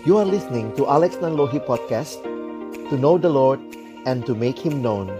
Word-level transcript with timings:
You 0.00 0.16
are 0.16 0.24
listening 0.24 0.72
to 0.80 0.88
Alex 0.88 1.20
Nanlohi 1.20 1.60
Podcast 1.60 2.24
To 2.88 2.96
know 2.96 3.20
the 3.20 3.28
Lord 3.28 3.60
and 4.08 4.24
to 4.24 4.32
make 4.32 4.56
Him 4.56 4.80
known 4.80 5.12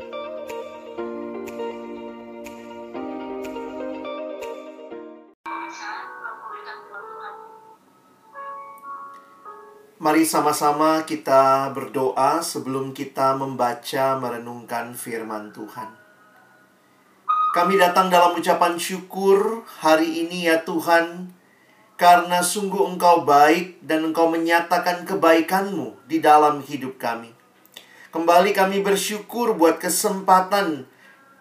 Mari 10.00 10.24
sama-sama 10.24 11.04
kita 11.04 11.68
berdoa 11.76 12.40
sebelum 12.40 12.96
kita 12.96 13.36
membaca 13.36 14.16
merenungkan 14.16 14.96
firman 14.96 15.52
Tuhan. 15.52 15.92
Kami 17.52 17.76
datang 17.76 18.08
dalam 18.08 18.32
ucapan 18.32 18.80
syukur 18.80 19.60
hari 19.84 20.24
ini 20.24 20.48
ya 20.48 20.64
Tuhan, 20.64 21.36
karena 22.00 22.40
sungguh 22.40 22.96
Engkau 22.96 23.28
baik 23.28 23.84
dan 23.84 24.08
Engkau 24.08 24.32
menyatakan 24.32 25.04
kebaikan-Mu 25.04 26.08
di 26.08 26.16
dalam 26.24 26.64
hidup 26.64 26.96
kami. 26.96 27.28
Kembali 28.08 28.56
kami 28.56 28.80
bersyukur 28.80 29.52
buat 29.52 29.76
kesempatan 29.76 30.88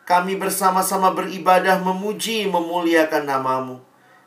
kami 0.04 0.36
bersama-sama 0.36 1.16
beribadah 1.16 1.80
memuji 1.80 2.44
memuliakan 2.52 3.24
namamu. 3.30 3.80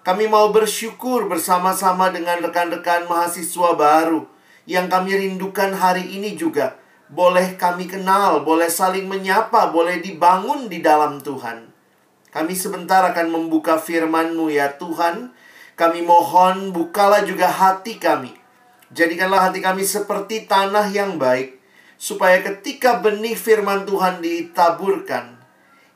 Kami 0.06 0.24
mau 0.24 0.48
bersyukur 0.55 1.28
bersama-sama 1.28 2.08
dengan 2.08 2.41
rekan-rekan 2.41 3.05
mahasiswa 3.10 3.77
baru 3.77 4.24
yang 4.64 4.88
kami 4.88 5.12
rindukan 5.12 5.77
hari 5.77 6.16
ini 6.16 6.33
juga. 6.38 6.80
Boleh 7.12 7.60
kami 7.60 7.84
kenal, 7.84 8.41
boleh 8.41 8.72
saling 8.72 9.05
menyapa, 9.05 9.69
boleh 9.69 10.00
dibangun 10.00 10.70
di 10.72 10.80
dalam 10.80 11.20
Tuhan. 11.20 11.69
Kami 12.33 12.56
sebentar 12.56 13.05
akan 13.12 13.28
membuka 13.28 13.77
firman-Mu 13.77 14.48
ya 14.48 14.80
Tuhan. 14.80 15.34
Kami 15.74 16.04
mohon 16.04 16.70
bukalah 16.70 17.24
juga 17.24 17.48
hati 17.48 17.97
kami. 17.97 18.33
Jadikanlah 18.92 19.48
hati 19.48 19.64
kami 19.64 19.83
seperti 19.88 20.44
tanah 20.44 20.92
yang 20.92 21.16
baik. 21.16 21.56
Supaya 21.97 22.42
ketika 22.44 23.00
benih 23.00 23.38
firman 23.38 23.88
Tuhan 23.88 24.20
ditaburkan. 24.20 25.38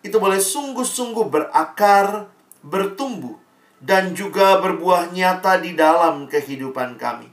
Itu 0.01 0.23
boleh 0.23 0.39
sungguh-sungguh 0.39 1.27
berakar, 1.29 2.31
bertumbuh 2.63 3.37
dan 3.83 4.17
juga 4.17 4.59
berbuah 4.59 5.13
nyata 5.13 5.61
di 5.61 5.77
dalam 5.77 6.27
kehidupan 6.27 6.97
kami. 6.97 7.29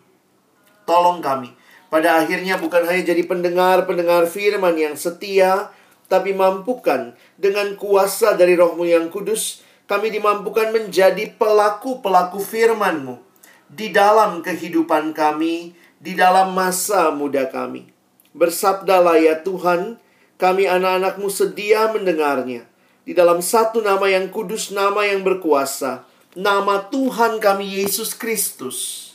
Tolong 0.83 1.23
kami, 1.23 1.55
pada 1.87 2.19
akhirnya 2.19 2.59
bukan 2.59 2.83
hanya 2.83 3.13
jadi 3.15 3.23
pendengar-pendengar 3.23 4.27
firman 4.27 4.75
yang 4.75 4.99
setia, 4.99 5.71
tapi 6.11 6.35
mampukan 6.35 7.15
dengan 7.39 7.73
kuasa 7.79 8.35
dari 8.35 8.53
rohmu 8.59 8.83
yang 8.83 9.07
kudus, 9.07 9.62
kami 9.93 10.09
dimampukan 10.09 10.73
menjadi 10.73 11.37
pelaku-pelaku 11.37 12.41
firman-Mu 12.41 13.21
di 13.69 13.93
dalam 13.93 14.41
kehidupan 14.41 15.13
kami, 15.13 15.77
di 16.01 16.17
dalam 16.17 16.57
masa 16.57 17.13
muda 17.13 17.45
kami. 17.45 17.93
Bersabdalah 18.33 19.21
ya 19.21 19.45
Tuhan, 19.45 20.01
kami 20.41 20.65
anak-anakmu 20.65 21.29
sedia 21.29 21.93
mendengarnya. 21.93 22.65
Di 23.05 23.13
dalam 23.13 23.37
satu 23.37 23.85
nama 23.85 24.09
yang 24.09 24.33
kudus, 24.33 24.73
nama 24.73 25.05
yang 25.05 25.21
berkuasa, 25.21 26.09
nama 26.33 26.89
Tuhan 26.89 27.37
kami 27.37 27.85
Yesus 27.85 28.17
Kristus, 28.17 29.13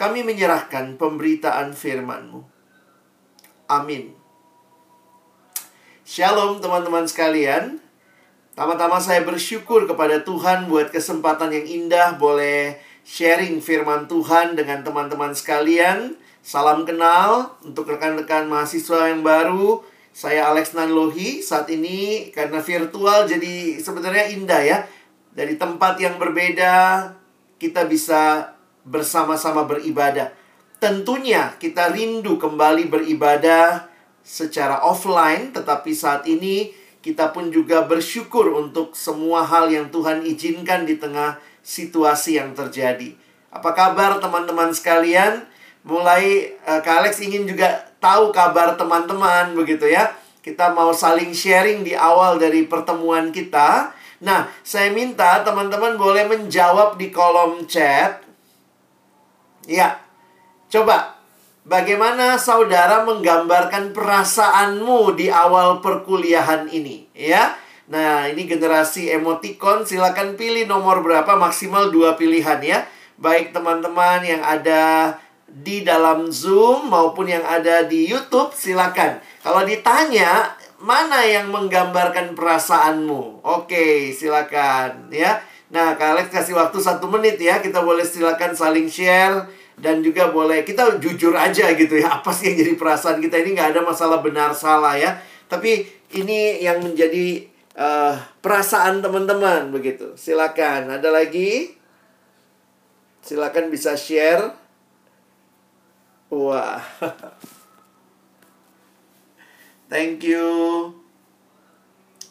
kami 0.00 0.24
menyerahkan 0.24 0.96
pemberitaan 0.96 1.76
firman-Mu. 1.76 2.40
Amin. 3.68 4.16
Shalom 6.08 6.64
teman-teman 6.64 7.04
sekalian. 7.04 7.84
Tama-tama 8.54 9.02
saya 9.02 9.26
bersyukur 9.26 9.82
kepada 9.82 10.22
Tuhan 10.22 10.70
buat 10.70 10.94
kesempatan 10.94 11.50
yang 11.50 11.66
indah 11.66 12.14
boleh 12.14 12.78
sharing 13.02 13.58
firman 13.58 14.06
Tuhan 14.06 14.54
dengan 14.54 14.86
teman-teman 14.86 15.34
sekalian. 15.34 16.14
Salam 16.38 16.86
kenal 16.86 17.58
untuk 17.66 17.90
rekan-rekan 17.90 18.46
mahasiswa 18.46 19.10
yang 19.10 19.26
baru. 19.26 19.82
Saya 20.14 20.46
Alex 20.54 20.70
Nanlohi. 20.70 21.42
Saat 21.42 21.66
ini 21.74 22.30
karena 22.30 22.62
virtual 22.62 23.26
jadi 23.26 23.82
sebenarnya 23.82 24.30
indah 24.38 24.62
ya 24.62 24.78
dari 25.34 25.58
tempat 25.58 25.98
yang 25.98 26.14
berbeda, 26.22 27.10
kita 27.58 27.90
bisa 27.90 28.54
bersama-sama 28.86 29.66
beribadah. 29.66 30.30
Tentunya 30.78 31.58
kita 31.58 31.90
rindu 31.90 32.38
kembali 32.38 32.86
beribadah 32.86 33.90
secara 34.22 34.78
offline, 34.86 35.50
tetapi 35.50 35.90
saat 35.90 36.22
ini 36.30 36.83
kita 37.04 37.36
pun 37.36 37.52
juga 37.52 37.84
bersyukur 37.84 38.56
untuk 38.56 38.96
semua 38.96 39.44
hal 39.44 39.68
yang 39.68 39.92
Tuhan 39.92 40.24
izinkan 40.24 40.88
di 40.88 40.96
tengah 40.96 41.36
situasi 41.60 42.40
yang 42.40 42.56
terjadi. 42.56 43.12
Apa 43.52 43.76
kabar 43.76 44.16
teman-teman 44.24 44.72
sekalian? 44.72 45.44
Mulai 45.84 46.56
uh, 46.64 46.80
Kak 46.80 47.04
Alex 47.04 47.20
ingin 47.20 47.44
juga 47.44 47.92
tahu 48.00 48.32
kabar 48.32 48.80
teman-teman 48.80 49.52
begitu 49.52 49.84
ya. 49.84 50.16
Kita 50.40 50.72
mau 50.72 50.96
saling 50.96 51.36
sharing 51.36 51.84
di 51.84 51.92
awal 51.92 52.40
dari 52.40 52.64
pertemuan 52.64 53.28
kita. 53.28 53.92
Nah, 54.24 54.48
saya 54.64 54.88
minta 54.88 55.44
teman-teman 55.44 56.00
boleh 56.00 56.24
menjawab 56.24 56.96
di 56.96 57.12
kolom 57.12 57.68
chat. 57.68 58.24
Ya, 59.68 60.00
coba 60.72 61.13
bagaimana 61.64 62.36
saudara 62.36 63.02
menggambarkan 63.02 63.96
perasaanmu 63.96 65.16
di 65.16 65.32
awal 65.32 65.80
perkuliahan 65.80 66.70
ini, 66.70 67.08
ya? 67.16 67.56
Nah, 67.84 68.28
ini 68.28 68.48
generasi 68.48 69.12
emoticon, 69.12 69.84
silakan 69.84 70.40
pilih 70.40 70.64
nomor 70.64 71.04
berapa, 71.04 71.36
maksimal 71.36 71.92
dua 71.92 72.16
pilihan 72.16 72.60
ya. 72.64 72.88
Baik 73.20 73.52
teman-teman 73.52 74.24
yang 74.24 74.40
ada 74.40 75.16
di 75.44 75.84
dalam 75.84 76.32
Zoom 76.32 76.88
maupun 76.88 77.28
yang 77.28 77.44
ada 77.44 77.84
di 77.84 78.08
YouTube, 78.08 78.56
silakan. 78.56 79.20
Kalau 79.44 79.62
ditanya, 79.68 80.56
mana 80.80 81.24
yang 81.28 81.52
menggambarkan 81.52 82.32
perasaanmu? 82.32 83.44
Oke, 83.44 84.12
silakan 84.16 85.12
ya. 85.12 85.44
Nah, 85.68 85.96
Kak 85.96 86.16
Alex 86.16 86.26
kasih 86.32 86.56
waktu 86.56 86.78
satu 86.80 87.08
menit 87.10 87.40
ya. 87.40 87.58
Kita 87.60 87.82
boleh 87.84 88.04
silakan 88.04 88.54
saling 88.54 88.86
share 88.86 89.44
dan 89.74 90.06
juga 90.06 90.30
boleh 90.30 90.62
kita 90.62 91.02
jujur 91.02 91.34
aja 91.34 91.74
gitu 91.74 91.98
ya. 91.98 92.22
Apa 92.22 92.30
sih 92.30 92.52
yang 92.52 92.56
jadi 92.62 92.72
perasaan 92.78 93.18
kita 93.18 93.42
ini 93.42 93.58
nggak 93.58 93.74
ada 93.74 93.82
masalah 93.82 94.22
benar 94.22 94.54
salah 94.54 94.94
ya. 94.94 95.18
Tapi 95.50 95.82
ini 96.14 96.62
yang 96.62 96.80
menjadi 96.80 97.42
uh, 97.74 98.14
perasaan 98.38 99.02
teman-teman 99.02 99.74
begitu. 99.74 100.14
Silakan. 100.14 100.94
Ada 100.94 101.10
lagi? 101.10 101.74
Silakan 103.24 103.72
bisa 103.72 103.98
share. 103.98 104.52
Wah. 106.30 106.82
Thank 109.92 110.26
you. 110.26 110.46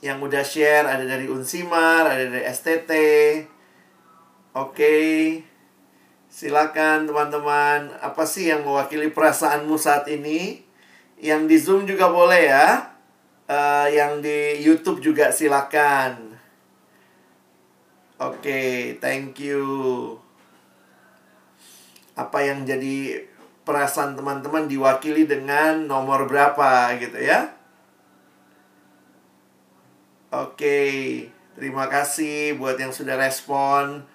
Yang 0.04 0.18
udah 0.20 0.44
share 0.44 0.84
ada 0.84 1.08
dari 1.08 1.32
Unsimar, 1.32 2.12
ada 2.12 2.28
dari 2.28 2.44
STT. 2.44 2.92
Oke. 4.52 4.76
Okay. 4.76 5.53
Silakan 6.34 7.06
teman-teman, 7.06 7.94
apa 8.02 8.26
sih 8.26 8.50
yang 8.50 8.66
mewakili 8.66 9.14
perasaanmu 9.14 9.78
saat 9.78 10.10
ini? 10.10 10.66
Yang 11.22 11.42
di 11.46 11.58
Zoom 11.62 11.82
juga 11.86 12.10
boleh 12.10 12.50
ya. 12.50 12.90
Uh, 13.46 13.86
yang 13.94 14.18
di 14.18 14.58
YouTube 14.66 14.98
juga 14.98 15.30
silakan. 15.30 16.34
Oke, 18.18 18.42
okay, 18.42 18.74
thank 18.98 19.38
you. 19.46 19.62
Apa 22.18 22.42
yang 22.42 22.66
jadi 22.66 23.30
perasaan 23.62 24.18
teman-teman 24.18 24.66
diwakili 24.66 25.30
dengan 25.30 25.86
nomor 25.86 26.26
berapa 26.26 26.98
gitu 26.98 27.22
ya. 27.22 27.54
Oke, 30.34 30.82
terima 31.54 31.86
kasih 31.86 32.58
buat 32.58 32.82
yang 32.82 32.90
sudah 32.90 33.22
respon. 33.22 34.13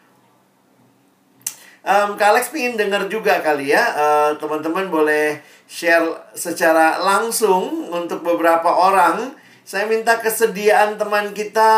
Um, 1.88 2.20
Kak 2.20 2.36
Alex 2.36 2.52
pengen 2.52 2.76
dengar 2.76 3.08
juga 3.08 3.40
kali 3.40 3.72
ya, 3.72 3.80
uh, 3.96 4.30
teman-teman 4.36 4.92
boleh 4.92 5.40
share 5.64 6.04
secara 6.36 7.00
langsung 7.00 7.88
untuk 7.88 8.20
beberapa 8.20 8.68
orang. 8.68 9.32
Saya 9.64 9.88
minta 9.88 10.20
kesediaan 10.20 11.00
teman 11.00 11.32
kita 11.32 11.72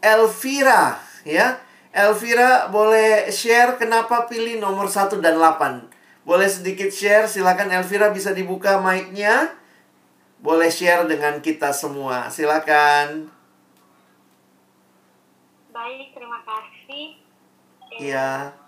Elvira 0.00 0.96
ya. 1.28 1.60
Elvira 1.92 2.72
boleh 2.72 3.28
share 3.28 3.76
kenapa 3.76 4.24
pilih 4.32 4.56
nomor 4.64 4.88
1 4.88 5.20
dan 5.20 5.36
8. 5.36 5.92
Boleh 6.24 6.48
sedikit 6.48 6.88
share, 6.88 7.28
silakan 7.28 7.68
Elvira 7.76 8.08
bisa 8.16 8.32
dibuka 8.32 8.80
mic-nya. 8.80 9.52
Boleh 10.40 10.72
share 10.72 11.04
dengan 11.04 11.44
kita 11.44 11.68
semua. 11.76 12.32
Silakan. 12.32 13.28
Baik, 15.68 16.16
terima 16.16 16.40
kasih. 16.48 17.20
Iya. 18.00 18.64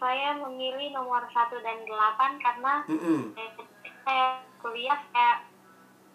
Saya 0.00 0.32
memilih 0.40 0.96
nomor 0.96 1.28
1 1.28 1.60
dan 1.60 1.78
8 1.84 2.40
karena 2.40 2.74
Mm 2.88 2.98
-mm. 2.98 3.20
saya 4.00 4.40
kuliah 4.64 4.96
saya 5.12 5.44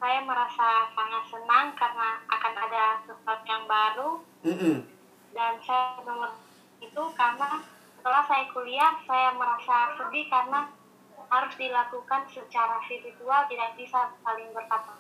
saya 0.02 0.20
merasa 0.26 0.90
sangat 0.92 1.24
senang 1.30 1.68
karena 1.78 2.10
akan 2.28 2.54
ada 2.66 2.86
sesuatu 3.06 3.46
yang 3.46 3.70
baru 3.70 4.26
Mm 4.42 4.58
-mm. 4.58 4.76
dan 5.38 5.54
saya 5.62 6.02
nomor 6.02 6.34
itu 6.82 7.04
karena 7.14 7.62
setelah 8.02 8.24
saya 8.26 8.46
kuliah 8.50 8.94
saya 9.06 9.30
merasa 9.38 9.94
sedih 10.02 10.26
karena 10.34 10.66
harus 11.30 11.54
dilakukan 11.58 12.22
secara 12.30 12.78
virtual 12.86 13.42
tidak 13.50 13.70
bisa 13.78 14.14
saling 14.22 14.50
berkata 14.54 14.94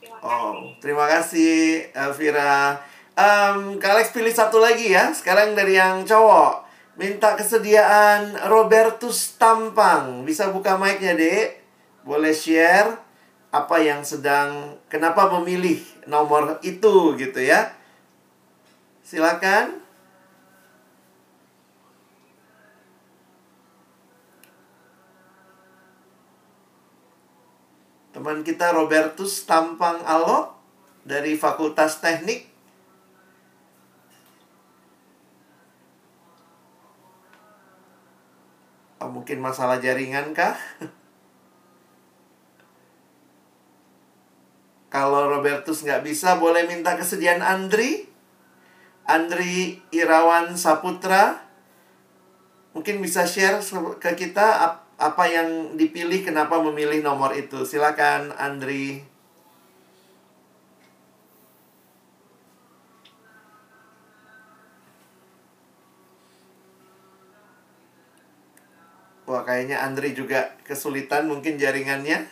terima 0.00 0.16
kasih 0.20 0.28
Oh, 0.28 0.52
terima 0.80 1.06
kasih 1.08 1.52
Elvira. 1.96 2.80
Em, 3.16 3.78
Kak 3.80 3.90
Alex 3.94 4.12
pilih 4.12 4.34
satu 4.34 4.60
lagi 4.60 4.92
ya. 4.92 5.08
Sekarang 5.16 5.56
dari 5.56 5.80
yang 5.80 6.04
cowok. 6.04 6.66
Minta 6.94 7.34
kesediaan 7.34 8.38
Robertus 8.46 9.34
Tampang. 9.34 10.22
Bisa 10.22 10.54
buka 10.54 10.78
mic-nya, 10.78 11.18
Dek? 11.18 11.58
Boleh 12.06 12.30
share 12.30 13.02
apa 13.50 13.82
yang 13.82 14.06
sedang 14.06 14.78
kenapa 14.86 15.26
memilih 15.38 15.82
nomor 16.06 16.62
itu 16.62 17.18
gitu 17.18 17.42
ya. 17.42 17.74
Silakan. 19.02 19.82
Teman 28.14 28.46
kita 28.46 28.70
Robertus 28.70 29.42
Tampang 29.42 29.98
Alo 30.06 30.54
dari 31.02 31.34
Fakultas 31.34 31.98
Teknik. 31.98 32.53
Mungkin 39.24 39.40
masalah 39.40 39.80
jaringan 39.80 40.36
kah? 40.36 40.52
Kalau 44.92 45.32
Robertus 45.32 45.80
nggak 45.80 46.04
bisa, 46.04 46.36
boleh 46.36 46.68
minta 46.68 46.92
kesediaan 46.92 47.40
Andri. 47.40 48.04
Andri 49.08 49.80
Irawan 49.96 50.60
Saputra. 50.60 51.40
Mungkin 52.76 53.00
bisa 53.00 53.24
share 53.24 53.64
ke 53.96 54.12
kita 54.12 54.60
ap- 54.60 54.92
apa 55.00 55.24
yang 55.24 55.80
dipilih, 55.80 56.20
kenapa 56.20 56.60
memilih 56.60 57.00
nomor 57.00 57.32
itu. 57.32 57.64
Silakan 57.64 58.28
Andri. 58.36 59.13
Wah, 69.34 69.42
kayaknya 69.42 69.82
Andri 69.82 70.14
juga 70.14 70.54
kesulitan 70.62 71.26
mungkin 71.26 71.58
jaringannya. 71.58 72.22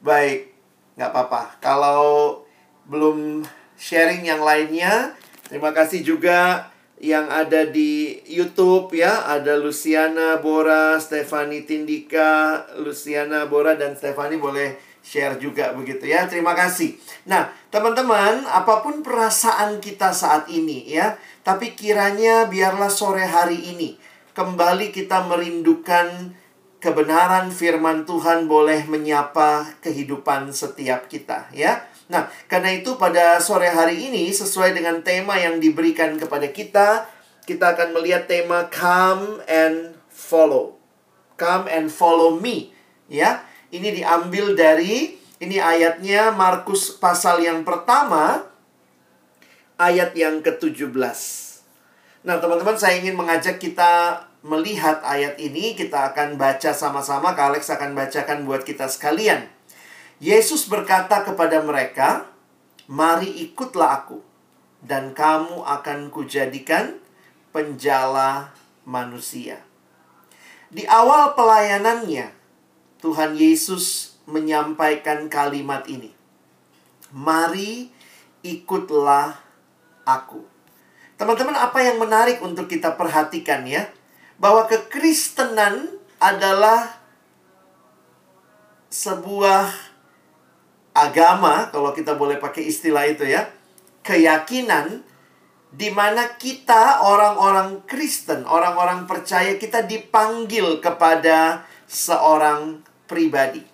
Baik, 0.00 0.56
nggak 0.96 1.10
apa-apa. 1.12 1.60
Kalau 1.60 2.40
belum 2.88 3.44
sharing 3.76 4.24
yang 4.24 4.40
lainnya, 4.40 5.12
terima 5.52 5.68
kasih 5.76 6.00
juga 6.00 6.72
yang 6.96 7.28
ada 7.28 7.68
di 7.68 8.24
YouTube 8.24 8.96
ya. 8.96 9.28
Ada 9.36 9.60
Luciana 9.60 10.40
Bora, 10.40 10.96
Stefani 10.96 11.68
Tindika, 11.68 12.64
Luciana 12.80 13.44
Bora 13.44 13.76
dan 13.76 13.92
Stefani 13.92 14.40
boleh 14.40 14.80
share 15.04 15.36
juga 15.36 15.76
begitu 15.76 16.08
ya. 16.08 16.24
Terima 16.24 16.56
kasih. 16.56 16.96
Nah, 17.28 17.52
teman-teman, 17.68 18.48
apa 18.48 18.80
pun 18.80 19.04
perasaan 19.04 19.76
kita 19.84 20.16
saat 20.16 20.48
ini 20.48 20.88
ya, 20.88 21.20
tapi 21.44 21.76
kiranya 21.76 22.48
biarlah 22.48 22.88
sore 22.88 23.28
hari 23.28 23.76
ini 23.76 24.03
kembali 24.34 24.90
kita 24.90 25.30
merindukan 25.30 26.34
kebenaran 26.82 27.48
firman 27.54 28.02
Tuhan 28.04 28.50
boleh 28.50 28.84
menyapa 28.90 29.78
kehidupan 29.80 30.50
setiap 30.50 31.06
kita 31.06 31.48
ya. 31.54 31.86
Nah, 32.12 32.28
karena 32.50 32.76
itu 32.76 33.00
pada 33.00 33.40
sore 33.40 33.72
hari 33.72 34.10
ini 34.10 34.28
sesuai 34.28 34.76
dengan 34.76 35.00
tema 35.00 35.40
yang 35.40 35.56
diberikan 35.56 36.20
kepada 36.20 36.52
kita, 36.52 37.08
kita 37.48 37.72
akan 37.72 37.96
melihat 37.96 38.28
tema 38.28 38.68
come 38.68 39.40
and 39.48 39.96
follow. 40.12 40.76
Come 41.40 41.66
and 41.66 41.88
follow 41.88 42.36
me, 42.36 42.76
ya. 43.08 43.42
Ini 43.72 43.90
diambil 43.90 44.54
dari 44.54 45.16
ini 45.40 45.56
ayatnya 45.58 46.30
Markus 46.30 46.94
pasal 46.94 47.42
yang 47.42 47.66
pertama 47.66 48.44
ayat 49.80 50.14
yang 50.14 50.44
ke-17. 50.44 51.43
Nah, 52.24 52.40
teman-teman, 52.40 52.72
saya 52.72 52.96
ingin 52.96 53.20
mengajak 53.20 53.60
kita 53.60 54.24
melihat 54.40 55.04
ayat 55.04 55.36
ini. 55.36 55.76
Kita 55.76 56.08
akan 56.08 56.40
baca 56.40 56.72
sama-sama. 56.72 57.36
Kak 57.36 57.52
Alex 57.52 57.68
akan 57.68 57.92
bacakan 57.92 58.48
buat 58.48 58.64
kita 58.64 58.88
sekalian. 58.88 59.44
Yesus 60.24 60.64
berkata 60.64 61.20
kepada 61.20 61.60
mereka, 61.60 62.24
"Mari 62.88 63.28
ikutlah 63.44 64.08
aku, 64.08 64.24
dan 64.80 65.12
kamu 65.12 65.68
akan 65.68 66.08
kujadikan 66.08 66.96
penjala 67.52 68.56
manusia." 68.88 69.60
Di 70.72 70.88
awal 70.88 71.36
pelayanannya, 71.36 72.32
Tuhan 73.04 73.36
Yesus 73.36 74.16
menyampaikan 74.24 75.28
kalimat 75.28 75.84
ini. 75.92 76.08
Mari 77.12 77.92
ikutlah 78.40 79.44
aku. 80.08 80.53
Teman-teman, 81.24 81.56
apa 81.56 81.80
yang 81.80 81.96
menarik 81.96 82.44
untuk 82.44 82.68
kita 82.68 83.00
perhatikan 83.00 83.64
ya? 83.64 83.88
Bahwa 84.36 84.68
kekristenan 84.68 85.96
adalah 86.20 87.00
sebuah 88.92 89.72
agama, 90.92 91.72
kalau 91.72 91.96
kita 91.96 92.12
boleh 92.12 92.36
pakai 92.36 92.68
istilah 92.68 93.08
itu 93.08 93.24
ya, 93.24 93.48
keyakinan 94.04 95.00
di 95.72 95.88
mana 95.88 96.36
kita 96.36 97.00
orang-orang 97.00 97.88
Kristen, 97.88 98.44
orang-orang 98.44 99.08
percaya 99.08 99.56
kita 99.56 99.80
dipanggil 99.80 100.84
kepada 100.84 101.64
seorang 101.88 102.84
pribadi. 103.08 103.64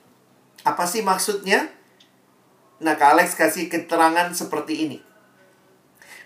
Apa 0.63 0.87
sih 0.87 1.03
maksudnya? 1.03 1.67
Nah, 2.79 2.95
Kak 2.95 3.19
Alex 3.19 3.35
kasih 3.35 3.67
keterangan 3.67 4.31
seperti 4.31 4.87
ini. 4.87 5.10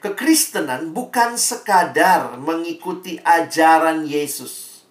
Kekristenan 0.05 0.93
bukan 0.93 1.41
sekadar 1.41 2.37
mengikuti 2.37 3.17
ajaran 3.25 4.05
Yesus. 4.05 4.85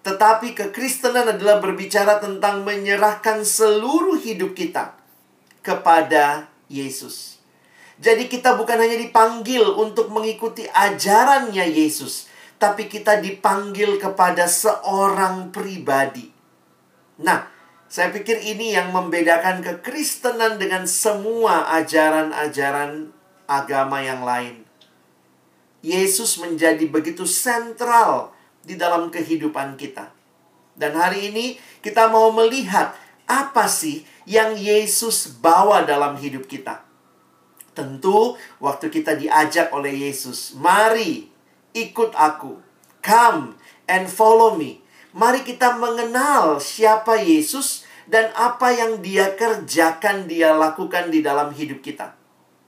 Tetapi 0.00 0.56
kekristenan 0.56 1.36
adalah 1.36 1.60
berbicara 1.60 2.16
tentang 2.16 2.64
menyerahkan 2.64 3.44
seluruh 3.44 4.16
hidup 4.16 4.56
kita 4.56 4.96
kepada 5.60 6.48
Yesus. 6.64 7.36
Jadi 8.00 8.24
kita 8.32 8.56
bukan 8.56 8.80
hanya 8.80 8.96
dipanggil 8.96 9.68
untuk 9.68 10.08
mengikuti 10.08 10.64
ajarannya 10.64 11.68
Yesus, 11.68 12.32
tapi 12.56 12.88
kita 12.88 13.20
dipanggil 13.20 14.00
kepada 14.00 14.48
seorang 14.48 15.52
pribadi. 15.52 16.32
Nah, 17.20 17.44
saya 17.84 18.08
pikir 18.16 18.40
ini 18.40 18.72
yang 18.72 18.96
membedakan 18.96 19.60
kekristenan 19.60 20.56
dengan 20.56 20.88
semua 20.88 21.68
ajaran-ajaran 21.76 23.17
agama 23.48 24.04
yang 24.04 24.22
lain. 24.22 24.68
Yesus 25.80 26.36
menjadi 26.36 26.84
begitu 26.84 27.24
sentral 27.24 28.36
di 28.60 28.76
dalam 28.76 29.08
kehidupan 29.08 29.80
kita. 29.80 30.12
Dan 30.76 30.94
hari 30.94 31.32
ini 31.32 31.56
kita 31.80 32.12
mau 32.12 32.30
melihat 32.30 32.92
apa 33.24 33.66
sih 33.66 34.04
yang 34.28 34.54
Yesus 34.54 35.40
bawa 35.40 35.82
dalam 35.88 36.20
hidup 36.20 36.44
kita. 36.44 36.84
Tentu 37.72 38.34
waktu 38.58 38.90
kita 38.90 39.14
diajak 39.14 39.70
oleh 39.72 40.10
Yesus, 40.10 40.52
mari 40.58 41.30
ikut 41.72 42.12
aku. 42.14 42.58
Come 43.00 43.54
and 43.86 44.10
follow 44.10 44.58
me. 44.58 44.82
Mari 45.14 45.46
kita 45.46 45.78
mengenal 45.78 46.58
siapa 46.58 47.16
Yesus 47.22 47.86
dan 48.10 48.34
apa 48.34 48.74
yang 48.74 48.98
dia 48.98 49.32
kerjakan, 49.38 50.26
dia 50.26 50.52
lakukan 50.52 51.08
di 51.08 51.22
dalam 51.22 51.54
hidup 51.54 51.80
kita. 51.80 52.17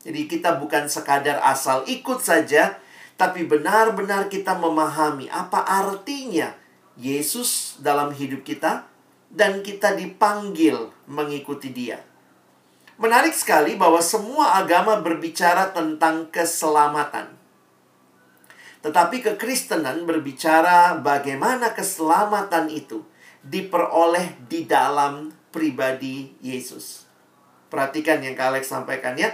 Jadi 0.00 0.24
kita 0.24 0.56
bukan 0.56 0.88
sekadar 0.88 1.44
asal 1.44 1.84
ikut 1.84 2.24
saja, 2.24 2.80
tapi 3.20 3.44
benar-benar 3.44 4.32
kita 4.32 4.56
memahami 4.56 5.28
apa 5.28 5.60
artinya 5.60 6.56
Yesus 6.96 7.76
dalam 7.84 8.12
hidup 8.16 8.40
kita 8.40 8.88
dan 9.28 9.60
kita 9.60 9.92
dipanggil 9.92 10.88
mengikuti 11.04 11.68
dia. 11.68 12.00
Menarik 13.00 13.32
sekali 13.32 13.80
bahwa 13.80 14.00
semua 14.04 14.60
agama 14.60 15.00
berbicara 15.00 15.72
tentang 15.72 16.28
keselamatan. 16.28 17.32
Tetapi 18.80 19.20
kekristenan 19.20 20.08
berbicara 20.08 20.96
bagaimana 21.00 21.72
keselamatan 21.76 22.72
itu 22.72 23.04
diperoleh 23.44 24.36
di 24.48 24.64
dalam 24.64 25.32
pribadi 25.52 26.32
Yesus. 26.40 27.04
Perhatikan 27.68 28.20
yang 28.20 28.36
Kak 28.36 28.56
Alex 28.56 28.68
sampaikan 28.68 29.16
ya. 29.16 29.32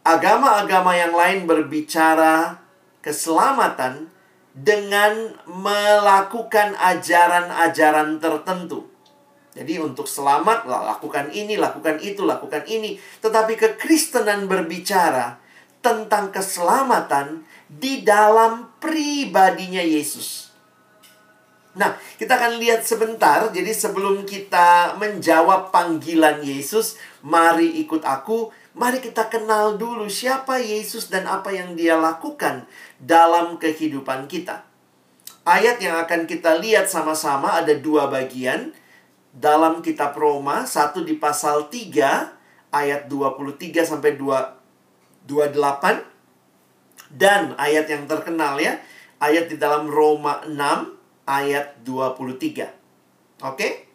Agama-agama 0.00 0.96
yang 0.96 1.12
lain 1.12 1.44
berbicara 1.44 2.56
keselamatan 3.04 4.08
dengan 4.56 5.36
melakukan 5.44 6.72
ajaran-ajaran 6.76 8.16
tertentu. 8.18 8.88
Jadi 9.50 9.82
untuk 9.82 10.06
selamat 10.06 10.64
lakukan 10.64 11.34
ini, 11.34 11.58
lakukan 11.58 11.98
itu, 12.00 12.22
lakukan 12.22 12.64
ini. 12.70 12.96
Tetapi 13.20 13.58
kekristenan 13.58 14.46
berbicara 14.46 15.36
tentang 15.82 16.30
keselamatan 16.30 17.42
di 17.66 18.00
dalam 18.06 18.72
pribadinya 18.78 19.82
Yesus. 19.82 20.50
Nah, 21.70 21.94
kita 22.18 22.34
akan 22.34 22.58
lihat 22.58 22.82
sebentar. 22.82 23.46
Jadi 23.50 23.70
sebelum 23.70 24.26
kita 24.26 24.98
menjawab 24.98 25.70
panggilan 25.70 26.42
Yesus, 26.42 26.98
mari 27.22 27.78
ikut 27.82 28.02
aku. 28.02 28.50
Mari 28.70 29.02
kita 29.02 29.26
kenal 29.26 29.74
dulu 29.74 30.06
siapa 30.06 30.62
Yesus 30.62 31.10
dan 31.10 31.26
apa 31.26 31.50
yang 31.50 31.74
dia 31.74 31.98
lakukan 31.98 32.70
dalam 33.02 33.58
kehidupan 33.58 34.30
kita. 34.30 34.62
Ayat 35.42 35.82
yang 35.82 35.98
akan 35.98 36.30
kita 36.30 36.54
lihat 36.62 36.86
sama-sama 36.86 37.58
ada 37.58 37.74
dua 37.74 38.06
bagian 38.06 38.70
dalam 39.34 39.82
kitab 39.82 40.14
Roma, 40.14 40.70
satu 40.70 41.02
di 41.02 41.18
pasal 41.18 41.66
3 41.66 42.70
ayat 42.70 43.10
23 43.10 43.82
sampai 43.82 44.14
2 44.14 45.26
28 45.26 47.10
dan 47.10 47.58
ayat 47.58 47.90
yang 47.90 48.06
terkenal 48.06 48.58
ya, 48.62 48.78
ayat 49.18 49.50
di 49.50 49.58
dalam 49.58 49.90
Roma 49.90 50.46
6 50.46 50.54
ayat 51.26 51.74
23. 51.82 52.70
Oke? 53.42 53.90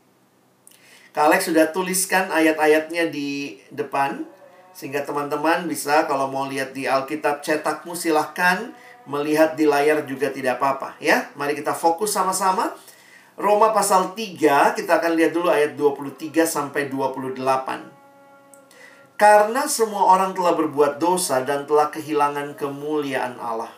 Alex 1.16 1.48
sudah 1.48 1.72
tuliskan 1.72 2.28
ayat-ayatnya 2.28 3.08
di 3.08 3.56
depan 3.72 4.28
sehingga 4.76 5.08
teman-teman 5.08 5.72
bisa 5.72 6.04
kalau 6.04 6.28
mau 6.28 6.52
lihat 6.52 6.76
di 6.76 6.84
Alkitab 6.84 7.40
cetakmu 7.40 7.96
silahkan 7.96 8.76
melihat 9.08 9.56
di 9.56 9.64
layar 9.64 10.04
juga 10.04 10.28
tidak 10.30 10.60
apa-apa 10.60 11.00
ya. 11.00 11.32
Mari 11.40 11.56
kita 11.56 11.72
fokus 11.72 12.12
sama-sama 12.12 12.76
Roma 13.36 13.76
pasal 13.76 14.16
3 14.16 14.80
kita 14.80 14.92
akan 15.00 15.12
lihat 15.20 15.36
dulu 15.36 15.52
ayat 15.52 15.76
23 15.76 16.48
sampai 16.48 16.88
28. 16.88 19.20
Karena 19.20 19.68
semua 19.68 20.08
orang 20.12 20.32
telah 20.32 20.56
berbuat 20.56 21.00
dosa 21.00 21.44
dan 21.44 21.68
telah 21.68 21.92
kehilangan 21.92 22.56
kemuliaan 22.56 23.36
Allah. 23.40 23.72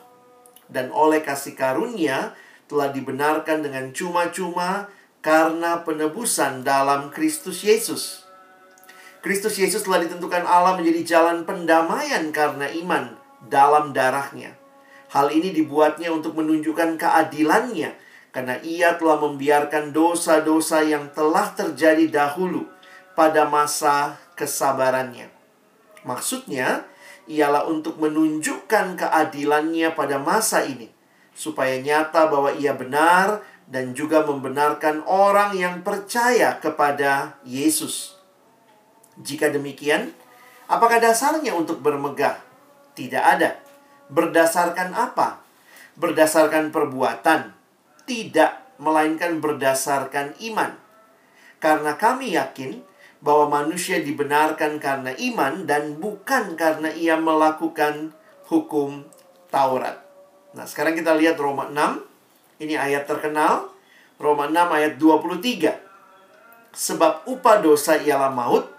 Dan 0.70 0.94
oleh 0.94 1.26
kasih 1.26 1.58
karunia 1.58 2.38
telah 2.70 2.94
dibenarkan 2.94 3.66
dengan 3.66 3.90
cuma-cuma 3.94 4.90
karena 5.26 5.82
penebusan 5.82 6.62
dalam 6.62 7.10
Kristus 7.10 7.66
Yesus. 7.66 8.27
Kristus 9.22 9.58
Yesus 9.58 9.84
telah 9.84 10.04
ditentukan 10.04 10.46
Allah 10.46 10.78
menjadi 10.78 11.18
jalan 11.18 11.44
pendamaian 11.44 12.30
karena 12.30 12.70
iman 12.86 13.18
dalam 13.50 13.92
darahnya. 13.92 14.54
Hal 15.10 15.32
ini 15.32 15.56
dibuatnya 15.56 16.12
untuk 16.12 16.36
menunjukkan 16.36 17.00
keadilannya 17.00 17.96
karena 18.36 18.60
ia 18.62 18.94
telah 19.00 19.18
membiarkan 19.18 19.96
dosa-dosa 19.96 20.84
yang 20.86 21.10
telah 21.16 21.56
terjadi 21.58 22.06
dahulu 22.12 22.70
pada 23.18 23.50
masa 23.50 24.20
kesabarannya. 24.38 25.34
Maksudnya, 26.06 26.86
ialah 27.26 27.66
untuk 27.66 27.98
menunjukkan 27.98 28.94
keadilannya 28.96 29.90
pada 29.98 30.22
masa 30.22 30.64
ini, 30.64 30.94
supaya 31.34 31.82
nyata 31.82 32.30
bahwa 32.30 32.54
ia 32.54 32.78
benar 32.78 33.42
dan 33.68 33.92
juga 33.98 34.24
membenarkan 34.24 35.04
orang 35.10 35.58
yang 35.58 35.82
percaya 35.84 36.62
kepada 36.62 37.42
Yesus. 37.44 38.17
Jika 39.18 39.50
demikian, 39.50 40.14
apakah 40.70 41.02
dasarnya 41.02 41.58
untuk 41.58 41.82
bermegah? 41.82 42.38
Tidak 42.94 43.24
ada. 43.24 43.58
Berdasarkan 44.14 44.94
apa? 44.94 45.42
Berdasarkan 45.98 46.70
perbuatan, 46.70 47.54
tidak, 48.06 48.78
melainkan 48.78 49.42
berdasarkan 49.42 50.38
iman. 50.54 50.78
Karena 51.58 51.98
kami 51.98 52.38
yakin 52.38 52.86
bahwa 53.18 53.62
manusia 53.62 53.98
dibenarkan 53.98 54.78
karena 54.78 55.10
iman 55.18 55.66
dan 55.66 55.98
bukan 55.98 56.54
karena 56.54 56.94
ia 56.94 57.18
melakukan 57.18 58.14
hukum 58.46 59.10
Taurat. 59.50 59.98
Nah, 60.54 60.70
sekarang 60.70 60.94
kita 60.94 61.18
lihat 61.18 61.40
Roma 61.40 61.70
6. 61.70 62.62
Ini 62.62 62.78
ayat 62.78 63.10
terkenal. 63.10 63.74
Roma 64.22 64.50
6 64.50 64.78
ayat 64.78 64.94
23. 65.02 65.74
Sebab 66.78 67.26
upah 67.26 67.58
dosa 67.64 67.98
ialah 67.98 68.30
maut, 68.30 68.70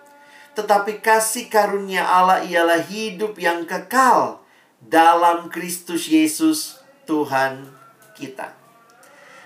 tetapi 0.58 0.98
kasih 0.98 1.46
karunia 1.46 2.02
Allah 2.02 2.42
ialah 2.42 2.82
hidup 2.82 3.38
yang 3.38 3.62
kekal 3.62 4.42
dalam 4.82 5.46
Kristus 5.46 6.10
Yesus 6.10 6.82
Tuhan 7.06 7.70
kita. 8.18 8.58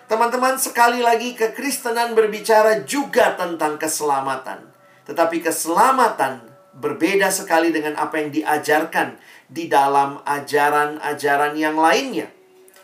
Teman-teman, 0.09 0.57
sekali 0.57 1.05
lagi 1.05 1.37
kekristenan 1.37 2.17
berbicara 2.17 2.81
juga 2.89 3.37
tentang 3.37 3.77
keselamatan. 3.77 4.65
Tetapi 5.05 5.45
keselamatan 5.45 6.49
berbeda 6.81 7.29
sekali 7.29 7.69
dengan 7.77 8.01
apa 8.01 8.17
yang 8.17 8.33
diajarkan 8.33 9.21
di 9.53 9.69
dalam 9.69 10.17
ajaran-ajaran 10.25 11.53
yang 11.61 11.77
lainnya. 11.77 12.33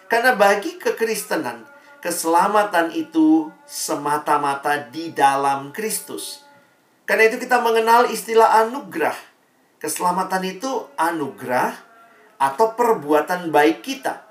Karena 0.05 0.37
bagi 0.37 0.77
kekristenan, 0.77 1.65
keselamatan 2.05 2.93
itu 2.93 3.49
semata-mata 3.65 4.89
di 4.93 5.17
dalam 5.17 5.73
Kristus. 5.73 6.48
Karena 7.09 7.25
itu 7.25 7.41
kita 7.41 7.65
mengenal 7.65 8.13
istilah 8.13 8.69
anugerah. 8.69 9.17
Keselamatan 9.81 10.45
itu 10.45 10.69
anugerah 11.01 11.73
atau 12.37 12.77
perbuatan 12.77 13.49
baik 13.49 13.81
kita. 13.81 14.29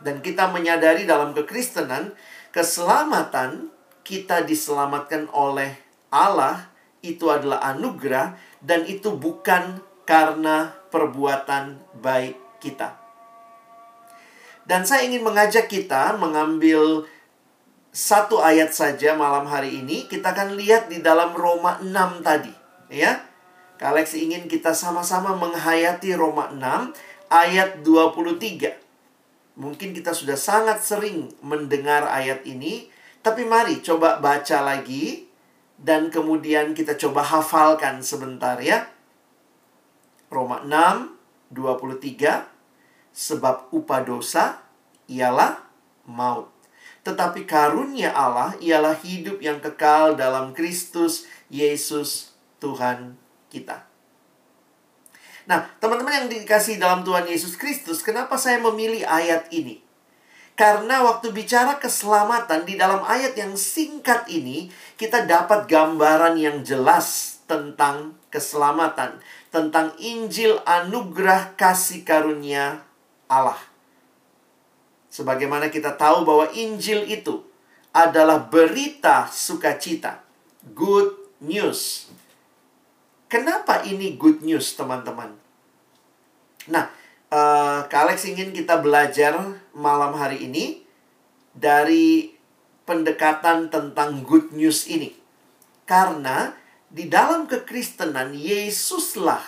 Dan 0.00 0.24
kita 0.24 0.48
menyadari 0.48 1.04
dalam 1.04 1.36
kekristenan, 1.36 2.16
keselamatan 2.56 3.68
kita 4.00 4.48
diselamatkan 4.48 5.28
oleh 5.28 5.76
Allah 6.08 6.72
itu 7.04 7.28
adalah 7.28 7.60
anugerah 7.76 8.32
dan 8.64 8.88
itu 8.88 9.12
bukan 9.12 9.84
karena 10.08 10.72
perbuatan 10.88 11.76
baik 12.00 12.40
kita. 12.64 12.96
Dan 14.64 14.88
saya 14.88 15.04
ingin 15.04 15.20
mengajak 15.20 15.68
kita 15.68 16.16
mengambil 16.16 17.04
satu 17.94 18.40
ayat 18.44 18.74
saja 18.74 19.16
malam 19.16 19.48
hari 19.48 19.80
ini. 19.80 20.06
Kita 20.06 20.36
akan 20.36 20.54
lihat 20.54 20.92
di 20.92 21.00
dalam 21.00 21.32
Roma 21.32 21.80
6 21.80 22.22
tadi. 22.24 22.52
Ya, 22.88 23.20
Kalex 23.78 24.16
ingin 24.18 24.50
kita 24.50 24.72
sama-sama 24.74 25.36
menghayati 25.38 26.16
Roma 26.18 26.50
6 26.50 26.96
ayat 27.30 27.84
23. 27.86 28.74
Mungkin 29.58 29.90
kita 29.94 30.14
sudah 30.14 30.38
sangat 30.38 30.82
sering 30.82 31.30
mendengar 31.42 32.06
ayat 32.06 32.42
ini, 32.46 32.90
tapi 33.22 33.46
mari 33.46 33.78
coba 33.82 34.18
baca 34.18 34.62
lagi 34.62 35.26
dan 35.78 36.10
kemudian 36.10 36.74
kita 36.74 36.98
coba 36.98 37.22
hafalkan 37.22 38.02
sebentar 38.02 38.58
ya. 38.58 38.90
Roma 40.26 40.60
6 40.66 41.54
23 41.54 42.58
sebab 43.14 43.72
upah 43.72 44.02
dosa 44.04 44.60
ialah 45.08 45.64
maut. 46.04 46.57
Tetapi 47.08 47.48
karunia 47.48 48.12
Allah 48.12 48.52
ialah 48.60 48.92
hidup 49.00 49.40
yang 49.40 49.64
kekal 49.64 50.12
dalam 50.12 50.52
Kristus 50.52 51.24
Yesus 51.48 52.36
Tuhan 52.60 53.16
kita. 53.48 53.88
Nah, 55.48 55.64
teman-teman 55.80 56.12
yang 56.12 56.28
dikasih 56.28 56.76
dalam 56.76 57.00
Tuhan 57.00 57.24
Yesus 57.24 57.56
Kristus, 57.56 58.04
kenapa 58.04 58.36
saya 58.36 58.60
memilih 58.60 59.08
ayat 59.08 59.48
ini? 59.48 59.80
Karena 60.52 61.00
waktu 61.00 61.32
bicara 61.32 61.80
keselamatan 61.80 62.68
di 62.68 62.76
dalam 62.76 63.00
ayat 63.00 63.32
yang 63.32 63.56
singkat 63.56 64.28
ini, 64.28 64.68
kita 65.00 65.24
dapat 65.24 65.64
gambaran 65.64 66.36
yang 66.36 66.60
jelas 66.60 67.40
tentang 67.48 68.20
keselamatan, 68.28 69.24
tentang 69.48 69.96
Injil 69.96 70.60
anugerah 70.68 71.56
kasih 71.56 72.04
karunia 72.04 72.84
Allah. 73.30 73.56
Sebagaimana 75.18 75.66
kita 75.66 75.98
tahu 75.98 76.22
bahwa 76.22 76.46
Injil 76.54 77.02
itu 77.10 77.42
adalah 77.90 78.38
berita 78.38 79.26
sukacita, 79.26 80.22
good 80.78 81.10
news. 81.42 82.06
Kenapa 83.26 83.82
ini 83.82 84.14
good 84.14 84.46
news, 84.46 84.78
teman-teman? 84.78 85.34
Nah, 86.70 86.94
uh, 87.34 87.82
Kak 87.90 88.06
Alex 88.06 88.30
ingin 88.30 88.54
kita 88.54 88.78
belajar 88.78 89.58
malam 89.74 90.14
hari 90.14 90.46
ini 90.46 90.86
dari 91.50 92.38
pendekatan 92.86 93.74
tentang 93.74 94.22
good 94.22 94.54
news 94.54 94.86
ini. 94.86 95.18
Karena 95.82 96.54
di 96.86 97.10
dalam 97.10 97.50
kekristenan, 97.50 98.38
Yesuslah 98.38 99.42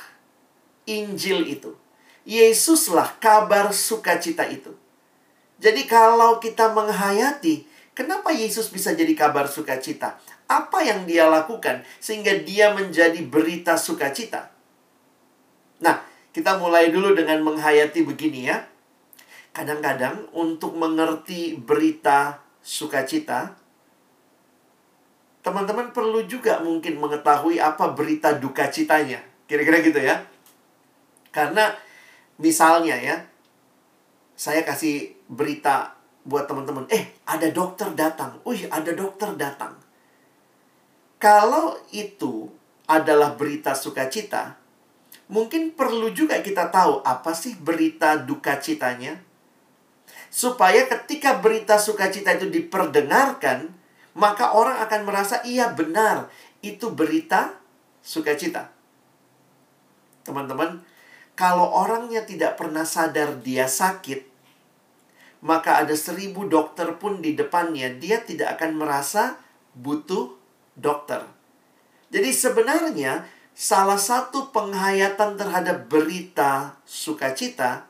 Injil 0.91 1.47
itu. 1.47 1.79
Yesuslah 2.27 3.23
kabar 3.23 3.71
sukacita 3.71 4.51
itu. 4.51 4.80
Jadi 5.61 5.85
kalau 5.85 6.41
kita 6.41 6.73
menghayati, 6.73 7.69
kenapa 7.93 8.33
Yesus 8.33 8.73
bisa 8.73 8.97
jadi 8.97 9.13
kabar 9.13 9.45
sukacita? 9.45 10.17
apa 10.51 10.83
yang 10.83 11.07
dia 11.07 11.31
lakukan 11.31 11.87
sehingga 12.03 12.35
dia 12.43 12.75
menjadi 12.75 13.23
berita 13.23 13.79
sukacita. 13.79 14.51
Nah, 15.79 16.03
kita 16.35 16.59
mulai 16.59 16.91
dulu 16.91 17.15
dengan 17.15 17.39
menghayati 17.47 18.03
begini 18.03 18.51
ya. 18.51 18.67
Kadang-kadang 19.55 20.27
untuk 20.35 20.75
mengerti 20.75 21.55
berita 21.55 22.43
sukacita, 22.67 23.55
teman-teman 25.47 25.95
perlu 25.95 26.27
juga 26.27 26.59
mungkin 26.59 26.99
mengetahui 26.99 27.63
apa 27.63 27.95
berita 27.95 28.35
duka 28.35 28.67
citanya. 28.75 29.23
Kira-kira 29.47 29.79
gitu 29.87 30.03
ya. 30.03 30.27
Karena 31.31 31.71
Misalnya 32.41 32.97
ya, 32.97 33.21
saya 34.33 34.65
kasih 34.65 35.13
berita 35.31 35.95
buat 36.27 36.51
teman-teman, 36.51 36.91
eh 36.91 37.15
ada 37.25 37.47
dokter 37.55 37.87
datang, 37.95 38.43
wih 38.43 38.67
ada 38.67 38.91
dokter 38.91 39.31
datang. 39.39 39.79
Kalau 41.23 41.79
itu 41.95 42.51
adalah 42.91 43.39
berita 43.39 43.73
sukacita, 43.79 44.59
mungkin 45.31 45.73
perlu 45.79 46.11
juga 46.11 46.43
kita 46.43 46.69
tahu 46.75 47.07
apa 47.07 47.31
sih 47.33 47.55
berita 47.55 48.19
duka 48.19 48.59
citanya. 48.59 49.23
Supaya 50.31 50.87
ketika 50.87 51.39
berita 51.39 51.79
sukacita 51.79 52.35
itu 52.35 52.51
diperdengarkan, 52.51 53.71
maka 54.15 54.55
orang 54.55 54.79
akan 54.83 55.07
merasa 55.07 55.43
iya 55.47 55.71
benar, 55.71 56.31
itu 56.63 56.91
berita 56.91 57.59
sukacita. 58.03 58.71
Teman-teman, 60.23 60.83
kalau 61.35 61.67
orangnya 61.67 62.23
tidak 62.23 62.55
pernah 62.61 62.87
sadar 62.87 63.43
dia 63.43 63.67
sakit, 63.67 64.30
maka 65.41 65.81
ada 65.81 65.97
seribu 65.97 66.45
dokter 66.45 67.01
pun 67.01 67.25
di 67.25 67.33
depannya, 67.33 67.89
dia 67.97 68.21
tidak 68.21 68.61
akan 68.61 68.77
merasa 68.77 69.41
butuh 69.73 70.37
dokter. 70.77 71.25
Jadi 72.13 72.31
sebenarnya 72.35 73.25
salah 73.57 73.97
satu 73.97 74.53
penghayatan 74.53 75.41
terhadap 75.41 75.89
berita 75.89 76.77
sukacita, 76.85 77.89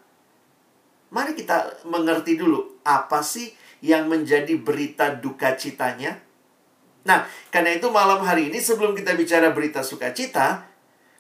mari 1.11 1.35
kita 1.35 1.83
mengerti 1.87 2.39
dulu 2.39 2.81
apa 2.87 3.23
sih 3.25 3.51
yang 3.83 4.07
menjadi 4.07 4.55
berita 4.61 5.17
duka 5.19 5.57
citanya. 5.57 6.21
Nah, 7.01 7.25
karena 7.49 7.81
itu 7.81 7.89
malam 7.89 8.21
hari 8.21 8.53
ini 8.53 8.61
sebelum 8.61 8.93
kita 8.93 9.17
bicara 9.17 9.51
berita 9.57 9.81
sukacita, 9.81 10.69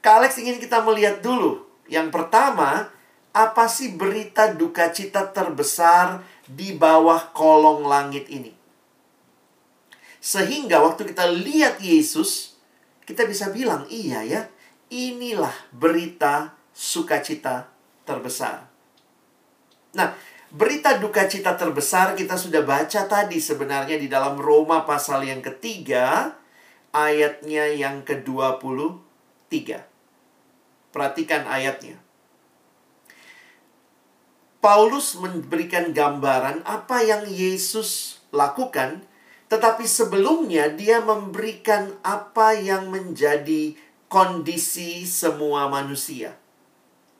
Kak 0.04 0.14
Alex 0.20 0.36
ingin 0.40 0.60
kita 0.60 0.84
melihat 0.84 1.24
dulu. 1.24 1.64
Yang 1.88 2.12
pertama, 2.12 2.92
apa 3.30 3.70
sih 3.70 3.94
berita 3.94 4.50
duka 4.50 4.90
cita 4.90 5.30
terbesar 5.30 6.22
di 6.50 6.74
bawah 6.74 7.30
kolong 7.30 7.86
langit 7.86 8.26
ini? 8.26 8.50
Sehingga 10.20 10.82
waktu 10.82 11.08
kita 11.08 11.30
lihat 11.30 11.80
Yesus, 11.80 12.58
kita 13.06 13.24
bisa 13.24 13.48
bilang, 13.54 13.86
iya 13.88 14.20
ya, 14.26 14.42
inilah 14.92 15.54
berita 15.72 16.52
sukacita 16.74 17.70
terbesar. 18.04 18.66
Nah, 19.96 20.12
berita 20.50 20.98
duka 20.98 21.24
cita 21.30 21.54
terbesar 21.54 22.18
kita 22.18 22.34
sudah 22.34 22.66
baca 22.66 23.06
tadi 23.06 23.38
sebenarnya 23.38 23.96
di 23.96 24.10
dalam 24.10 24.36
Roma 24.36 24.82
pasal 24.82 25.24
yang 25.24 25.40
ketiga, 25.40 26.36
ayatnya 26.90 27.70
yang 27.70 28.02
ke-23. 28.02 29.54
Perhatikan 30.90 31.46
ayatnya. 31.46 32.09
Paulus 34.60 35.16
memberikan 35.16 35.96
gambaran 35.96 36.62
apa 36.68 37.00
yang 37.00 37.24
Yesus 37.24 38.20
lakukan 38.30 39.08
tetapi 39.50 39.82
sebelumnya 39.82 40.70
dia 40.70 41.02
memberikan 41.02 41.90
apa 42.06 42.54
yang 42.54 42.86
menjadi 42.86 43.74
kondisi 44.06 45.02
semua 45.10 45.66
manusia. 45.66 46.38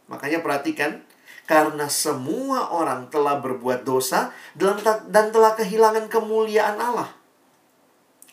Makanya 0.07 0.39
perhatikan, 0.39 1.03
karena 1.51 1.91
semua 1.91 2.71
orang 2.71 3.11
telah 3.11 3.43
berbuat 3.43 3.83
dosa 3.83 4.31
dan 4.55 5.27
telah 5.35 5.59
kehilangan 5.59 6.07
kemuliaan 6.07 6.79
Allah. 6.79 7.11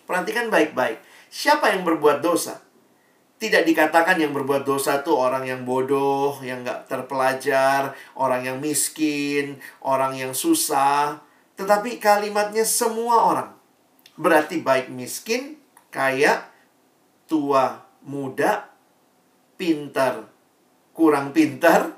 Perhatikan 0.05 0.53
baik-baik. 0.53 1.01
Siapa 1.33 1.73
yang 1.73 1.81
berbuat 1.81 2.21
dosa? 2.21 2.61
Tidak 3.37 3.69
dikatakan 3.69 4.17
yang 4.17 4.33
berbuat 4.33 4.65
dosa 4.65 5.05
itu 5.05 5.13
orang 5.13 5.45
yang 5.45 5.61
bodoh, 5.61 6.41
yang 6.41 6.65
gak 6.65 6.89
terpelajar, 6.89 7.93
orang 8.17 8.41
yang 8.41 8.57
miskin, 8.57 9.61
orang 9.85 10.17
yang 10.17 10.33
susah. 10.33 11.21
Tetapi 11.53 12.01
kalimatnya 12.01 12.65
semua 12.65 13.29
orang. 13.29 13.49
Berarti 14.17 14.65
baik 14.65 14.89
miskin, 14.89 15.61
kaya, 15.93 16.49
tua, 17.29 17.85
muda, 18.01 18.73
pintar, 19.53 20.25
kurang 20.97 21.29
pintar, 21.29 21.93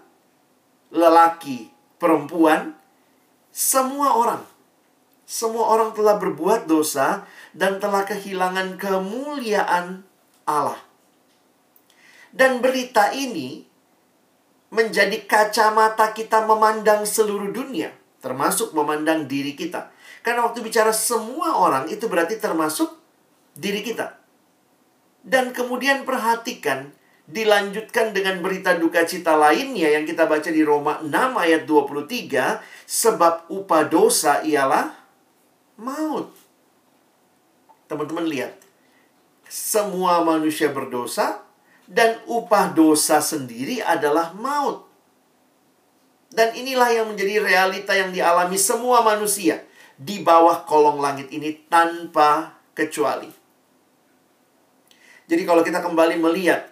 lelaki, 0.91 1.71
perempuan, 1.95 2.75
semua 3.47 4.19
orang. 4.19 4.43
Semua 5.29 5.71
orang 5.71 5.95
telah 5.95 6.19
berbuat 6.19 6.65
dosa 6.65 7.23
dan 7.55 7.77
telah 7.77 8.03
kehilangan 8.03 8.75
kemuliaan 8.81 10.03
Allah. 10.43 10.88
Dan 12.29 12.61
berita 12.61 13.09
ini 13.13 13.65
menjadi 14.69 15.25
kacamata 15.25 16.13
kita 16.13 16.45
memandang 16.45 17.01
seluruh 17.05 17.49
dunia, 17.49 17.89
termasuk 18.21 18.73
memandang 18.77 19.25
diri 19.25 19.57
kita. 19.57 19.89
Karena 20.21 20.45
waktu 20.45 20.61
bicara 20.61 20.93
semua 20.93 21.57
orang 21.57 21.89
itu 21.89 22.05
berarti 22.05 22.37
termasuk 22.37 22.93
diri 23.57 23.81
kita. 23.81 24.19
Dan 25.25 25.51
kemudian 25.51 26.05
perhatikan 26.05 26.93
dilanjutkan 27.29 28.09
dengan 28.09 28.41
berita 28.41 28.73
duka 28.77 29.05
cita 29.05 29.37
lainnya 29.37 29.93
yang 29.93 30.05
kita 30.05 30.25
baca 30.25 30.49
di 30.49 30.65
Roma 30.65 30.97
6 31.05 31.13
ayat 31.13 31.69
23 31.69 32.61
sebab 32.89 33.49
upah 33.53 33.83
dosa 33.85 34.41
ialah 34.41 34.97
maut. 35.77 36.33
Teman-teman 37.85 38.25
lihat. 38.25 38.53
Semua 39.49 40.21
manusia 40.21 40.69
berdosa 40.69 41.41
dan 41.89 42.21
upah 42.29 42.69
dosa 42.69 43.17
sendiri 43.17 43.81
adalah 43.81 44.37
maut. 44.37 44.85
Dan 46.29 46.53
inilah 46.53 46.93
yang 46.93 47.09
menjadi 47.09 47.41
realita 47.41 47.97
yang 47.97 48.13
dialami 48.13 48.53
semua 48.53 49.01
manusia 49.01 49.65
di 49.97 50.21
bawah 50.21 50.61
kolong 50.69 51.01
langit 51.01 51.33
ini 51.33 51.65
tanpa 51.65 52.61
kecuali. 52.77 53.33
Jadi 55.25 55.41
kalau 55.41 55.65
kita 55.65 55.81
kembali 55.81 56.21
melihat 56.21 56.69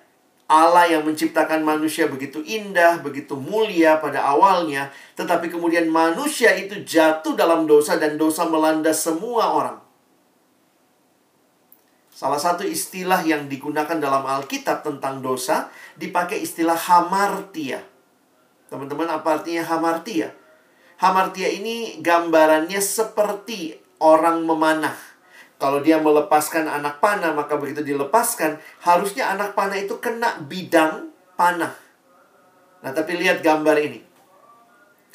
Allah 0.47 0.87
yang 0.87 1.03
menciptakan 1.03 1.65
manusia 1.65 2.07
begitu 2.07 2.39
indah, 2.45 3.01
begitu 3.01 3.35
mulia 3.35 3.99
pada 3.99 4.23
awalnya, 4.23 4.93
tetapi 5.17 5.51
kemudian 5.51 5.89
manusia 5.89 6.55
itu 6.55 6.85
jatuh 6.85 7.35
dalam 7.35 7.65
dosa 7.67 7.97
dan 7.97 8.15
dosa 8.15 8.45
melanda 8.45 8.93
semua 8.93 9.51
orang. 9.51 9.86
Salah 12.17 12.41
satu 12.41 12.65
istilah 12.65 13.21
yang 13.21 13.45
digunakan 13.45 13.93
dalam 14.01 14.25
Alkitab 14.25 14.81
tentang 14.81 15.21
dosa 15.21 15.69
dipakai 16.01 16.41
istilah 16.41 16.73
hamartia. 16.73 17.85
Teman-teman, 18.73 19.05
apa 19.05 19.37
artinya 19.37 19.61
hamartia? 19.61 20.33
Hamartia 20.97 21.45
ini 21.45 22.01
gambarannya 22.01 22.81
seperti 22.81 23.77
orang 24.01 24.49
memanah. 24.49 24.97
Kalau 25.61 25.77
dia 25.85 26.01
melepaskan 26.01 26.65
anak 26.65 26.97
panah, 26.97 27.37
maka 27.37 27.53
begitu 27.53 27.85
dilepaskan, 27.85 28.57
harusnya 28.81 29.29
anak 29.29 29.53
panah 29.53 29.77
itu 29.77 30.01
kena 30.01 30.41
bidang 30.41 31.13
panah. 31.37 31.77
Nah, 32.81 32.97
tapi 32.97 33.13
lihat 33.13 33.45
gambar 33.45 33.77
ini. 33.77 34.01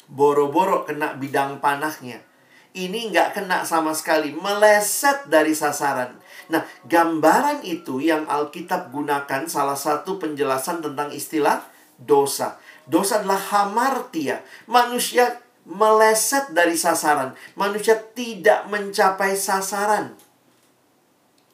Boro-boro 0.07 0.87
kena 0.87 1.19
bidang 1.19 1.59
panahnya. 1.59 2.23
Ini 2.71 3.11
nggak 3.11 3.35
kena 3.35 3.67
sama 3.67 3.91
sekali, 3.91 4.31
meleset 4.31 5.27
dari 5.27 5.51
sasaran. 5.51 6.22
Nah, 6.51 6.63
gambaran 6.87 7.63
itu 7.63 8.03
yang 8.03 8.27
Alkitab 8.27 8.91
gunakan 8.91 9.47
salah 9.47 9.77
satu 9.77 10.19
penjelasan 10.19 10.83
tentang 10.83 11.13
istilah 11.13 11.63
dosa. 11.95 12.59
Dosa 12.83 13.23
adalah 13.23 13.39
hamartia. 13.39 14.43
Manusia 14.67 15.39
meleset 15.63 16.51
dari 16.51 16.75
sasaran. 16.75 17.31
Manusia 17.55 17.95
tidak 18.11 18.67
mencapai 18.67 19.35
sasaran. 19.39 20.15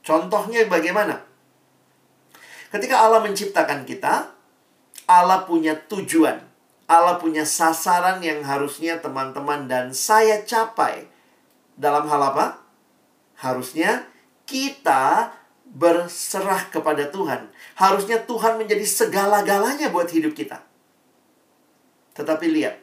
Contohnya 0.01 0.65
bagaimana? 0.65 1.21
Ketika 2.73 3.01
Allah 3.01 3.21
menciptakan 3.21 3.85
kita, 3.85 4.33
Allah 5.09 5.45
punya 5.45 5.77
tujuan. 5.89 6.49
Allah 6.89 7.21
punya 7.21 7.45
sasaran 7.45 8.17
yang 8.25 8.41
harusnya 8.41 8.97
teman-teman 8.97 9.69
dan 9.69 9.93
saya 9.93 10.41
capai. 10.41 11.05
Dalam 11.77 12.09
hal 12.09 12.33
apa? 12.33 12.61
Harusnya 13.37 14.09
kita 14.49 15.37
berserah 15.69 16.65
kepada 16.73 17.13
Tuhan. 17.13 17.53
Harusnya 17.77 18.17
Tuhan 18.25 18.57
menjadi 18.57 18.81
segala-galanya 18.81 19.93
buat 19.93 20.09
hidup 20.09 20.33
kita. 20.33 20.65
Tetapi 22.17 22.49
lihat, 22.49 22.81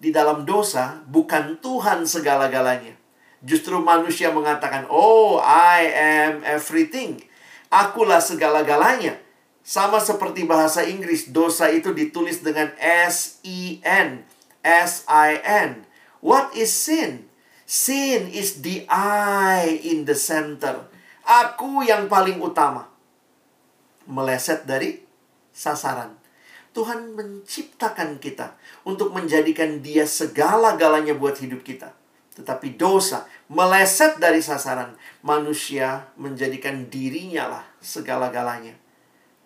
di 0.00 0.08
dalam 0.12 0.48
dosa 0.48 1.04
bukan 1.04 1.60
Tuhan 1.60 2.08
segala-galanya. 2.08 2.96
Justru 3.44 3.76
manusia 3.78 4.32
mengatakan, 4.32 4.88
"Oh, 4.88 5.36
I 5.44 5.92
am 5.92 6.32
everything." 6.42 7.20
Akulah 7.68 8.18
segala-galanya. 8.24 9.20
Sama 9.66 9.98
seperti 9.98 10.46
bahasa 10.46 10.86
Inggris, 10.86 11.28
dosa 11.34 11.68
itu 11.68 11.90
ditulis 11.90 12.40
dengan 12.40 12.70
S 12.80 13.42
E 13.42 13.82
N, 13.82 14.22
S 14.62 15.04
I 15.10 15.42
N. 15.42 15.84
What 16.22 16.54
is 16.54 16.70
sin? 16.70 17.25
Sin 17.66 18.30
is 18.30 18.62
the 18.62 18.86
I 18.88 19.82
in 19.82 20.06
the 20.06 20.14
center. 20.14 20.86
Aku 21.26 21.82
yang 21.82 22.06
paling 22.06 22.38
utama. 22.38 22.86
Meleset 24.06 24.62
dari 24.70 25.02
sasaran. 25.50 26.14
Tuhan 26.70 27.18
menciptakan 27.18 28.22
kita 28.22 28.54
untuk 28.86 29.10
menjadikan 29.10 29.82
Dia 29.82 30.06
segala-galanya 30.06 31.18
buat 31.18 31.34
hidup 31.42 31.66
kita. 31.66 31.90
Tetapi 32.38 32.78
dosa 32.78 33.26
meleset 33.50 34.20
dari 34.22 34.38
sasaran, 34.44 34.94
manusia 35.26 36.06
menjadikan 36.14 36.86
dirinya 36.86 37.48
lah 37.50 37.64
segala-galanya. 37.82 38.76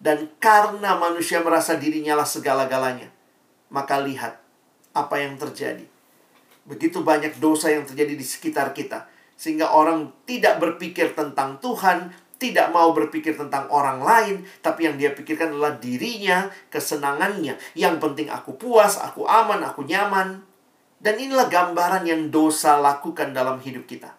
Dan 0.00 0.32
karena 0.40 0.96
manusia 0.96 1.44
merasa 1.44 1.76
dirinya 1.76 2.16
lah 2.16 2.24
segala-galanya, 2.24 3.12
maka 3.68 4.00
lihat 4.00 4.40
apa 4.96 5.20
yang 5.20 5.36
terjadi. 5.36 5.86
Begitu 6.68 7.00
banyak 7.00 7.40
dosa 7.40 7.72
yang 7.72 7.84
terjadi 7.88 8.14
di 8.14 8.26
sekitar 8.26 8.72
kita, 8.76 9.08
sehingga 9.36 9.72
orang 9.72 10.12
tidak 10.28 10.60
berpikir 10.60 11.16
tentang 11.16 11.56
Tuhan, 11.60 12.12
tidak 12.40 12.72
mau 12.72 12.96
berpikir 12.96 13.36
tentang 13.36 13.68
orang 13.68 14.00
lain, 14.00 14.48
tapi 14.64 14.88
yang 14.88 14.96
dia 14.96 15.12
pikirkan 15.12 15.52
adalah 15.52 15.76
dirinya, 15.76 16.48
kesenangannya. 16.72 17.60
Yang 17.76 17.94
penting 18.00 18.32
aku 18.32 18.56
puas, 18.56 18.96
aku 18.96 19.28
aman, 19.28 19.60
aku 19.60 19.84
nyaman. 19.84 20.40
Dan 21.00 21.20
inilah 21.20 21.52
gambaran 21.52 22.08
yang 22.08 22.32
dosa 22.32 22.80
lakukan 22.80 23.36
dalam 23.36 23.60
hidup 23.60 23.84
kita. 23.84 24.16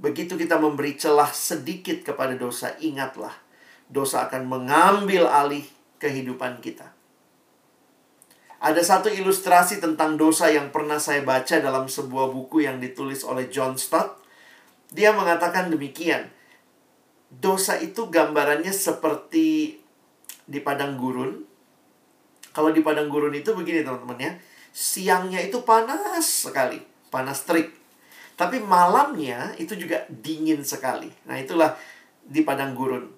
Begitu 0.00 0.36
kita 0.36 0.56
memberi 0.56 0.96
celah 0.96 1.32
sedikit 1.32 2.00
kepada 2.04 2.36
dosa, 2.36 2.76
ingatlah, 2.80 3.32
dosa 3.88 4.28
akan 4.28 4.44
mengambil 4.48 5.28
alih 5.28 5.64
kehidupan 6.00 6.60
kita. 6.64 6.95
Ada 8.56 8.80
satu 8.80 9.12
ilustrasi 9.12 9.84
tentang 9.84 10.16
dosa 10.16 10.48
yang 10.48 10.72
pernah 10.72 10.96
saya 10.96 11.20
baca 11.20 11.60
dalam 11.60 11.86
sebuah 11.86 12.32
buku 12.32 12.64
yang 12.64 12.80
ditulis 12.80 13.20
oleh 13.20 13.52
John 13.52 13.76
Stott 13.76 14.26
dia 14.90 15.10
mengatakan 15.14 15.72
demikian. 15.72 16.30
Dosa 17.26 17.76
itu 17.82 18.06
gambarannya 18.06 18.70
seperti 18.70 19.76
di 20.46 20.58
padang 20.62 20.94
gurun. 20.94 21.42
Kalau 22.54 22.70
di 22.70 22.80
padang 22.80 23.10
gurun 23.10 23.34
itu 23.34 23.52
begini 23.52 23.82
teman-teman 23.82 24.16
ya. 24.16 24.32
Siangnya 24.70 25.40
itu 25.42 25.64
panas 25.66 26.48
sekali, 26.48 26.80
panas 27.10 27.42
terik. 27.44 27.74
Tapi 28.36 28.60
malamnya 28.60 29.56
itu 29.56 29.72
juga 29.74 30.04
dingin 30.08 30.60
sekali. 30.60 31.08
Nah, 31.24 31.40
itulah 31.40 31.72
di 32.20 32.44
padang 32.44 32.76
gurun. 32.76 33.08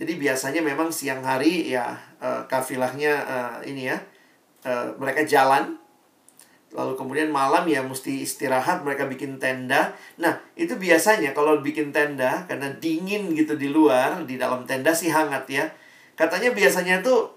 Jadi 0.00 0.16
biasanya 0.16 0.64
memang 0.64 0.88
siang 0.88 1.20
hari 1.22 1.68
ya 1.68 1.94
uh, 2.18 2.48
kafilahnya 2.48 3.12
uh, 3.22 3.56
ini 3.62 3.92
ya 3.92 4.00
uh, 4.66 4.94
mereka 4.98 5.26
jalan 5.26 5.82
Lalu 6.72 6.96
kemudian 6.96 7.28
malam 7.28 7.68
ya 7.68 7.84
mesti 7.84 8.24
istirahat, 8.24 8.80
mereka 8.80 9.04
bikin 9.04 9.36
tenda. 9.36 9.92
Nah, 10.16 10.40
itu 10.56 10.72
biasanya 10.80 11.36
kalau 11.36 11.60
bikin 11.60 11.92
tenda 11.92 12.48
karena 12.48 12.72
dingin 12.80 13.36
gitu 13.36 13.60
di 13.60 13.68
luar, 13.68 14.24
di 14.24 14.40
dalam 14.40 14.64
tenda 14.64 14.96
sih 14.96 15.12
hangat 15.12 15.44
ya. 15.52 15.68
Katanya 16.16 16.56
biasanya 16.56 17.04
tuh 17.04 17.28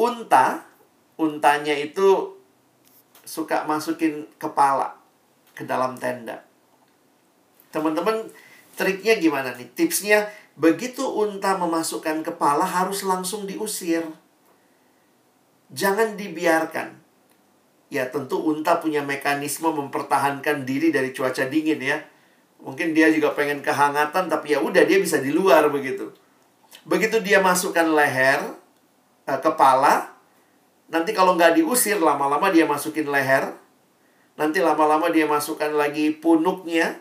unta, 0.00 0.64
untanya 1.20 1.76
itu 1.76 2.32
suka 3.28 3.68
masukin 3.68 4.24
kepala 4.40 4.96
ke 5.52 5.68
dalam 5.68 6.00
tenda. 6.00 6.40
Teman-teman, 7.68 8.32
triknya 8.80 9.20
gimana 9.20 9.52
nih? 9.60 9.68
Tipsnya, 9.76 10.24
begitu 10.56 11.04
unta 11.04 11.60
memasukkan 11.60 12.24
kepala 12.24 12.64
harus 12.64 13.04
langsung 13.04 13.44
diusir. 13.44 14.08
Jangan 15.70 16.18
dibiarkan 16.18 17.00
ya 17.90 18.06
tentu 18.06 18.38
unta 18.38 18.78
punya 18.78 19.02
mekanisme 19.02 19.66
mempertahankan 19.74 20.62
diri 20.62 20.94
dari 20.94 21.10
cuaca 21.10 21.50
dingin 21.50 21.82
ya. 21.82 21.98
Mungkin 22.62 22.94
dia 22.94 23.10
juga 23.10 23.34
pengen 23.34 23.60
kehangatan 23.60 24.30
tapi 24.30 24.54
ya 24.54 24.62
udah 24.62 24.86
dia 24.86 25.02
bisa 25.02 25.18
di 25.18 25.34
luar 25.34 25.66
begitu. 25.68 26.14
Begitu 26.86 27.18
dia 27.20 27.42
masukkan 27.42 27.84
leher, 27.90 28.40
eh, 29.26 29.40
kepala, 29.42 30.14
nanti 30.86 31.10
kalau 31.10 31.34
nggak 31.34 31.58
diusir 31.58 31.98
lama-lama 31.98 32.48
dia 32.54 32.64
masukin 32.64 33.10
leher, 33.10 33.50
nanti 34.38 34.62
lama-lama 34.62 35.10
dia 35.10 35.26
masukkan 35.26 35.74
lagi 35.74 36.14
punuknya, 36.14 36.94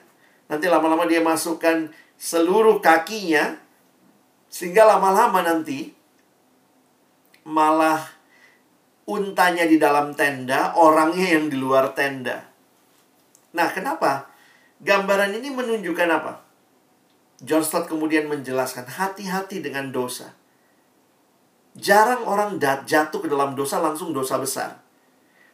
nanti 0.49 0.65
lama-lama 0.65 1.05
dia 1.05 1.21
masukkan 1.21 1.93
seluruh 2.17 2.81
kakinya, 2.81 3.61
sehingga 4.49 4.89
lama-lama 4.89 5.45
nanti 5.45 5.93
malah 7.45 8.18
untanya 9.09 9.65
di 9.65 9.81
dalam 9.81 10.13
tenda, 10.13 10.77
orangnya 10.77 11.33
yang 11.33 11.49
di 11.49 11.57
luar 11.57 11.97
tenda. 11.97 12.45
Nah, 13.57 13.73
kenapa? 13.73 14.29
Gambaran 14.85 15.33
ini 15.33 15.49
menunjukkan 15.49 16.09
apa? 16.13 16.45
John 17.41 17.65
Stott 17.65 17.89
kemudian 17.89 18.29
menjelaskan, 18.29 18.85
hati-hati 18.85 19.65
dengan 19.65 19.89
dosa. 19.89 20.37
Jarang 21.73 22.29
orang 22.29 22.61
jatuh 22.61 23.19
ke 23.19 23.27
dalam 23.27 23.57
dosa 23.57 23.81
langsung 23.81 24.13
dosa 24.13 24.37
besar. 24.37 24.77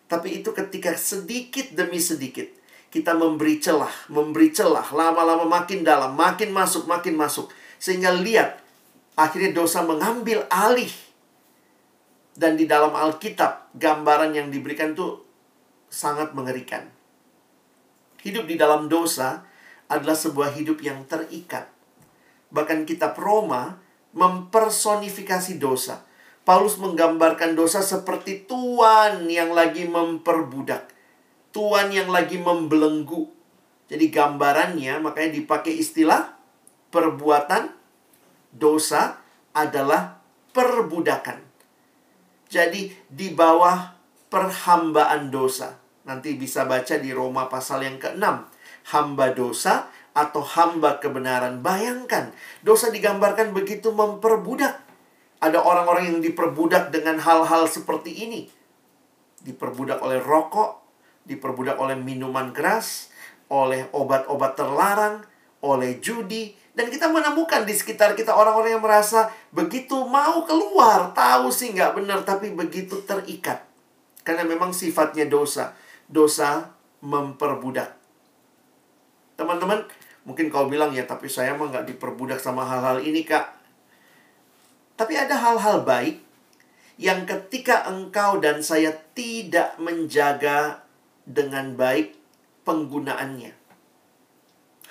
Tapi 0.05 0.43
itu 0.43 0.51
ketika 0.51 0.93
sedikit 0.93 1.73
demi 1.73 1.97
sedikit 1.97 2.45
kita 2.93 3.11
memberi 3.11 3.59
celah, 3.59 3.91
memberi 4.07 4.55
celah, 4.55 4.87
lama-lama 4.95 5.43
makin 5.43 5.83
dalam, 5.83 6.15
makin 6.15 6.55
masuk, 6.55 6.87
makin 6.87 7.19
masuk. 7.19 7.51
Sehingga 7.75 8.15
lihat, 8.15 8.63
akhirnya 9.19 9.51
dosa 9.51 9.83
mengambil 9.83 10.47
alih 10.47 10.91
dan 12.35 12.59
di 12.59 12.67
dalam 12.67 12.91
Alkitab, 12.91 13.71
gambaran 13.79 14.35
yang 14.35 14.51
diberikan 14.51 14.91
itu 14.91 15.23
sangat 15.87 16.35
mengerikan. 16.35 16.91
Hidup 18.19 18.43
di 18.43 18.59
dalam 18.59 18.91
dosa 18.91 19.47
adalah 19.87 20.19
sebuah 20.19 20.51
hidup 20.59 20.83
yang 20.83 21.07
terikat. 21.07 21.71
Bahkan 22.51 22.83
kitab 22.83 23.15
Roma 23.15 23.79
mempersonifikasi 24.11 25.55
dosa. 25.55 26.03
Paulus 26.45 26.77
menggambarkan 26.77 27.55
dosa 27.57 27.81
seperti 27.81 28.45
tuan 28.45 29.25
yang 29.31 29.55
lagi 29.55 29.87
memperbudak. 29.87 30.91
Tuan 31.55 31.89
yang 31.89 32.11
lagi 32.11 32.35
membelenggu. 32.35 33.31
Jadi 33.87 34.11
gambarannya 34.11 34.99
makanya 34.99 35.39
dipakai 35.39 35.77
istilah 35.77 36.35
perbuatan 36.91 37.71
dosa 38.51 39.21
adalah 39.53 40.19
perbudakan. 40.51 41.44
Jadi 42.49 42.93
di 43.09 43.33
bawah 43.33 43.95
perhambaan 44.29 45.33
dosa. 45.33 45.77
Nanti 46.05 46.37
bisa 46.37 46.69
baca 46.69 46.95
di 47.01 47.09
Roma 47.09 47.49
pasal 47.49 47.81
yang 47.81 47.97
ke-6. 47.97 48.25
Hamba 48.93 49.33
dosa 49.33 49.89
atau 50.13 50.45
hamba 50.45 51.01
kebenaran. 51.01 51.59
Bayangkan, 51.59 52.31
dosa 52.61 52.93
digambarkan 52.93 53.51
begitu 53.51 53.89
memperbudak. 53.91 54.85
Ada 55.41 55.59
orang-orang 55.59 56.15
yang 56.15 56.19
diperbudak 56.23 56.93
dengan 56.93 57.19
hal-hal 57.19 57.67
seperti 57.67 58.13
ini. 58.23 58.47
Diperbudak 59.41 59.99
oleh 60.01 60.21
rokok, 60.21 60.81
diperbudak 61.25 61.75
oleh 61.81 61.97
minuman 61.97 62.53
keras, 62.53 63.09
oleh 63.49 63.89
obat-obat 63.93 64.57
terlarang, 64.57 65.25
oleh 65.61 65.97
judi, 66.01 66.53
dan 66.75 66.91
kita 66.91 67.07
menemukan 67.07 67.63
di 67.63 67.71
sekitar 67.71 68.19
kita 68.19 68.35
orang-orang 68.35 68.75
yang 68.75 68.83
merasa 68.83 69.31
begitu 69.55 69.95
mau 70.03 70.43
keluar, 70.43 71.15
tahu 71.15 71.47
sih 71.47 71.71
nggak 71.71 71.95
benar, 71.95 72.27
tapi 72.27 72.51
begitu 72.51 72.99
terikat. 73.07 73.63
Karena 74.27 74.43
memang 74.43 74.75
sifatnya 74.75 75.23
dosa. 75.23 75.71
Dosa 76.11 76.75
memperbudak. 76.99 77.95
Teman-teman, 79.39 79.87
mungkin 80.27 80.51
kau 80.51 80.67
bilang 80.67 80.91
ya, 80.91 81.07
tapi 81.07 81.31
saya 81.31 81.55
mah 81.55 81.71
nggak 81.71 81.95
diperbudak 81.95 82.43
sama 82.43 82.67
hal-hal 82.67 82.99
ini, 82.99 83.23
Kak. 83.23 83.55
Tapi 84.99 85.15
ada 85.15 85.39
hal-hal 85.39 85.87
baik 85.87 86.19
yang 86.99 87.23
ketika 87.23 87.87
engkau 87.87 88.43
dan 88.43 88.59
saya 88.59 88.91
tidak 89.15 89.79
menjaga 89.79 90.83
dengan 91.23 91.79
baik 91.79 92.19
penggunaannya. 92.67 93.55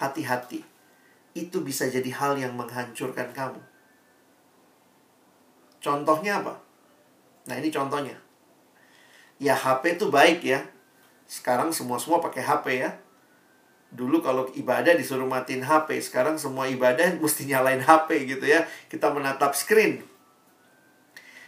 Hati-hati 0.00 0.73
itu 1.34 1.58
bisa 1.66 1.90
jadi 1.90 2.06
hal 2.14 2.38
yang 2.38 2.54
menghancurkan 2.54 3.34
kamu. 3.34 3.58
Contohnya 5.82 6.40
apa? 6.40 6.54
Nah, 7.50 7.60
ini 7.60 7.68
contohnya. 7.68 8.16
Ya, 9.36 9.52
HP 9.58 10.00
itu 10.00 10.08
baik 10.08 10.46
ya. 10.46 10.62
Sekarang 11.26 11.74
semua-semua 11.74 12.22
pakai 12.22 12.40
HP 12.40 12.66
ya. 12.80 12.90
Dulu 13.94 14.22
kalau 14.24 14.48
ibadah 14.54 14.94
disuruh 14.96 15.26
matiin 15.26 15.62
HP, 15.62 16.00
sekarang 16.00 16.38
semua 16.40 16.70
ibadah 16.70 17.14
mesti 17.22 17.50
nyalain 17.50 17.82
HP 17.82 18.30
gitu 18.30 18.46
ya. 18.46 18.64
Kita 18.88 19.10
menatap 19.10 19.52
screen. 19.52 20.00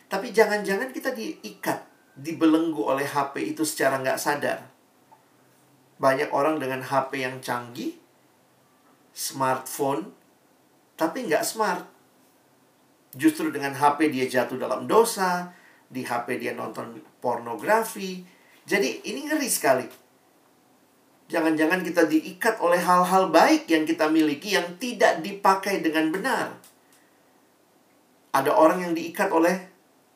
Tapi 0.07 0.31
jangan-jangan 0.31 0.95
kita 0.95 1.11
diikat, 1.15 1.83
dibelenggu 2.15 2.83
oleh 2.83 3.07
HP 3.07 3.57
itu 3.57 3.67
secara 3.67 3.99
nggak 3.99 4.21
sadar. 4.21 4.63
Banyak 5.99 6.31
orang 6.31 6.61
dengan 6.61 6.85
HP 6.85 7.27
yang 7.27 7.41
canggih, 7.43 7.97
smartphone, 9.17 10.13
tapi 10.93 11.25
nggak 11.25 11.41
smart. 11.41 11.89
Justru 13.17 13.49
dengan 13.49 13.73
HP 13.73 14.13
dia 14.13 14.29
jatuh 14.29 14.61
dalam 14.61 14.85
dosa, 14.85 15.49
di 15.89 16.05
HP 16.05 16.37
dia 16.37 16.53
nonton 16.53 17.01
pornografi. 17.25 18.21
Jadi 18.69 19.09
ini 19.09 19.25
ngeri 19.25 19.49
sekali. 19.49 19.87
Jangan-jangan 21.27 21.81
kita 21.81 22.07
diikat 22.07 22.61
oleh 22.61 22.79
hal-hal 22.79 23.33
baik 23.33 23.67
yang 23.67 23.89
kita 23.89 24.07
miliki 24.13 24.55
yang 24.55 24.77
tidak 24.77 25.25
dipakai 25.25 25.81
dengan 25.81 26.13
benar. 26.13 26.47
Ada 28.37 28.53
orang 28.53 28.85
yang 28.85 28.93
diikat 28.93 29.33
oleh 29.33 29.57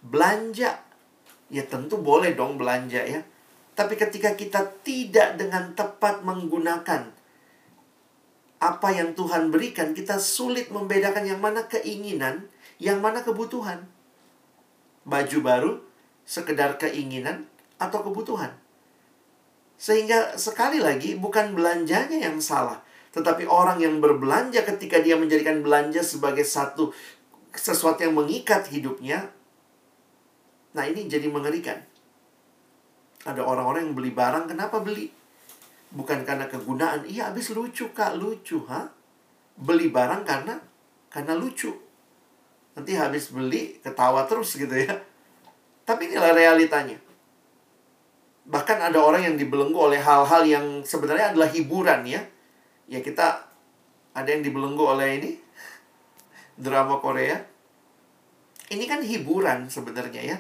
Belanja. 0.05 0.81
Ya 1.51 1.65
tentu 1.67 2.01
boleh 2.01 2.33
dong 2.33 2.57
belanja 2.57 3.03
ya. 3.05 3.21
Tapi 3.75 3.99
ketika 3.99 4.33
kita 4.39 4.65
tidak 4.81 5.37
dengan 5.37 5.75
tepat 5.75 6.23
menggunakan 6.25 7.20
apa 8.61 8.93
yang 8.93 9.17
Tuhan 9.17 9.49
berikan, 9.49 9.97
kita 9.97 10.21
sulit 10.21 10.69
membedakan 10.69 11.25
yang 11.25 11.41
mana 11.41 11.65
keinginan, 11.65 12.45
yang 12.77 13.01
mana 13.01 13.25
kebutuhan. 13.25 13.89
Baju 15.09 15.39
baru, 15.41 15.73
sekedar 16.29 16.77
keinginan 16.77 17.49
atau 17.81 18.05
kebutuhan. 18.05 18.53
Sehingga 19.81 20.37
sekali 20.37 20.77
lagi 20.77 21.17
bukan 21.17 21.57
belanjanya 21.57 22.21
yang 22.21 22.37
salah, 22.45 22.85
tetapi 23.17 23.49
orang 23.49 23.81
yang 23.81 23.97
berbelanja 23.97 24.61
ketika 24.69 25.01
dia 25.01 25.17
menjadikan 25.17 25.65
belanja 25.65 26.05
sebagai 26.05 26.45
satu 26.45 26.93
sesuatu 27.57 28.05
yang 28.05 28.13
mengikat 28.13 28.69
hidupnya. 28.69 29.33
Nah, 30.77 30.85
ini 30.85 31.09
jadi 31.09 31.27
mengerikan. 31.33 31.81
Ada 33.25 33.41
orang-orang 33.41 33.91
yang 33.91 33.97
beli 33.97 34.13
barang, 34.13 34.53
kenapa 34.53 34.85
beli? 34.85 35.11
Bukan 35.91 36.23
karena 36.23 36.47
kegunaan. 36.47 37.03
Iya, 37.07 37.35
habis 37.35 37.51
lucu, 37.51 37.91
Kak. 37.91 38.15
Lucu, 38.19 38.63
ha? 38.71 38.87
Beli 39.59 39.91
barang 39.91 40.23
karena 40.23 40.55
karena 41.11 41.35
lucu. 41.35 41.75
Nanti 42.79 42.95
habis 42.95 43.35
beli, 43.35 43.83
ketawa 43.83 44.25
terus 44.31 44.55
gitu 44.55 44.73
ya. 44.73 44.95
Tapi 45.83 46.07
inilah 46.07 46.31
realitanya. 46.31 46.95
Bahkan 48.47 48.79
ada 48.91 48.99
orang 49.03 49.27
yang 49.27 49.37
dibelenggu 49.37 49.79
oleh 49.79 49.99
hal-hal 49.99 50.43
yang 50.47 50.67
sebenarnya 50.87 51.35
adalah 51.35 51.51
hiburan 51.51 52.07
ya. 52.07 52.23
Ya 52.87 53.03
kita 53.03 53.47
ada 54.15 54.29
yang 54.31 54.43
dibelenggu 54.43 54.83
oleh 54.87 55.19
ini 55.23 55.31
drama 56.59 56.99
Korea. 57.03 57.43
Ini 58.71 58.85
kan 58.87 59.03
hiburan 59.03 59.67
sebenarnya 59.67 60.23
ya. 60.23 60.39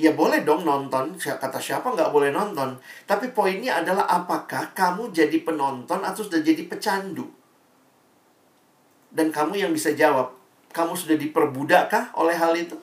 Ya 0.00 0.16
boleh 0.16 0.48
dong 0.48 0.64
nonton, 0.64 1.12
kata 1.20 1.60
siapa 1.60 1.92
nggak 1.92 2.08
boleh 2.08 2.32
nonton. 2.32 2.72
Tapi 3.04 3.36
poinnya 3.36 3.84
adalah 3.84 4.08
apakah 4.08 4.72
kamu 4.72 5.12
jadi 5.12 5.44
penonton 5.44 6.00
atau 6.00 6.24
sudah 6.24 6.40
jadi 6.40 6.64
pecandu? 6.64 7.28
Dan 9.12 9.28
kamu 9.28 9.60
yang 9.60 9.76
bisa 9.76 9.92
jawab, 9.92 10.32
kamu 10.72 10.96
sudah 10.96 11.20
diperbudakkah 11.20 12.16
oleh 12.16 12.32
hal 12.32 12.56
itu? 12.56 12.80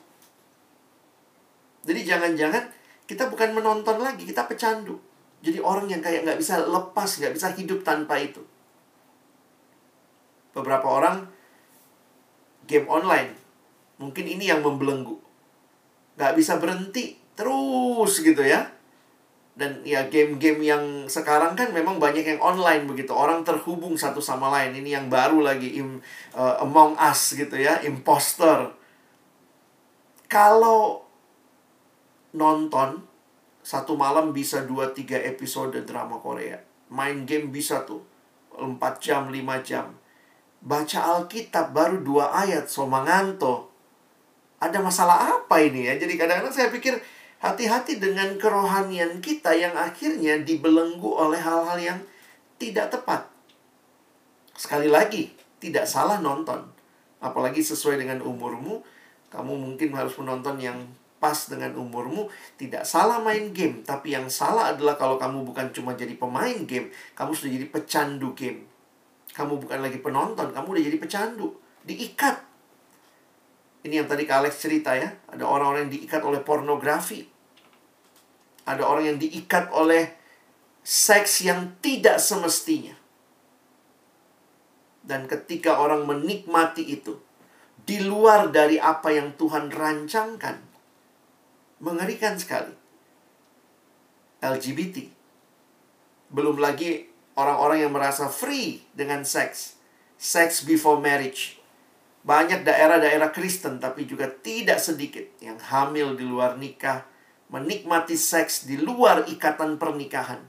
Jadi 1.90 2.06
jangan-jangan 2.06 2.70
kita 3.10 3.34
bukan 3.34 3.58
menonton 3.58 3.98
lagi, 3.98 4.22
kita 4.22 4.46
pecandu. 4.46 5.02
Jadi 5.42 5.58
orang 5.58 5.90
yang 5.90 6.06
kayak 6.06 6.22
nggak 6.22 6.38
bisa 6.38 6.70
lepas, 6.70 7.10
nggak 7.18 7.34
bisa 7.34 7.50
hidup 7.58 7.82
tanpa 7.82 8.22
itu. 8.22 8.46
Beberapa 10.54 10.86
orang 10.86 11.26
game 12.70 12.86
online, 12.86 13.34
mungkin 13.98 14.26
ini 14.30 14.54
yang 14.54 14.62
membelenggu. 14.62 15.27
Nggak 16.18 16.34
bisa 16.34 16.58
berhenti, 16.58 17.16
terus 17.38 18.20
gitu 18.20 18.42
ya. 18.42 18.66
Dan 19.58 19.82
ya 19.82 20.06
game-game 20.06 20.62
yang 20.62 20.84
sekarang 21.10 21.58
kan 21.58 21.74
memang 21.74 21.98
banyak 21.98 22.26
yang 22.26 22.42
online 22.42 22.86
begitu. 22.86 23.10
Orang 23.10 23.42
terhubung 23.42 23.98
satu 23.98 24.22
sama 24.22 24.54
lain. 24.54 24.78
Ini 24.78 25.02
yang 25.02 25.06
baru 25.10 25.42
lagi, 25.42 25.82
im, 25.82 25.98
uh, 26.38 26.62
Among 26.62 26.94
Us 26.98 27.34
gitu 27.34 27.58
ya, 27.58 27.82
imposter. 27.82 28.70
Kalau 30.30 31.08
nonton 32.38 33.02
satu 33.68 34.00
malam 34.00 34.32
bisa 34.32 34.64
2-3 34.64 35.26
episode 35.28 35.76
drama 35.84 36.22
Korea. 36.24 36.62
Main 36.88 37.28
game 37.28 37.52
bisa 37.52 37.84
tuh 37.84 38.06
4 38.56 38.80
jam, 39.04 39.28
5 39.28 39.44
jam. 39.60 39.92
Baca 40.58 41.00
Alkitab 41.18 41.76
baru 41.76 42.02
dua 42.02 42.34
ayat, 42.34 42.66
so 42.72 42.90
manganto. 42.90 43.70
Ada 44.58 44.82
masalah 44.82 45.38
apa 45.38 45.62
ini 45.62 45.86
ya? 45.86 45.94
Jadi 45.98 46.18
kadang-kadang 46.18 46.54
saya 46.54 46.70
pikir 46.74 46.98
hati-hati 47.38 48.02
dengan 48.02 48.34
kerohanian 48.42 49.22
kita 49.22 49.54
yang 49.54 49.78
akhirnya 49.78 50.42
dibelenggu 50.42 51.14
oleh 51.14 51.38
hal-hal 51.38 51.78
yang 51.78 52.00
tidak 52.58 52.90
tepat. 52.90 53.30
Sekali 54.58 54.90
lagi, 54.90 55.30
tidak 55.62 55.86
salah 55.86 56.18
nonton. 56.18 56.66
Apalagi 57.22 57.62
sesuai 57.62 58.02
dengan 58.02 58.26
umurmu, 58.26 58.82
kamu 59.30 59.54
mungkin 59.54 59.94
harus 59.94 60.18
menonton 60.18 60.58
yang 60.58 60.78
pas 61.18 61.50
dengan 61.50 61.74
umurmu, 61.78 62.30
tidak 62.58 62.86
salah 62.86 63.18
main 63.22 63.50
game, 63.54 63.82
tapi 63.82 64.14
yang 64.14 64.30
salah 64.30 64.74
adalah 64.74 64.94
kalau 64.98 65.18
kamu 65.18 65.46
bukan 65.46 65.74
cuma 65.74 65.98
jadi 65.98 66.14
pemain 66.14 66.58
game, 66.66 66.94
kamu 67.18 67.34
sudah 67.34 67.52
jadi 67.58 67.68
pecandu 67.70 68.38
game. 68.38 68.66
Kamu 69.34 69.62
bukan 69.62 69.82
lagi 69.82 70.02
penonton, 70.02 70.54
kamu 70.54 70.68
udah 70.78 70.84
jadi 70.90 70.98
pecandu, 70.98 71.58
diikat. 71.86 72.47
Ini 73.86 74.04
yang 74.04 74.08
tadi 74.10 74.26
Kak 74.26 74.46
Alex 74.46 74.62
cerita 74.62 74.98
ya, 74.98 75.14
ada 75.30 75.44
orang-orang 75.46 75.88
yang 75.88 75.94
diikat 76.00 76.22
oleh 76.26 76.42
pornografi. 76.42 77.28
Ada 78.68 78.84
orang 78.84 79.16
yang 79.16 79.18
diikat 79.22 79.72
oleh 79.72 80.18
seks 80.82 81.46
yang 81.46 81.78
tidak 81.84 82.18
semestinya. 82.18 82.96
Dan 85.08 85.30
ketika 85.30 85.80
orang 85.80 86.04
menikmati 86.04 86.84
itu, 86.84 87.16
di 87.88 88.04
luar 88.04 88.52
dari 88.52 88.76
apa 88.76 89.16
yang 89.16 89.40
Tuhan 89.40 89.72
rancangkan, 89.72 90.68
Mengerikan 91.78 92.34
sekali. 92.42 92.74
LGBT. 94.42 95.14
Belum 96.34 96.58
lagi 96.58 97.06
orang-orang 97.38 97.86
yang 97.86 97.94
merasa 97.94 98.26
free 98.34 98.82
dengan 98.98 99.22
seks. 99.22 99.78
Sex 100.18 100.66
before 100.66 100.98
marriage. 100.98 101.57
Banyak 102.28 102.68
daerah-daerah 102.68 103.32
Kristen 103.32 103.80
tapi 103.80 104.04
juga 104.04 104.28
tidak 104.28 104.84
sedikit 104.84 105.24
yang 105.40 105.56
hamil 105.56 106.20
di 106.20 106.28
luar 106.28 106.60
nikah, 106.60 107.08
menikmati 107.48 108.20
seks 108.20 108.68
di 108.68 108.76
luar 108.76 109.24
ikatan 109.32 109.80
pernikahan. 109.80 110.44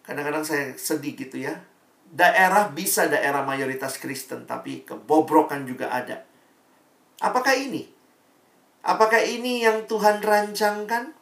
Kadang-kadang 0.00 0.48
saya 0.48 0.72
sedih 0.80 1.12
gitu 1.12 1.44
ya. 1.44 1.60
Daerah 2.08 2.72
bisa 2.72 3.04
daerah 3.06 3.44
mayoritas 3.44 4.00
Kristen 4.00 4.48
tapi 4.48 4.80
kebobrokan 4.88 5.68
juga 5.68 5.92
ada. 5.92 6.24
Apakah 7.20 7.52
ini 7.54 8.00
Apakah 8.80 9.20
ini 9.20 9.60
yang 9.60 9.84
Tuhan 9.84 10.24
rancangkan? 10.24 11.12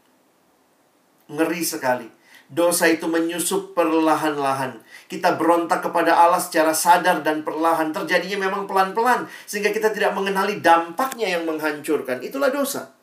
Ngeri 1.29 1.63
sekali. 1.67 2.07
Dosa 2.49 2.89
itu 2.89 3.05
menyusup 3.05 3.77
perlahan-lahan. 3.77 4.81
Kita 5.05 5.37
berontak 5.37 5.85
kepada 5.85 6.17
Allah 6.17 6.41
secara 6.41 6.73
sadar 6.73 7.21
dan 7.21 7.45
perlahan. 7.45 7.93
Terjadinya 7.93 8.49
memang 8.49 8.65
pelan-pelan. 8.65 9.29
Sehingga 9.45 9.69
kita 9.69 9.93
tidak 9.93 10.17
mengenali 10.17 10.65
dampaknya 10.65 11.29
yang 11.37 11.45
menghancurkan. 11.45 12.25
Itulah 12.25 12.49
dosa. 12.49 12.97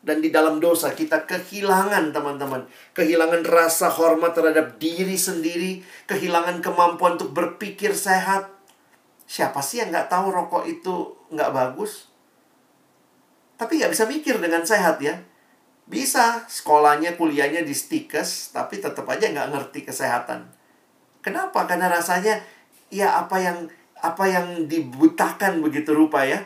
Dan 0.00 0.22
di 0.22 0.30
dalam 0.30 0.62
dosa 0.62 0.94
kita 0.94 1.26
kehilangan 1.26 2.14
teman-teman. 2.14 2.70
Kehilangan 2.94 3.42
rasa 3.50 3.90
hormat 3.90 4.30
terhadap 4.38 4.78
diri 4.78 5.18
sendiri. 5.18 5.82
Kehilangan 6.06 6.62
kemampuan 6.62 7.18
untuk 7.18 7.34
berpikir 7.34 7.98
sehat. 7.98 8.46
Siapa 9.26 9.58
sih 9.58 9.82
yang 9.82 9.90
nggak 9.90 10.06
tahu 10.06 10.30
rokok 10.30 10.70
itu 10.70 11.18
nggak 11.34 11.50
bagus? 11.50 12.06
Tapi 13.58 13.82
nggak 13.82 13.90
bisa 13.90 14.06
mikir 14.06 14.38
dengan 14.38 14.62
sehat 14.62 15.02
ya. 15.02 15.18
Bisa 15.90 16.46
sekolahnya, 16.46 17.18
kuliahnya 17.18 17.66
di 17.66 17.74
stikes, 17.74 18.54
tapi 18.54 18.78
tetap 18.78 19.02
aja 19.10 19.26
nggak 19.26 19.50
ngerti 19.50 19.82
kesehatan. 19.82 20.46
Kenapa? 21.18 21.66
Karena 21.66 21.90
rasanya 21.90 22.38
ya 22.94 23.18
apa 23.18 23.42
yang 23.42 23.66
apa 23.98 24.24
yang 24.30 24.70
dibutakan 24.70 25.58
begitu 25.58 25.90
rupa 25.90 26.22
ya. 26.22 26.38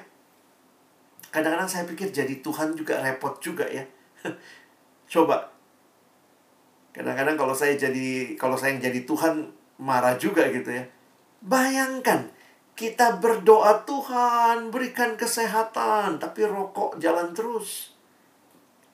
Kadang-kadang 1.28 1.68
saya 1.68 1.84
pikir 1.84 2.08
jadi 2.08 2.40
Tuhan 2.40 2.72
juga 2.72 3.04
repot 3.04 3.36
juga 3.44 3.68
ya. 3.68 3.84
Coba. 5.12 5.52
Kadang-kadang 6.96 7.36
kalau 7.36 7.52
saya 7.52 7.76
jadi 7.76 8.38
kalau 8.40 8.56
saya 8.56 8.80
yang 8.80 8.88
jadi 8.88 9.04
Tuhan 9.04 9.52
marah 9.76 10.16
juga 10.16 10.48
gitu 10.48 10.72
ya. 10.72 10.88
Bayangkan 11.44 12.32
kita 12.74 13.22
berdoa 13.22 13.86
Tuhan 13.86 14.72
berikan 14.72 15.14
kesehatan, 15.14 16.18
tapi 16.18 16.48
rokok 16.48 16.98
jalan 16.98 17.30
terus. 17.36 17.93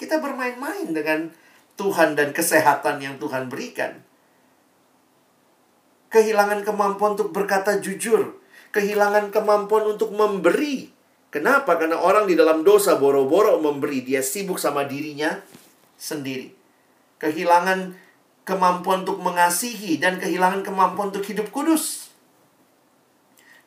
Kita 0.00 0.16
bermain-main 0.16 0.88
dengan 0.96 1.28
Tuhan 1.76 2.16
dan 2.16 2.32
kesehatan 2.32 3.04
yang 3.04 3.20
Tuhan 3.20 3.52
berikan. 3.52 4.00
Kehilangan 6.08 6.64
kemampuan 6.64 7.20
untuk 7.20 7.36
berkata 7.36 7.76
jujur, 7.84 8.40
kehilangan 8.72 9.28
kemampuan 9.28 9.92
untuk 9.92 10.16
memberi. 10.16 10.88
Kenapa? 11.28 11.76
Karena 11.76 12.00
orang 12.00 12.24
di 12.24 12.32
dalam 12.32 12.64
dosa 12.64 12.96
boro-boro 12.96 13.60
memberi, 13.60 14.00
dia 14.00 14.24
sibuk 14.24 14.56
sama 14.56 14.88
dirinya 14.88 15.36
sendiri. 16.00 16.48
Kehilangan 17.20 17.92
kemampuan 18.48 19.04
untuk 19.04 19.20
mengasihi 19.20 20.00
dan 20.00 20.16
kehilangan 20.16 20.64
kemampuan 20.64 21.12
untuk 21.12 21.28
hidup 21.28 21.52
kudus. 21.52 22.08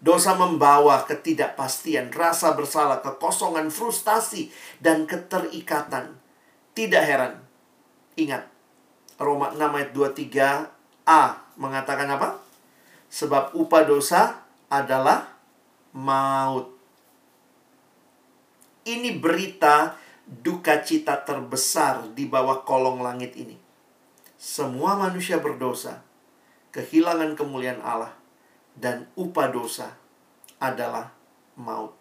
Dosa 0.02 0.34
membawa 0.34 1.06
ketidakpastian, 1.06 2.10
rasa 2.10 2.58
bersalah, 2.58 3.06
kekosongan, 3.06 3.69
frustasi, 3.69 4.50
dan 4.82 5.06
keterikatan. 5.06 6.22
Tidak 6.73 7.03
heran. 7.05 7.38
Ingat, 8.17 8.49
Roma 9.21 9.53
6 9.53 9.62
ayat 9.62 9.89
23a 9.93 11.21
mengatakan 11.57 12.09
apa? 12.09 12.41
Sebab 13.13 13.53
upah 13.53 13.86
dosa 13.86 14.41
adalah 14.73 15.29
maut. 15.93 16.73
Ini 18.83 19.15
berita 19.21 19.95
duka 20.25 20.81
cita 20.81 21.21
terbesar 21.21 22.09
di 22.17 22.25
bawah 22.25 22.65
kolong 22.65 23.05
langit 23.05 23.38
ini. 23.38 23.55
Semua 24.36 24.97
manusia 24.97 25.39
berdosa, 25.39 26.03
kehilangan 26.73 27.38
kemuliaan 27.38 27.79
Allah, 27.79 28.12
dan 28.75 29.07
upah 29.13 29.47
dosa 29.53 29.93
adalah 30.57 31.13
maut. 31.55 31.95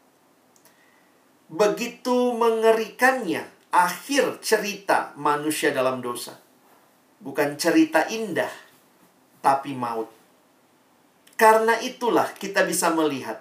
Begitu 1.53 2.33
mengerikannya 2.35 3.45
akhir 3.73 4.45
cerita 4.45 5.17
manusia 5.17 5.73
dalam 5.73 6.05
dosa. 6.05 6.37
Bukan 7.19 7.57
cerita 7.57 8.05
indah, 8.13 8.53
tapi 9.41 9.73
maut. 9.73 10.13
Karena 11.41 11.75
itulah 11.81 12.29
kita 12.37 12.63
bisa 12.69 12.93
melihat 12.93 13.41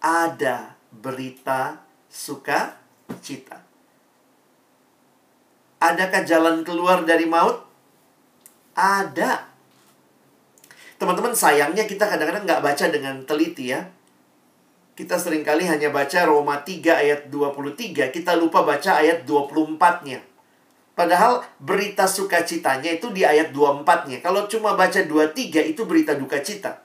ada 0.00 0.74
berita 0.90 1.84
sukacita. 2.08 3.60
Adakah 5.84 6.22
jalan 6.24 6.64
keluar 6.64 7.04
dari 7.04 7.28
maut? 7.28 7.60
Ada. 8.72 9.44
Teman-teman, 10.96 11.36
sayangnya 11.36 11.84
kita 11.84 12.08
kadang-kadang 12.08 12.48
nggak 12.48 12.64
baca 12.64 12.84
dengan 12.88 13.20
teliti 13.28 13.70
ya. 13.70 13.84
Kita 14.94 15.18
sering 15.18 15.42
kali 15.42 15.66
hanya 15.66 15.90
baca 15.90 16.22
Roma 16.22 16.62
3 16.62 17.02
ayat 17.02 17.20
23. 17.26 18.14
Kita 18.14 18.38
lupa 18.38 18.62
baca 18.62 19.02
ayat 19.02 19.26
24-nya. 19.26 20.22
Padahal 20.94 21.42
berita 21.58 22.06
sukacitanya 22.06 22.94
itu 22.94 23.10
di 23.10 23.26
ayat 23.26 23.50
24-nya. 23.50 24.22
Kalau 24.22 24.46
cuma 24.46 24.78
baca 24.78 25.02
23 25.02 25.74
itu 25.74 25.82
berita 25.82 26.14
duka 26.14 26.38
cita. 26.38 26.78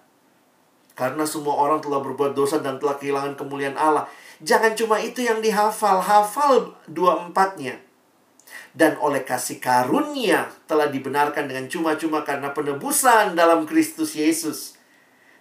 Karena 0.98 1.22
semua 1.30 1.54
orang 1.62 1.86
telah 1.86 2.02
berbuat 2.02 2.34
dosa 2.34 2.58
dan 2.58 2.82
telah 2.82 2.98
kehilangan 2.98 3.38
kemuliaan 3.38 3.78
Allah. 3.78 4.10
Jangan 4.42 4.74
cuma 4.74 4.98
itu 4.98 5.22
yang 5.22 5.38
dihafal, 5.46 6.02
hafal 6.02 6.74
dua 6.90 7.30
empatnya. 7.30 7.78
Dan 8.74 8.98
oleh 8.98 9.22
kasih 9.22 9.62
karunia 9.62 10.50
telah 10.66 10.90
dibenarkan 10.90 11.46
dengan 11.46 11.70
cuma-cuma 11.70 12.26
karena 12.26 12.50
penebusan 12.58 13.38
dalam 13.38 13.70
Kristus 13.70 14.18
Yesus. 14.18 14.79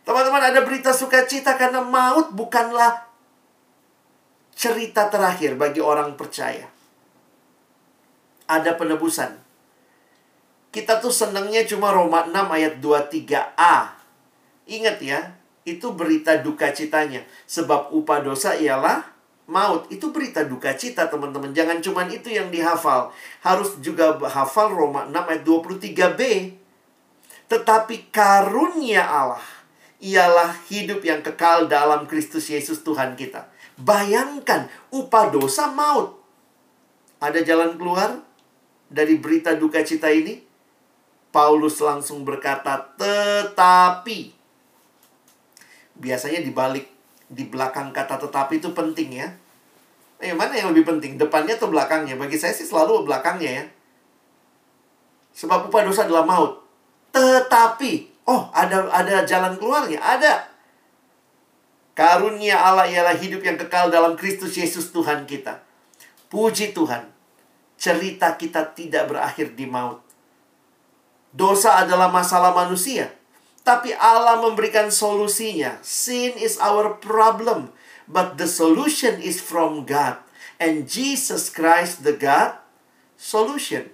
Teman-teman 0.08 0.40
ada 0.40 0.64
berita 0.64 0.88
sukacita 0.96 1.60
karena 1.60 1.84
maut 1.84 2.32
bukanlah 2.32 3.04
cerita 4.56 5.12
terakhir 5.12 5.60
bagi 5.60 5.84
orang 5.84 6.16
percaya. 6.16 6.64
Ada 8.48 8.72
penebusan. 8.80 9.36
Kita 10.72 11.04
tuh 11.04 11.12
senangnya 11.12 11.60
cuma 11.68 11.92
Roma 11.92 12.24
6 12.24 12.32
ayat 12.40 12.80
23a. 12.80 14.00
Ingat 14.64 14.96
ya, 15.04 15.36
itu 15.68 15.92
berita 15.92 16.40
duka 16.40 16.72
citanya. 16.72 17.28
Sebab 17.44 17.92
upah 17.92 18.24
dosa 18.24 18.56
ialah 18.56 19.04
maut. 19.44 19.92
Itu 19.92 20.08
berita 20.08 20.40
duka 20.40 20.72
cita, 20.72 21.12
teman-teman. 21.12 21.52
Jangan 21.52 21.84
cuma 21.84 22.08
itu 22.08 22.32
yang 22.32 22.48
dihafal. 22.48 23.12
Harus 23.44 23.76
juga 23.84 24.16
hafal 24.24 24.72
Roma 24.72 25.04
6 25.04 25.12
ayat 25.12 25.44
23b. 25.44 26.20
Tetapi 27.52 28.08
karunia 28.08 29.04
Allah 29.04 29.57
ialah 29.98 30.54
hidup 30.70 31.02
yang 31.02 31.22
kekal 31.22 31.66
dalam 31.66 32.06
Kristus 32.06 32.46
Yesus 32.50 32.86
Tuhan 32.86 33.18
kita. 33.18 33.50
Bayangkan, 33.78 34.70
upah 34.94 35.30
dosa 35.30 35.70
maut. 35.70 36.18
Ada 37.18 37.42
jalan 37.42 37.74
keluar 37.74 38.22
dari 38.86 39.18
berita 39.18 39.54
duka 39.58 39.82
cita 39.82 40.10
ini? 40.10 40.38
Paulus 41.28 41.78
langsung 41.82 42.24
berkata, 42.24 42.94
tetapi 42.96 44.32
biasanya 45.98 46.40
di 46.40 46.54
balik 46.54 46.86
di 47.28 47.44
belakang 47.44 47.92
kata 47.92 48.16
tetapi 48.16 48.62
itu 48.62 48.72
penting 48.72 49.20
ya. 49.20 49.28
Eh, 50.18 50.34
mana 50.34 50.56
yang 50.56 50.74
lebih 50.74 50.88
penting? 50.88 51.14
Depannya 51.14 51.54
atau 51.54 51.70
belakangnya? 51.70 52.18
Bagi 52.18 52.34
saya 52.34 52.50
sih 52.50 52.66
selalu 52.66 53.06
belakangnya 53.06 53.50
ya. 53.62 53.64
Sebab 55.38 55.70
upah 55.70 55.86
dosa 55.86 56.10
adalah 56.10 56.26
maut. 56.26 56.58
Tetapi, 57.14 58.17
oh 58.28 58.52
ada 58.52 58.92
ada 58.92 59.24
jalan 59.24 59.56
keluarnya, 59.56 59.98
ada. 59.98 60.46
Karunia 61.98 62.54
Allah 62.54 62.86
ialah 62.86 63.18
hidup 63.18 63.42
yang 63.42 63.58
kekal 63.58 63.90
dalam 63.90 64.14
Kristus 64.14 64.54
Yesus 64.54 64.94
Tuhan 64.94 65.26
kita. 65.26 65.58
Puji 66.30 66.70
Tuhan. 66.70 67.10
Cerita 67.74 68.38
kita 68.38 68.70
tidak 68.70 69.10
berakhir 69.10 69.58
di 69.58 69.66
maut. 69.66 69.98
Dosa 71.34 71.82
adalah 71.82 72.06
masalah 72.06 72.54
manusia. 72.54 73.10
Tapi 73.66 73.92
Allah 73.98 74.38
memberikan 74.38 74.88
solusinya. 74.94 75.82
Sin 75.82 76.38
is 76.38 76.56
our 76.62 76.96
problem, 77.02 77.74
but 78.06 78.38
the 78.38 78.46
solution 78.46 79.18
is 79.18 79.42
from 79.42 79.82
God. 79.82 80.22
And 80.62 80.86
Jesus 80.86 81.50
Christ 81.50 82.06
the 82.06 82.14
God 82.14 82.62
solution. 83.18 83.90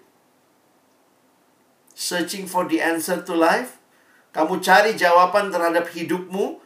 Searching 1.97 2.45
for 2.45 2.69
the 2.69 2.85
answer 2.85 3.25
to 3.25 3.33
life. 3.33 3.81
Kamu 4.35 4.59
cari 4.59 4.99
jawaban 4.99 5.55
terhadap 5.55 5.87
hidupmu. 5.95 6.59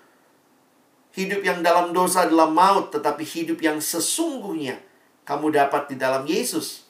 Hidup 1.13 1.45
yang 1.45 1.61
dalam 1.61 1.93
dosa 1.93 2.25
adalah 2.25 2.49
maut, 2.49 2.95
tetapi 2.95 3.27
hidup 3.27 3.61
yang 3.61 3.77
sesungguhnya 3.83 4.81
kamu 5.29 5.53
dapat 5.53 5.93
di 5.93 5.97
dalam 6.01 6.25
Yesus. 6.25 6.89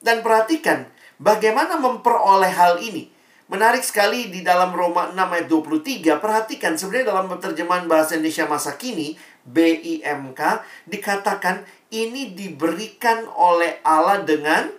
Dan 0.00 0.24
perhatikan 0.24 0.88
bagaimana 1.20 1.76
memperoleh 1.76 2.48
hal 2.48 2.80
ini. 2.80 3.12
Menarik 3.44 3.84
sekali 3.84 4.32
di 4.32 4.40
dalam 4.40 4.72
Roma 4.72 5.12
6 5.12 5.20
ayat 5.20 5.48
23, 5.52 6.16
perhatikan 6.16 6.80
sebenarnya 6.80 7.12
dalam 7.12 7.28
terjemahan 7.36 7.84
bahasa 7.84 8.16
Indonesia 8.16 8.48
masa 8.48 8.80
kini, 8.80 9.20
BIMK, 9.44 10.64
dikatakan 10.88 11.68
ini 11.92 12.32
diberikan 12.32 13.28
oleh 13.36 13.84
Allah 13.84 14.24
dengan 14.24 14.72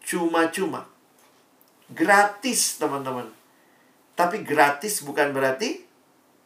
cuma-cuma. 0.00 0.88
Gratis, 1.92 2.80
teman-teman. 2.80 3.43
Tapi 4.14 4.46
gratis 4.46 5.02
bukan 5.02 5.34
berarti 5.34 5.82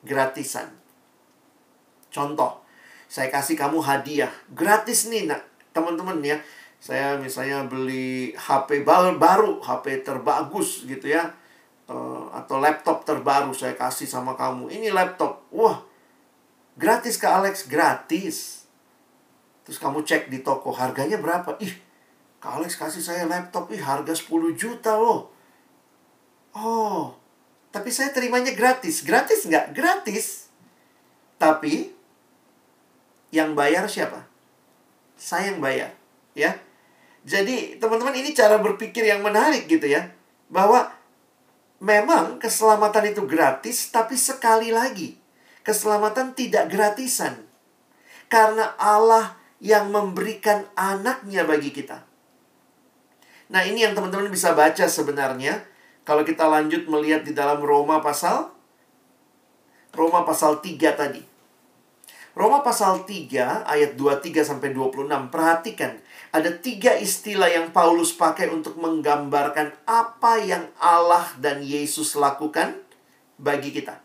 gratisan. 0.00 0.72
Contoh, 2.08 2.64
saya 3.08 3.28
kasih 3.28 3.56
kamu 3.60 3.84
hadiah. 3.84 4.32
Gratis 4.52 5.12
nih, 5.12 5.28
nak 5.28 5.44
teman-teman 5.76 6.16
ya. 6.24 6.40
Saya 6.78 7.20
misalnya 7.20 7.66
beli 7.68 8.32
HP 8.38 8.86
baru, 8.86 9.60
HP 9.60 10.00
terbagus 10.00 10.88
gitu 10.88 11.12
ya. 11.12 11.28
Uh, 11.88 12.28
atau 12.36 12.60
laptop 12.60 13.04
terbaru 13.04 13.52
saya 13.52 13.76
kasih 13.76 14.08
sama 14.08 14.36
kamu. 14.36 14.68
Ini 14.68 14.92
laptop. 14.92 15.48
Wah 15.52 15.82
gratis 16.78 17.18
ke 17.18 17.26
Alex 17.26 17.66
gratis. 17.66 18.68
Terus 19.66 19.80
kamu 19.80 20.06
cek 20.06 20.30
di 20.30 20.44
toko 20.44 20.70
harganya 20.70 21.18
berapa? 21.18 21.56
Ih 21.58 21.74
Kak 22.38 22.62
Alex 22.62 22.78
kasih 22.78 23.02
saya 23.02 23.26
laptop 23.26 23.66
ih 23.74 23.82
harga 23.82 24.14
10 24.14 24.30
juta 24.54 24.94
loh. 24.94 25.34
Oh 26.54 27.17
tapi 27.74 27.92
saya 27.92 28.10
terimanya 28.10 28.52
gratis 28.56 29.04
gratis 29.04 29.44
nggak 29.44 29.76
gratis 29.76 30.48
tapi 31.36 31.92
yang 33.34 33.52
bayar 33.52 33.86
siapa 33.86 34.24
saya 35.18 35.52
yang 35.52 35.60
bayar 35.60 35.92
ya 36.32 36.56
jadi, 37.28 37.76
teman-teman 37.76 38.16
ini 38.16 38.32
cara 38.32 38.56
berpikir 38.56 39.04
yang 39.04 39.20
menarik 39.20 39.68
gitu 39.68 39.84
ya. 39.84 40.08
Bahwa 40.48 40.88
memang 41.76 42.40
keselamatan 42.40 43.12
itu 43.12 43.28
gratis, 43.28 43.92
tapi 43.92 44.16
sekali 44.16 44.72
lagi, 44.72 45.20
keselamatan 45.60 46.32
tidak 46.32 46.72
gratisan. 46.72 47.44
Karena 48.32 48.72
Allah 48.80 49.36
yang 49.60 49.92
memberikan 49.92 50.64
anaknya 50.72 51.44
bagi 51.44 51.68
kita. 51.68 52.00
Nah, 53.52 53.60
ini 53.64 53.84
yang 53.84 53.92
teman-teman 53.92 54.32
bisa 54.32 54.56
baca 54.56 54.88
sebenarnya. 54.88 55.68
Kalau 56.08 56.24
kita 56.24 56.48
lanjut 56.48 56.88
melihat 56.88 57.20
di 57.20 57.36
dalam 57.36 57.60
Roma 57.60 58.00
pasal 58.00 58.48
Roma 59.92 60.24
pasal 60.24 60.64
3 60.64 60.80
tadi. 60.96 61.20
Roma 62.32 62.64
pasal 62.64 63.04
3 63.04 63.68
ayat 63.68 63.92
23 63.98 64.40
sampai 64.40 64.72
26. 64.72 65.28
Perhatikan, 65.28 66.00
ada 66.30 66.54
tiga 66.54 66.94
istilah 66.94 67.50
yang 67.50 67.74
Paulus 67.74 68.14
pakai 68.14 68.46
untuk 68.46 68.78
menggambarkan 68.78 69.74
apa 69.84 70.38
yang 70.38 70.70
Allah 70.78 71.28
dan 71.42 71.66
Yesus 71.66 72.14
lakukan 72.14 72.78
bagi 73.42 73.74
kita. 73.74 73.98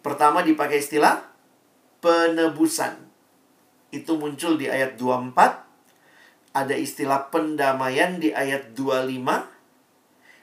Pertama 0.00 0.40
dipakai 0.40 0.80
istilah 0.80 1.20
penebusan. 2.00 2.96
Itu 3.92 4.16
muncul 4.16 4.56
di 4.56 4.72
ayat 4.72 4.96
24. 4.96 6.56
Ada 6.56 6.74
istilah 6.74 7.28
pendamaian 7.28 8.16
di 8.16 8.32
ayat 8.32 8.72
25. 8.72 9.59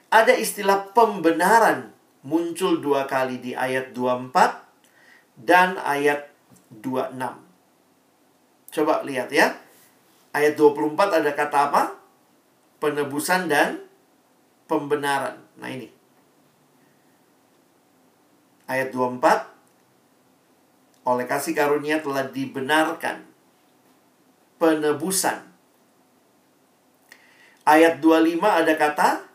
Ada 0.08 0.32
istilah 0.40 0.96
pembenaran 0.96 1.92
muncul 2.24 2.80
dua 2.80 3.04
kali 3.04 3.44
di 3.44 3.52
ayat 3.52 3.92
24 3.92 4.32
dan 5.44 5.76
ayat 5.76 6.32
26. 6.72 7.20
Coba 8.72 9.04
lihat 9.04 9.28
ya. 9.28 9.52
Ayat 10.32 10.56
24 10.56 11.20
ada 11.20 11.30
kata 11.36 11.58
apa? 11.68 11.82
Penebusan 12.80 13.52
dan 13.52 13.84
pembenaran. 14.64 15.36
Nah 15.60 15.68
ini. 15.68 15.92
Ayat 18.68 18.92
24. 18.92 19.56
oleh 21.08 21.24
kasih 21.24 21.56
karunia 21.56 22.04
telah 22.04 22.28
dibenarkan 22.28 23.24
penebusan. 24.60 25.40
Ayat 27.64 28.04
25 28.04 28.44
ada 28.44 28.76
kata 28.76 29.27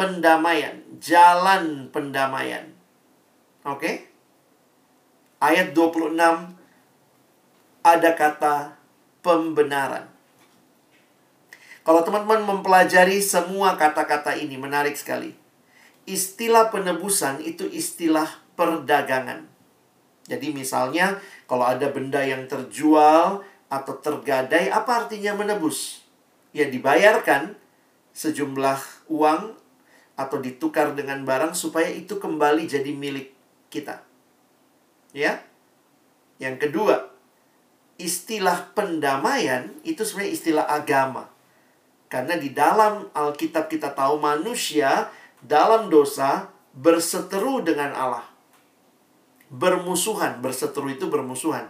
pendamaian, 0.00 0.80
jalan 0.96 1.92
pendamaian. 1.92 2.72
Oke? 3.68 4.08
Ayat 5.36 5.76
26 5.76 6.16
ada 7.84 8.10
kata 8.16 8.80
pembenaran. 9.20 10.08
Kalau 11.84 12.00
teman-teman 12.00 12.48
mempelajari 12.48 13.20
semua 13.20 13.76
kata-kata 13.76 14.40
ini 14.40 14.56
menarik 14.56 14.96
sekali. 14.96 15.36
Istilah 16.08 16.72
penebusan 16.72 17.44
itu 17.44 17.68
istilah 17.68 18.40
perdagangan. 18.56 19.44
Jadi 20.24 20.56
misalnya 20.56 21.20
kalau 21.44 21.68
ada 21.68 21.92
benda 21.92 22.24
yang 22.24 22.48
terjual 22.48 23.44
atau 23.68 23.94
tergadai, 24.00 24.72
apa 24.72 25.04
artinya 25.04 25.36
menebus? 25.36 26.00
Ya 26.56 26.72
dibayarkan 26.72 27.52
sejumlah 28.16 29.08
uang 29.12 29.59
atau 30.20 30.36
ditukar 30.36 30.92
dengan 30.92 31.24
barang 31.24 31.56
supaya 31.56 31.88
itu 31.88 32.20
kembali 32.20 32.68
jadi 32.68 32.92
milik 32.92 33.32
kita. 33.72 34.04
Ya. 35.16 35.40
Yang 36.36 36.68
kedua, 36.68 37.08
istilah 37.96 38.72
pendamaian 38.76 39.72
itu 39.80 40.04
sebenarnya 40.04 40.32
istilah 40.36 40.66
agama. 40.68 41.32
Karena 42.12 42.36
di 42.36 42.52
dalam 42.52 43.08
Alkitab 43.16 43.72
kita 43.72 43.96
tahu 43.96 44.20
manusia 44.20 45.08
dalam 45.40 45.88
dosa 45.88 46.52
berseteru 46.76 47.64
dengan 47.64 47.96
Allah 47.96 48.30
bermusuhan, 49.50 50.38
berseteru 50.38 50.94
itu 50.94 51.10
bermusuhan. 51.10 51.68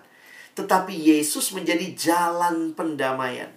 Tetapi 0.55 0.93
Yesus 0.93 1.57
menjadi 1.57 1.89
jalan 1.97 2.77
pendamaian. 2.77 3.49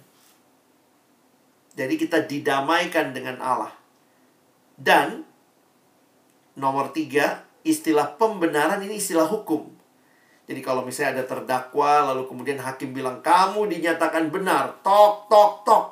Jadi 1.76 2.00
kita 2.00 2.24
didamaikan 2.24 3.12
dengan 3.12 3.44
Allah. 3.44 3.76
Dan 4.84 5.24
nomor 6.60 6.92
tiga, 6.92 7.48
istilah 7.64 8.20
pembenaran 8.20 8.84
ini 8.84 9.00
istilah 9.00 9.26
hukum. 9.32 9.72
Jadi 10.44 10.60
kalau 10.60 10.84
misalnya 10.84 11.24
ada 11.24 11.26
terdakwa, 11.26 12.12
lalu 12.12 12.28
kemudian 12.28 12.60
hakim 12.60 12.92
bilang, 12.92 13.24
kamu 13.24 13.72
dinyatakan 13.72 14.28
benar, 14.28 14.84
tok, 14.84 15.32
tok, 15.32 15.64
tok. 15.64 15.86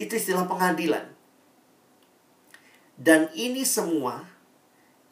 Itu 0.00 0.16
istilah 0.16 0.48
pengadilan. 0.48 1.12
Dan 2.96 3.28
ini 3.36 3.68
semua 3.68 4.24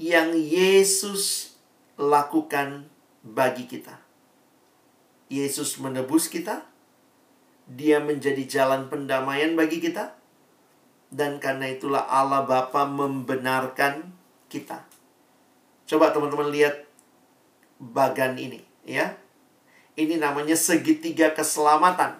yang 0.01 0.33
Yesus 0.33 1.53
lakukan 2.01 2.89
bagi 3.21 3.69
kita. 3.69 4.01
Yesus 5.29 5.77
menebus 5.77 6.33
kita, 6.33 6.65
Dia 7.63 8.03
menjadi 8.03 8.43
jalan 8.43 8.91
pendamaian 8.91 9.55
bagi 9.55 9.79
kita, 9.79 10.19
dan 11.13 11.37
karena 11.37 11.69
itulah 11.69 12.09
Allah 12.09 12.49
Bapa 12.49 12.89
membenarkan 12.89 14.09
kita. 14.49 14.81
Coba 15.85 16.09
teman-teman 16.09 16.49
lihat 16.49 16.89
bagan 17.77 18.41
ini, 18.41 18.65
ya. 18.89 19.13
Ini 19.93 20.17
namanya 20.17 20.57
segitiga 20.57 21.37
keselamatan. 21.37 22.17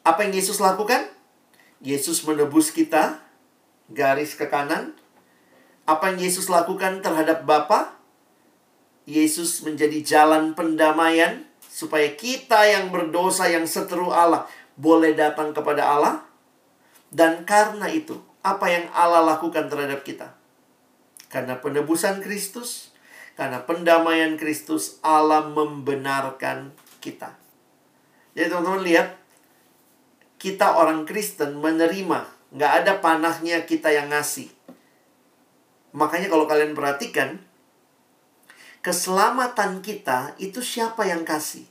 Apa 0.00 0.24
yang 0.24 0.32
Yesus 0.32 0.64
lakukan? 0.64 1.12
Yesus 1.84 2.24
menebus 2.24 2.72
kita, 2.72 3.20
garis 3.92 4.32
ke 4.32 4.48
kanan, 4.48 4.96
apa 5.84 6.08
yang 6.08 6.24
Yesus 6.24 6.48
lakukan 6.48 7.04
terhadap 7.04 7.44
Bapa? 7.44 8.00
Yesus 9.04 9.60
menjadi 9.60 10.00
jalan 10.00 10.56
pendamaian 10.56 11.44
supaya 11.66 12.08
kita 12.16 12.64
yang 12.64 12.88
berdosa 12.88 13.50
yang 13.50 13.68
seteru 13.68 14.08
Allah 14.08 14.48
boleh 14.78 15.12
datang 15.12 15.52
kepada 15.52 15.84
Allah. 15.84 16.29
Dan 17.10 17.42
karena 17.42 17.90
itu, 17.90 18.22
apa 18.40 18.70
yang 18.70 18.86
Allah 18.94 19.26
lakukan 19.36 19.66
terhadap 19.66 20.06
kita? 20.06 20.32
Karena 21.26 21.58
penebusan 21.58 22.22
Kristus, 22.22 22.94
karena 23.34 23.62
pendamaian 23.66 24.38
Kristus, 24.38 25.02
Allah 25.02 25.46
membenarkan 25.50 26.70
kita. 27.02 27.34
Jadi 28.34 28.46
teman-teman 28.46 28.82
lihat, 28.86 29.08
kita 30.40 30.78
orang 30.78 31.04
Kristen 31.04 31.60
menerima. 31.60 32.24
Nggak 32.50 32.72
ada 32.82 32.92
panahnya 32.98 33.62
kita 33.68 33.92
yang 33.92 34.10
ngasih. 34.10 34.48
Makanya 35.92 36.30
kalau 36.30 36.46
kalian 36.46 36.72
perhatikan, 36.74 37.42
keselamatan 38.80 39.82
kita 39.82 40.38
itu 40.38 40.62
siapa 40.62 41.04
yang 41.06 41.26
kasih? 41.26 41.66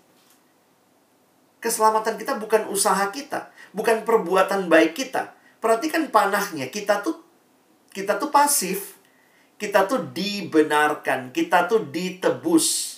Keselamatan 1.60 2.16
kita 2.16 2.40
bukan 2.40 2.72
usaha 2.72 3.04
kita, 3.12 3.52
bukan 3.76 4.08
perbuatan 4.08 4.72
baik 4.72 4.96
kita. 4.98 5.36
Perhatikan 5.60 6.08
panahnya, 6.10 6.72
kita 6.72 7.04
tuh 7.04 7.20
kita 7.92 8.22
tuh 8.22 8.30
pasif, 8.30 8.96
kita 9.60 9.90
tuh 9.90 10.10
dibenarkan, 10.14 11.36
kita 11.36 11.68
tuh 11.68 11.90
ditebus. 11.90 12.98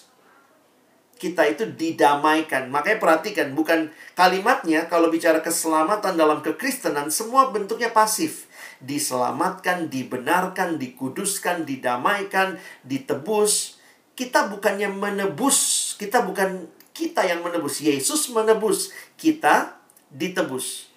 Kita 1.22 1.45
itu 1.45 1.69
didamaikan. 1.69 2.74
Makanya 2.74 2.97
perhatikan, 2.97 3.53
bukan 3.53 3.93
kalimatnya 4.17 4.89
kalau 4.89 5.13
bicara 5.13 5.38
keselamatan 5.38 6.17
dalam 6.17 6.41
kekristenan, 6.41 7.13
semua 7.13 7.53
bentuknya 7.53 7.93
pasif 7.93 8.49
diselamatkan, 8.82 9.88
dibenarkan, 9.88 10.82
dikuduskan, 10.82 11.63
didamaikan, 11.63 12.57
ditebus. 12.82 13.78
Kita 14.17 14.49
bukannya 14.49 14.89
menebus, 14.89 15.93
kita 15.95 16.26
bukan 16.26 16.67
kita 16.91 17.24
yang 17.24 17.45
menebus. 17.45 17.80
Yesus 17.80 18.34
menebus, 18.34 18.91
kita 19.15 19.80
ditebus. 20.12 20.91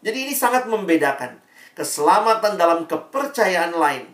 Jadi 0.00 0.30
ini 0.30 0.34
sangat 0.34 0.70
membedakan. 0.70 1.42
Keselamatan 1.76 2.56
dalam 2.56 2.88
kepercayaan 2.88 3.76
lain 3.76 4.08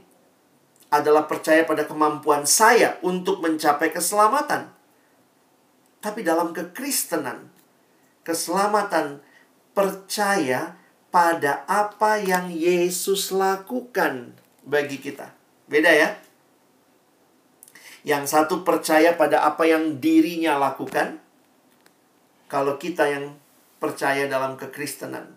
adalah 0.92 1.30
percaya 1.30 1.62
pada 1.64 1.86
kemampuan 1.86 2.44
saya 2.44 2.98
untuk 3.00 3.38
mencapai 3.38 3.94
keselamatan. 3.94 4.68
Tapi 6.02 6.20
dalam 6.26 6.50
kekristenan, 6.50 7.48
keselamatan 8.26 9.22
percaya 9.72 10.74
pada 11.12 11.62
apa 11.68 12.18
yang 12.18 12.48
Yesus 12.50 13.30
lakukan 13.30 14.34
bagi 14.64 14.98
kita. 14.98 15.30
Beda 15.70 15.92
ya? 15.92 16.18
Yang 18.02 18.34
satu 18.34 18.66
percaya 18.66 19.14
pada 19.14 19.46
apa 19.46 19.68
yang 19.68 20.02
dirinya 20.02 20.58
lakukan. 20.58 21.22
Kalau 22.50 22.76
kita 22.76 23.06
yang 23.08 23.38
percaya 23.82 24.30
dalam 24.30 24.54
kekristenan. 24.54 25.34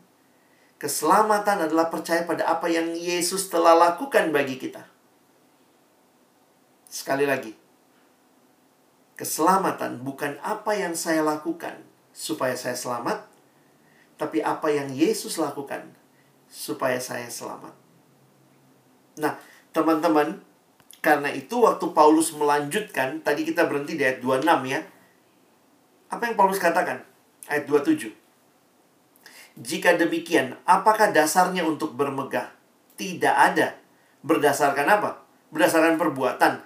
Keselamatan 0.78 1.66
adalah 1.66 1.89
percaya 1.89 2.30
pada 2.30 2.46
apa 2.46 2.70
yang 2.70 2.93
Yesus 2.93 3.50
telah 3.50 3.74
lakukan 3.74 4.30
bagi 4.30 4.62
kita. 4.62 4.86
Sekali 6.86 7.26
lagi. 7.26 7.58
Keselamatan 9.18 10.06
bukan 10.06 10.38
apa 10.46 10.78
yang 10.78 10.93
saya 10.93 11.26
lakukan 11.26 11.82
supaya 12.14 12.54
saya 12.54 12.78
selamat, 12.78 13.26
tapi 14.22 14.46
apa 14.46 14.70
yang 14.70 14.93
Yesus 14.93 15.41
lakukan 15.41 15.89
supaya 16.46 17.00
saya 17.02 17.32
selamat. 17.32 17.74
Nah, 19.16 19.39
teman-teman, 19.72 20.43
karena 21.00 21.32
itu 21.32 21.64
waktu 21.64 21.88
Paulus 21.96 22.36
melanjutkan, 22.36 23.24
tadi 23.24 23.48
kita 23.48 23.66
berhenti 23.66 23.96
di 23.96 24.04
ayat 24.04 24.20
26 24.20 24.68
ya. 24.68 24.84
Apa 26.12 26.28
yang 26.28 26.36
Paulus 26.36 26.60
katakan? 26.60 27.00
Ayat 27.48 27.64
27. 27.72 28.25
Jika 29.56 29.95
demikian, 29.95 30.60
apakah 30.68 31.16
dasarnya 31.16 31.64
untuk 31.64 31.95
bermegah? 31.95 32.51
Tidak 32.99 33.32
ada. 33.32 33.80
Berdasarkan 34.20 34.88
apa? 34.88 35.24
Berdasarkan 35.51 35.95
perbuatan. 35.95 36.60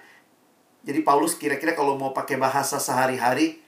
Jadi 0.81 0.99
Paulus 1.05 1.37
kira-kira 1.37 1.77
kalau 1.77 1.99
mau 2.01 2.17
pakai 2.17 2.41
bahasa 2.41 2.81
sehari-hari, 2.81 3.61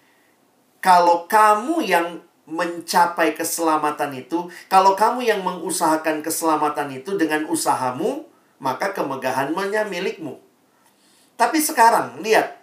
kalau 0.82 1.30
kamu 1.30 1.86
yang 1.86 2.26
mencapai 2.50 3.38
keselamatan 3.38 4.18
itu, 4.18 4.50
kalau 4.66 4.98
kamu 4.98 5.22
yang 5.22 5.46
mengusahakan 5.46 6.26
keselamatan 6.26 6.90
itu 6.90 7.14
dengan 7.14 7.46
usahamu, 7.46 8.26
maka 8.58 8.90
kemegahannya 8.90 9.86
milikmu. 9.86 10.42
Tapi 11.38 11.62
sekarang, 11.62 12.22
lihat. 12.26 12.58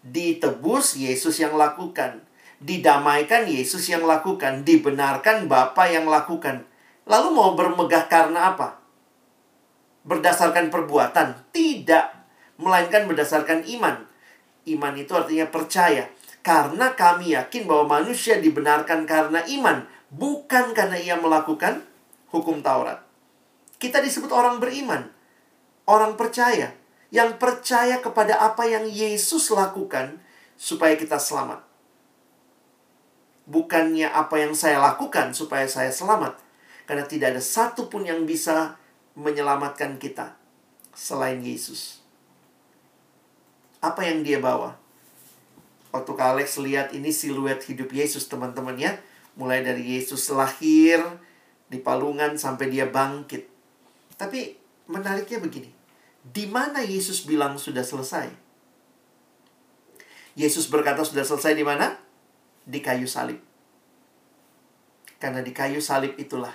Ditebus 0.00 0.96
Yesus 0.96 1.36
yang 1.36 1.60
lakukan. 1.60 2.24
Didamaikan 2.60 3.48
Yesus 3.48 3.88
yang 3.88 4.04
lakukan. 4.04 4.62
Dibenarkan 4.62 5.48
Bapa 5.48 5.88
yang 5.88 6.04
lakukan. 6.04 6.68
Lalu 7.08 7.28
mau 7.32 7.56
bermegah 7.56 8.06
karena 8.06 8.54
apa? 8.54 8.78
Berdasarkan 10.04 10.68
perbuatan? 10.68 11.50
Tidak. 11.50 12.06
Melainkan 12.60 13.08
berdasarkan 13.08 13.64
iman. 13.64 14.04
Iman 14.68 14.94
itu 15.00 15.16
artinya 15.16 15.48
percaya 15.48 16.12
karena 16.40 16.96
kami 16.96 17.36
yakin 17.36 17.68
bahwa 17.68 18.00
manusia 18.00 18.40
dibenarkan 18.40 19.04
karena 19.04 19.44
iman, 19.44 19.84
bukan 20.08 20.72
karena 20.72 20.96
ia 20.96 21.16
melakukan 21.20 21.84
hukum 22.32 22.64
Taurat. 22.64 23.04
Kita 23.76 24.00
disebut 24.00 24.32
orang 24.32 24.56
beriman, 24.60 25.08
orang 25.84 26.16
percaya, 26.16 26.72
yang 27.12 27.36
percaya 27.36 28.00
kepada 28.00 28.40
apa 28.40 28.64
yang 28.68 28.88
Yesus 28.88 29.52
lakukan 29.52 30.20
supaya 30.56 30.96
kita 30.96 31.20
selamat. 31.20 31.69
Bukannya 33.50 34.06
apa 34.06 34.38
yang 34.38 34.54
saya 34.54 34.78
lakukan 34.78 35.34
supaya 35.34 35.66
saya 35.66 35.90
selamat. 35.90 36.38
Karena 36.86 37.02
tidak 37.02 37.34
ada 37.34 37.42
satupun 37.42 38.06
yang 38.06 38.22
bisa 38.22 38.78
menyelamatkan 39.18 39.98
kita 39.98 40.38
selain 40.94 41.42
Yesus. 41.42 41.98
Apa 43.82 44.06
yang 44.06 44.22
dia 44.22 44.38
bawa? 44.38 44.78
Waktu 45.90 46.12
Kak 46.14 46.38
Alex 46.38 46.62
lihat 46.62 46.94
ini 46.94 47.10
siluet 47.10 47.58
hidup 47.66 47.90
Yesus 47.90 48.30
teman-teman 48.30 48.78
ya. 48.78 48.94
Mulai 49.34 49.66
dari 49.66 49.98
Yesus 49.98 50.30
lahir 50.30 51.02
di 51.66 51.82
palungan 51.82 52.38
sampai 52.38 52.70
dia 52.70 52.86
bangkit. 52.86 53.50
Tapi 54.14 54.54
menariknya 54.86 55.42
begini. 55.42 55.70
Di 56.20 56.46
mana 56.46 56.84
Yesus 56.84 57.26
bilang 57.26 57.56
sudah 57.56 57.82
selesai? 57.82 58.30
Yesus 60.38 60.70
berkata 60.70 61.02
sudah 61.02 61.26
selesai 61.26 61.56
di 61.56 61.64
mana? 61.66 61.96
Di 62.70 62.78
kayu 62.78 63.10
salib. 63.10 63.42
Karena 65.18 65.42
di 65.42 65.50
kayu 65.50 65.82
salib 65.82 66.14
itulah 66.16 66.54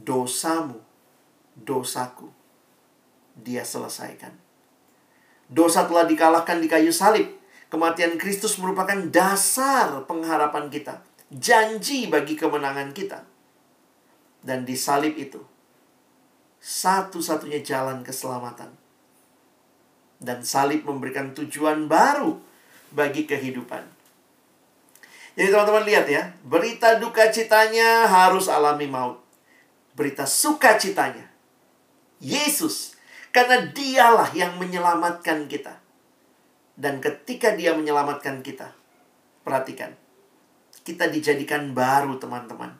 dosamu, 0.00 0.80
dosaku, 1.52 2.32
dia 3.36 3.60
selesaikan. 3.62 4.32
Dosa 5.52 5.84
telah 5.84 6.08
dikalahkan 6.08 6.58
di 6.64 6.66
kayu 6.66 6.88
salib. 6.88 7.28
Kematian 7.68 8.20
Kristus 8.20 8.60
merupakan 8.60 8.96
dasar 9.08 10.04
pengharapan 10.04 10.68
kita, 10.68 11.00
janji 11.32 12.08
bagi 12.08 12.36
kemenangan 12.36 12.92
kita. 12.92 13.24
Dan 14.44 14.68
di 14.68 14.76
salib 14.76 15.16
itu, 15.16 15.40
satu-satunya 16.60 17.64
jalan 17.64 18.04
keselamatan. 18.04 18.76
Dan 20.20 20.44
salib 20.44 20.84
memberikan 20.84 21.32
tujuan 21.32 21.88
baru 21.88 22.36
bagi 22.92 23.24
kehidupan. 23.24 24.01
Jadi 25.32 25.48
teman-teman 25.48 25.84
lihat 25.88 26.06
ya, 26.08 26.22
berita 26.44 27.00
duka 27.00 27.32
citanya 27.32 28.04
harus 28.04 28.52
alami 28.52 28.84
maut. 28.84 29.24
Berita 29.96 30.24
sukacitanya, 30.28 31.28
Yesus, 32.20 32.96
karena 33.32 33.60
dialah 33.72 34.32
yang 34.32 34.56
menyelamatkan 34.60 35.48
kita. 35.48 35.80
Dan 36.76 37.00
ketika 37.00 37.52
dia 37.52 37.76
menyelamatkan 37.76 38.40
kita, 38.40 38.72
perhatikan, 39.44 39.92
kita 40.84 41.08
dijadikan 41.12 41.76
baru 41.76 42.16
teman-teman. 42.16 42.76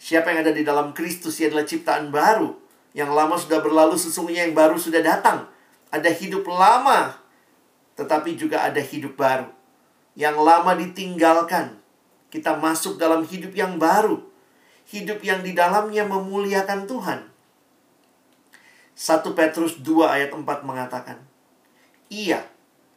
Siapa 0.00 0.32
yang 0.32 0.46
ada 0.46 0.52
di 0.56 0.64
dalam 0.64 0.96
Kristus, 0.96 1.40
adalah 1.40 1.68
ciptaan 1.68 2.08
baru. 2.08 2.56
Yang 2.96 3.10
lama 3.12 3.34
sudah 3.36 3.60
berlalu, 3.60 3.96
sesungguhnya 4.00 4.48
yang 4.48 4.56
baru 4.56 4.80
sudah 4.80 5.04
datang. 5.04 5.44
Ada 5.92 6.08
hidup 6.12 6.48
lama, 6.48 7.16
tetapi 7.96 8.36
juga 8.36 8.64
ada 8.64 8.80
hidup 8.80 9.16
baru. 9.18 9.57
Yang 10.18 10.36
lama 10.42 10.74
ditinggalkan, 10.74 11.78
kita 12.34 12.58
masuk 12.58 12.98
dalam 12.98 13.22
hidup 13.22 13.54
yang 13.54 13.78
baru. 13.78 14.18
Hidup 14.90 15.22
yang 15.22 15.46
di 15.46 15.54
dalamnya 15.54 16.02
memuliakan 16.02 16.90
Tuhan. 16.90 17.22
1 18.98 19.38
Petrus 19.38 19.78
2 19.78 20.10
ayat 20.10 20.34
4 20.34 20.42
mengatakan, 20.66 21.22
Ia, 22.10 22.42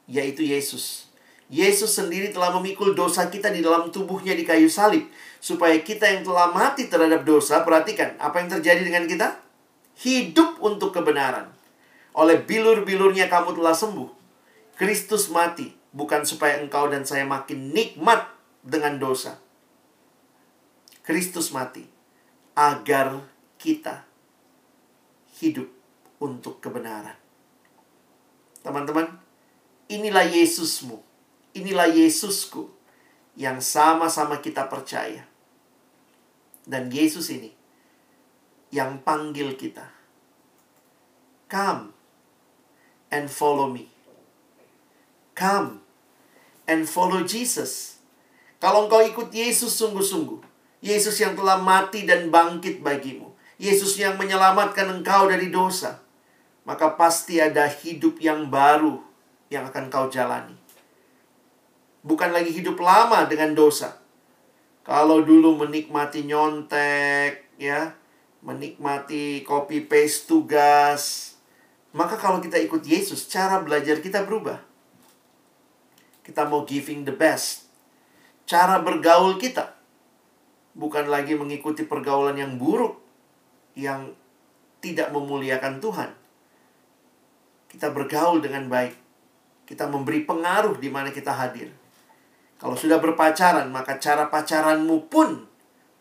yaitu 0.10 0.42
Yesus. 0.42 1.14
Yesus 1.52 1.94
sendiri 1.94 2.34
telah 2.34 2.50
memikul 2.58 2.98
dosa 2.98 3.30
kita 3.30 3.54
di 3.54 3.62
dalam 3.62 3.94
tubuhnya 3.94 4.34
di 4.34 4.42
kayu 4.42 4.66
salib. 4.66 5.06
Supaya 5.38 5.78
kita 5.78 6.10
yang 6.10 6.26
telah 6.26 6.50
mati 6.50 6.90
terhadap 6.90 7.22
dosa, 7.22 7.62
perhatikan 7.62 8.18
apa 8.18 8.42
yang 8.42 8.50
terjadi 8.50 8.82
dengan 8.82 9.06
kita? 9.06 9.38
Hidup 10.02 10.58
untuk 10.58 10.90
kebenaran. 10.90 11.54
Oleh 12.18 12.42
bilur-bilurnya 12.42 13.30
kamu 13.30 13.62
telah 13.62 13.78
sembuh. 13.78 14.10
Kristus 14.80 15.30
mati, 15.30 15.81
bukan 15.92 16.24
supaya 16.24 16.60
engkau 16.64 16.88
dan 16.88 17.04
saya 17.04 17.28
makin 17.28 17.76
nikmat 17.76 18.28
dengan 18.64 18.98
dosa. 19.00 19.40
Kristus 21.04 21.52
mati 21.52 21.84
agar 22.56 23.20
kita 23.60 24.06
hidup 25.42 25.68
untuk 26.22 26.62
kebenaran. 26.62 27.18
Teman-teman, 28.62 29.10
inilah 29.90 30.24
Yesusmu, 30.30 31.02
inilah 31.58 31.90
Yesusku 31.90 32.70
yang 33.34 33.58
sama-sama 33.58 34.38
kita 34.38 34.70
percaya. 34.70 35.26
Dan 36.62 36.94
Yesus 36.94 37.34
ini 37.34 37.50
yang 38.70 39.02
panggil 39.02 39.58
kita. 39.58 39.90
Come 41.50 41.92
and 43.10 43.28
follow 43.28 43.68
me. 43.68 43.90
Come 45.34 45.81
and 46.68 46.86
follow 46.86 47.24
Jesus. 47.26 48.02
Kalau 48.62 48.86
engkau 48.86 49.02
ikut 49.02 49.34
Yesus 49.34 49.74
sungguh-sungguh, 49.82 50.42
Yesus 50.82 51.18
yang 51.22 51.34
telah 51.34 51.58
mati 51.62 52.06
dan 52.06 52.30
bangkit 52.30 52.82
bagimu, 52.86 53.34
Yesus 53.62 53.98
yang 53.98 54.18
menyelamatkan 54.18 54.90
engkau 54.90 55.30
dari 55.30 55.54
dosa, 55.54 56.02
maka 56.66 56.94
pasti 56.94 57.42
ada 57.42 57.66
hidup 57.70 58.22
yang 58.22 58.50
baru 58.50 59.02
yang 59.50 59.70
akan 59.70 59.90
kau 59.90 60.10
jalani. 60.10 60.58
Bukan 62.02 62.34
lagi 62.34 62.50
hidup 62.50 62.82
lama 62.82 63.30
dengan 63.30 63.54
dosa. 63.54 64.02
Kalau 64.82 65.22
dulu 65.22 65.62
menikmati 65.62 66.26
nyontek, 66.26 67.46
ya, 67.62 67.94
menikmati 68.42 69.46
copy 69.46 69.86
paste 69.86 70.26
tugas, 70.26 71.38
maka 71.94 72.18
kalau 72.18 72.42
kita 72.42 72.58
ikut 72.58 72.82
Yesus, 72.82 73.30
cara 73.30 73.62
belajar 73.62 74.02
kita 74.02 74.26
berubah. 74.26 74.71
Kita 76.22 76.46
mau 76.46 76.64
giving 76.64 77.06
the 77.06 77.16
best. 77.16 77.70
Cara 78.46 78.82
bergaul 78.82 79.42
kita 79.42 79.74
bukan 80.72 81.12
lagi 81.12 81.36
mengikuti 81.36 81.84
pergaulan 81.84 82.40
yang 82.40 82.56
buruk 82.56 82.96
yang 83.76 84.16
tidak 84.80 85.12
memuliakan 85.12 85.84
Tuhan 85.84 86.22
kita 87.72 87.88
bergaul 87.96 88.44
dengan 88.44 88.68
baik. 88.68 89.00
Kita 89.64 89.88
memberi 89.88 90.28
pengaruh 90.28 90.76
di 90.76 90.92
mana 90.92 91.08
kita 91.08 91.32
hadir. 91.32 91.72
Kalau 92.60 92.76
sudah 92.76 93.00
berpacaran, 93.00 93.72
maka 93.72 93.96
cara 93.96 94.28
pacaranmu 94.28 95.08
pun 95.08 95.48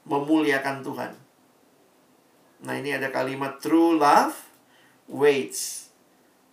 memuliakan 0.02 0.82
Tuhan. 0.82 1.12
Nah, 2.66 2.74
ini 2.74 2.90
ada 2.90 3.14
kalimat 3.14 3.62
true 3.62 3.94
love 3.94 4.34
waits. 5.06 5.88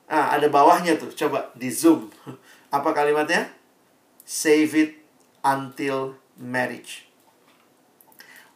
Ah, 0.06 0.38
ada 0.38 0.48
bawahnya 0.48 1.02
tuh. 1.02 1.10
Coba 1.12 1.50
di 1.58 1.74
zoom. 1.74 2.14
Apa 2.78 2.94
kalimatnya? 2.94 3.57
Save 4.28 4.76
it 4.76 4.92
until 5.40 6.20
marriage. 6.36 7.08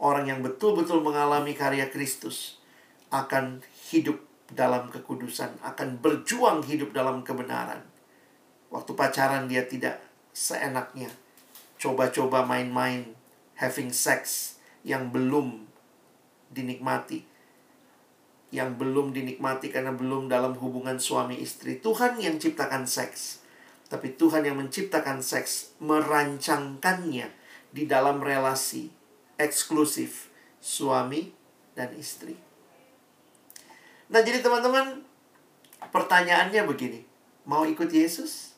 Orang 0.04 0.28
yang 0.28 0.44
betul-betul 0.44 1.00
mengalami 1.00 1.56
karya 1.56 1.88
Kristus 1.88 2.60
akan 3.08 3.64
hidup 3.88 4.20
dalam 4.52 4.92
kekudusan, 4.92 5.64
akan 5.64 6.04
berjuang 6.04 6.60
hidup 6.68 6.92
dalam 6.92 7.24
kebenaran. 7.24 7.88
Waktu 8.68 8.92
pacaran 9.00 9.48
dia 9.48 9.64
tidak 9.64 10.04
seenaknya 10.36 11.08
coba-coba 11.82 12.46
main-main, 12.46 13.18
having 13.58 13.90
sex 13.90 14.56
yang 14.86 15.10
belum 15.10 15.66
dinikmati. 16.54 17.26
Yang 18.52 18.70
belum 18.76 19.16
dinikmati 19.16 19.72
karena 19.72 19.96
belum 19.96 20.28
dalam 20.28 20.54
hubungan 20.60 21.00
suami 21.00 21.40
istri. 21.40 21.80
Tuhan 21.80 22.20
yang 22.20 22.38
ciptakan 22.38 22.84
seks. 22.84 23.41
Tapi 23.92 24.16
Tuhan 24.16 24.48
yang 24.48 24.56
menciptakan 24.56 25.20
seks 25.20 25.76
merancangkannya 25.84 27.28
di 27.76 27.84
dalam 27.84 28.24
relasi 28.24 28.88
eksklusif 29.36 30.32
suami 30.64 31.36
dan 31.76 31.92
istri. 32.00 32.40
Nah, 34.08 34.24
jadi 34.24 34.40
teman-teman, 34.40 35.04
pertanyaannya 35.92 36.64
begini. 36.64 37.04
Mau 37.44 37.68
ikut 37.68 37.92
Yesus? 37.92 38.56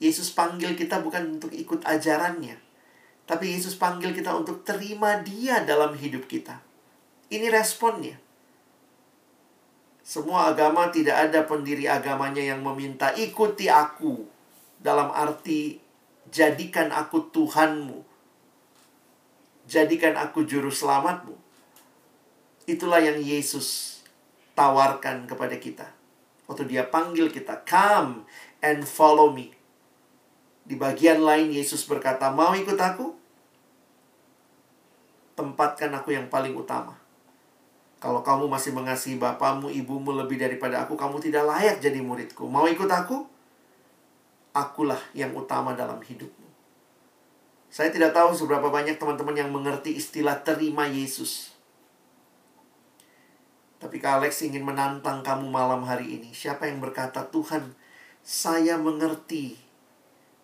Yesus 0.00 0.32
panggil 0.32 0.72
kita 0.72 1.04
bukan 1.04 1.36
untuk 1.36 1.52
ikut 1.52 1.84
ajarannya. 1.84 2.56
Tapi 3.28 3.44
Yesus 3.52 3.76
panggil 3.76 4.16
kita 4.16 4.32
untuk 4.32 4.64
terima 4.64 5.20
dia 5.20 5.68
dalam 5.68 5.92
hidup 5.92 6.24
kita. 6.30 6.64
Ini 7.28 7.52
responnya. 7.52 8.21
Semua 10.02 10.50
agama 10.50 10.90
tidak 10.90 11.30
ada 11.30 11.46
pendiri 11.46 11.86
agamanya 11.86 12.42
yang 12.42 12.58
meminta 12.62 13.14
ikuti 13.14 13.70
aku. 13.70 14.26
Dalam 14.82 15.14
arti 15.14 15.78
jadikan 16.26 16.90
aku 16.90 17.30
Tuhanmu. 17.30 18.02
Jadikan 19.70 20.18
aku 20.18 20.42
juru 20.42 20.74
selamatmu. 20.74 21.38
Itulah 22.66 22.98
yang 22.98 23.22
Yesus 23.22 23.98
tawarkan 24.58 25.30
kepada 25.30 25.54
kita. 25.58 25.86
Waktu 26.50 26.66
dia 26.66 26.86
panggil 26.86 27.30
kita, 27.30 27.62
come 27.62 28.26
and 28.58 28.82
follow 28.82 29.30
me. 29.30 29.54
Di 30.62 30.78
bagian 30.78 31.22
lain 31.22 31.50
Yesus 31.50 31.86
berkata, 31.86 32.30
mau 32.30 32.54
ikut 32.54 32.78
aku? 32.78 33.14
Tempatkan 35.38 35.90
aku 35.94 36.14
yang 36.14 36.30
paling 36.30 36.54
utama. 36.54 37.01
Kalau 38.02 38.26
kamu 38.26 38.50
masih 38.50 38.74
mengasihi 38.74 39.14
bapamu, 39.14 39.70
ibumu 39.70 40.10
lebih 40.10 40.34
daripada 40.34 40.82
aku, 40.82 40.98
kamu 40.98 41.22
tidak 41.22 41.46
layak 41.46 41.78
jadi 41.78 42.02
muridku. 42.02 42.50
Mau 42.50 42.66
ikut 42.66 42.90
aku? 42.90 43.30
akulah 44.52 45.00
yang 45.16 45.32
utama 45.32 45.72
dalam 45.72 45.98
hidupmu. 45.98 46.48
Saya 47.72 47.88
tidak 47.88 48.12
tahu 48.12 48.36
seberapa 48.36 48.68
banyak 48.68 49.00
teman-teman 49.00 49.32
yang 49.32 49.48
mengerti 49.48 49.96
istilah 49.96 50.44
terima 50.44 50.84
Yesus. 50.84 51.56
Tapi 53.80 53.98
Kak 53.98 54.22
Alex 54.22 54.44
ingin 54.44 54.62
menantang 54.62 55.24
kamu 55.24 55.48
malam 55.48 55.82
hari 55.88 56.20
ini. 56.20 56.30
Siapa 56.36 56.68
yang 56.68 56.78
berkata, 56.84 57.24
Tuhan, 57.32 57.72
saya 58.20 58.76
mengerti 58.76 59.56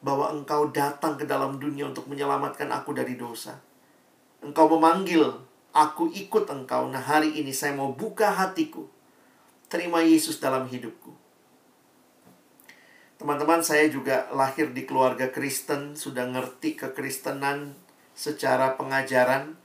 bahwa 0.00 0.32
engkau 0.32 0.72
datang 0.72 1.20
ke 1.20 1.28
dalam 1.28 1.60
dunia 1.60 1.86
untuk 1.86 2.08
menyelamatkan 2.08 2.66
aku 2.72 2.96
dari 2.96 3.14
dosa. 3.14 3.60
Engkau 4.42 4.66
memanggil, 4.72 5.22
aku 5.72 6.10
ikut 6.12 6.48
engkau. 6.48 6.88
Nah 6.88 7.02
hari 7.02 7.40
ini 7.40 7.52
saya 7.52 7.76
mau 7.76 7.92
buka 7.92 8.32
hatiku. 8.32 8.88
Terima 9.68 10.00
Yesus 10.00 10.40
dalam 10.40 10.64
hidupku. 10.64 11.12
Teman-teman, 13.18 13.66
saya 13.66 13.90
juga 13.90 14.30
lahir 14.30 14.70
di 14.70 14.86
keluarga 14.86 15.26
Kristen, 15.34 15.98
sudah 15.98 16.30
ngerti 16.30 16.78
kekristenan 16.78 17.74
secara 18.14 18.78
pengajaran, 18.78 19.58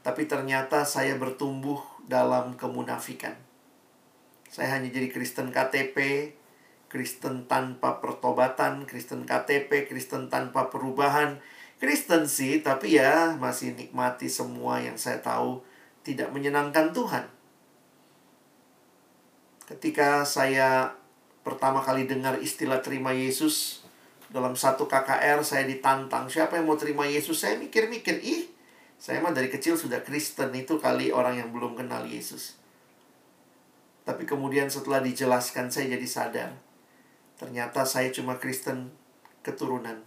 tapi 0.00 0.24
ternyata 0.24 0.88
saya 0.88 1.12
bertumbuh 1.20 1.76
dalam 2.08 2.56
kemunafikan. 2.56 3.36
Saya 4.48 4.80
hanya 4.80 4.88
jadi 4.88 5.12
Kristen 5.12 5.52
KTP, 5.52 6.32
Kristen 6.88 7.44
tanpa 7.44 8.00
pertobatan, 8.00 8.88
Kristen 8.88 9.28
KTP, 9.28 9.84
Kristen 9.84 10.32
tanpa 10.32 10.72
perubahan. 10.72 11.36
Kristen 11.76 12.24
sih, 12.24 12.64
tapi 12.64 12.96
ya 12.96 13.36
masih 13.36 13.76
nikmati 13.76 14.32
semua 14.32 14.80
yang 14.80 14.96
saya 14.96 15.20
tahu 15.20 15.60
tidak 16.00 16.32
menyenangkan 16.32 16.96
Tuhan. 16.96 17.28
Ketika 19.68 20.24
saya 20.24 20.94
pertama 21.44 21.84
kali 21.84 22.08
dengar 22.08 22.40
istilah 22.40 22.80
terima 22.80 23.12
Yesus 23.12 23.84
dalam 24.32 24.56
satu 24.56 24.88
KKR 24.88 25.44
saya 25.44 25.68
ditantang 25.68 26.30
siapa 26.32 26.56
yang 26.56 26.70
mau 26.70 26.78
terima 26.80 27.04
Yesus? 27.04 27.42
Saya 27.44 27.60
mikir-mikir 27.60 28.24
ih 28.24 28.48
saya 28.96 29.20
mah 29.20 29.36
dari 29.36 29.52
kecil 29.52 29.76
sudah 29.76 30.00
Kristen 30.00 30.56
itu 30.56 30.80
kali 30.80 31.12
orang 31.12 31.36
yang 31.36 31.52
belum 31.52 31.76
kenal 31.76 32.08
Yesus. 32.08 32.56
Tapi 34.06 34.24
kemudian 34.24 34.72
setelah 34.72 35.04
dijelaskan 35.04 35.68
saya 35.68 35.92
jadi 35.92 36.08
sadar 36.08 36.50
ternyata 37.36 37.84
saya 37.84 38.08
cuma 38.08 38.40
Kristen 38.40 38.88
keturunan 39.44 40.00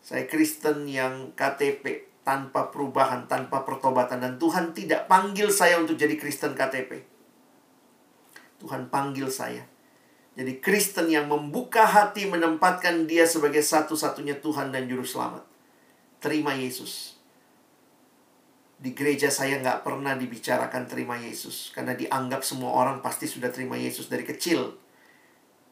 saya 0.00 0.24
Kristen 0.24 0.88
yang 0.88 1.36
KTP 1.36 2.08
tanpa 2.24 2.68
perubahan 2.72 3.28
tanpa 3.28 3.64
pertobatan 3.64 4.20
dan 4.20 4.40
Tuhan 4.40 4.76
tidak 4.76 5.08
panggil 5.08 5.52
saya 5.52 5.80
untuk 5.80 5.96
jadi 5.96 6.16
Kristen 6.16 6.56
KTP 6.56 7.04
Tuhan 8.60 8.92
panggil 8.92 9.28
saya 9.28 9.64
jadi 10.40 10.62
Kristen 10.62 11.10
yang 11.10 11.26
membuka 11.26 11.82
hati 11.84 12.24
menempatkan 12.24 13.04
dia 13.04 13.26
sebagai 13.26 13.60
satu-satunya 13.60 14.38
Tuhan 14.38 14.70
dan 14.70 14.86
Juru 14.86 15.02
Selamat. 15.02 15.42
Terima 16.22 16.54
Yesus. 16.54 17.18
Di 18.80 18.96
gereja 18.96 19.28
saya 19.28 19.60
nggak 19.60 19.84
pernah 19.84 20.16
dibicarakan 20.16 20.88
terima 20.88 21.18
Yesus. 21.18 21.74
Karena 21.74 21.92
dianggap 21.98 22.46
semua 22.46 22.72
orang 22.72 23.02
pasti 23.04 23.26
sudah 23.26 23.50
terima 23.52 23.76
Yesus 23.76 24.08
dari 24.08 24.22
kecil. 24.24 24.78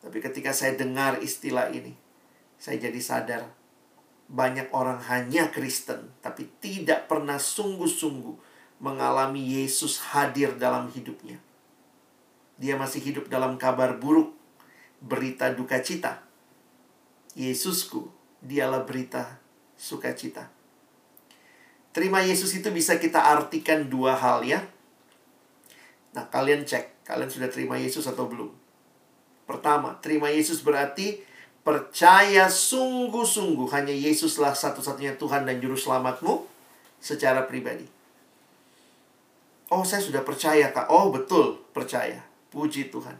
Tapi 0.04 0.18
ketika 0.20 0.52
saya 0.52 0.76
dengar 0.76 1.22
istilah 1.22 1.72
ini, 1.72 1.94
saya 2.60 2.76
jadi 2.76 3.00
sadar. 3.00 3.48
Banyak 4.28 4.68
orang 4.76 5.00
hanya 5.08 5.48
Kristen, 5.48 6.12
tapi 6.20 6.48
tidak 6.60 7.08
pernah 7.08 7.40
sungguh-sungguh 7.40 8.36
mengalami 8.78 9.40
Yesus 9.40 10.12
hadir 10.12 10.54
dalam 10.60 10.92
hidupnya. 10.92 11.40
Dia 12.60 12.76
masih 12.76 13.00
hidup 13.00 13.32
dalam 13.32 13.56
kabar 13.56 13.96
buruk 13.96 14.34
berita 15.00 15.50
duka 15.54 15.78
cita. 15.80 16.22
Yesusku, 17.38 18.10
dialah 18.42 18.82
berita 18.82 19.38
sukacita. 19.78 20.50
Terima 21.94 22.22
Yesus 22.22 22.54
itu 22.54 22.68
bisa 22.74 22.98
kita 22.98 23.22
artikan 23.22 23.86
dua 23.86 24.18
hal 24.18 24.42
ya. 24.42 24.60
Nah, 26.14 26.26
kalian 26.30 26.66
cek, 26.66 27.06
kalian 27.06 27.30
sudah 27.30 27.46
terima 27.46 27.78
Yesus 27.78 28.06
atau 28.10 28.26
belum? 28.26 28.50
Pertama, 29.46 29.96
terima 30.02 30.28
Yesus 30.28 30.60
berarti 30.60 31.22
percaya 31.68 32.48
sungguh-sungguh 32.48 33.68
hanya 33.76 33.92
Yesuslah 33.92 34.56
satu-satunya 34.56 35.20
Tuhan 35.20 35.44
dan 35.44 35.60
Juru 35.60 35.76
Selamatmu 35.76 36.48
secara 36.96 37.44
pribadi. 37.44 37.84
Oh, 39.68 39.84
saya 39.84 40.00
sudah 40.00 40.24
percaya, 40.24 40.72
Kak. 40.72 40.88
Oh, 40.88 41.12
betul, 41.12 41.60
percaya. 41.76 42.24
Puji 42.48 42.88
Tuhan. 42.88 43.12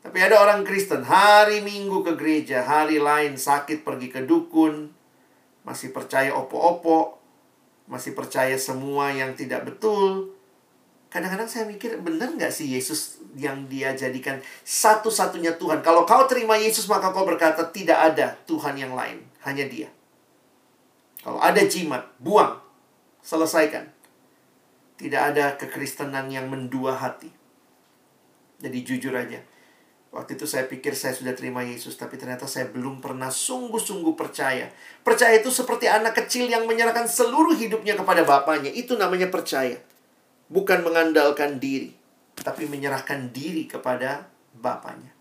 Tapi 0.00 0.16
ada 0.16 0.40
orang 0.40 0.64
Kristen 0.64 1.04
hari 1.04 1.60
Minggu 1.60 2.00
ke 2.00 2.16
gereja, 2.16 2.64
hari 2.64 2.96
lain 2.96 3.36
sakit 3.36 3.84
pergi 3.84 4.08
ke 4.08 4.24
dukun, 4.24 4.88
masih 5.68 5.92
percaya 5.92 6.32
opo-opo, 6.32 7.20
masih 7.84 8.16
percaya 8.16 8.56
semua 8.56 9.12
yang 9.12 9.36
tidak 9.36 9.68
betul. 9.68 10.32
Kadang-kadang 11.12 11.52
saya 11.52 11.68
mikir, 11.68 12.00
benar 12.00 12.32
nggak 12.32 12.48
sih 12.48 12.64
Yesus 12.64 13.13
yang 13.34 13.66
dia 13.66 13.94
jadikan 13.94 14.38
satu-satunya 14.62 15.58
Tuhan? 15.58 15.82
Kalau 15.82 16.06
kau 16.06 16.24
terima 16.30 16.54
Yesus, 16.58 16.86
maka 16.86 17.10
kau 17.10 17.26
berkata, 17.26 17.66
tidak 17.70 17.98
ada 18.14 18.38
Tuhan 18.46 18.78
yang 18.78 18.94
lain. 18.94 19.22
Hanya 19.44 19.66
dia. 19.68 19.90
Kalau 21.20 21.40
ada 21.40 21.60
jimat, 21.64 22.04
buang. 22.22 22.60
Selesaikan. 23.24 23.88
Tidak 24.94 25.20
ada 25.34 25.56
kekristenan 25.58 26.30
yang 26.30 26.46
mendua 26.46 26.94
hati. 26.94 27.32
Jadi 28.62 28.78
jujur 28.86 29.12
aja. 29.16 29.42
Waktu 30.14 30.38
itu 30.38 30.46
saya 30.46 30.70
pikir 30.70 30.94
saya 30.94 31.10
sudah 31.10 31.34
terima 31.34 31.66
Yesus, 31.66 31.98
tapi 31.98 32.14
ternyata 32.14 32.46
saya 32.46 32.70
belum 32.70 33.02
pernah 33.02 33.34
sungguh-sungguh 33.34 34.14
percaya. 34.14 34.70
Percaya 35.02 35.42
itu 35.42 35.50
seperti 35.50 35.90
anak 35.90 36.14
kecil 36.14 36.46
yang 36.46 36.70
menyerahkan 36.70 37.10
seluruh 37.10 37.58
hidupnya 37.58 37.98
kepada 37.98 38.22
bapaknya. 38.22 38.70
Itu 38.70 38.94
namanya 38.94 39.26
percaya. 39.26 39.74
Bukan 40.46 40.86
mengandalkan 40.86 41.58
diri, 41.58 41.98
tapi 42.40 42.66
menyerahkan 42.66 43.30
diri 43.30 43.70
kepada 43.70 44.26
bapaknya. 44.56 45.12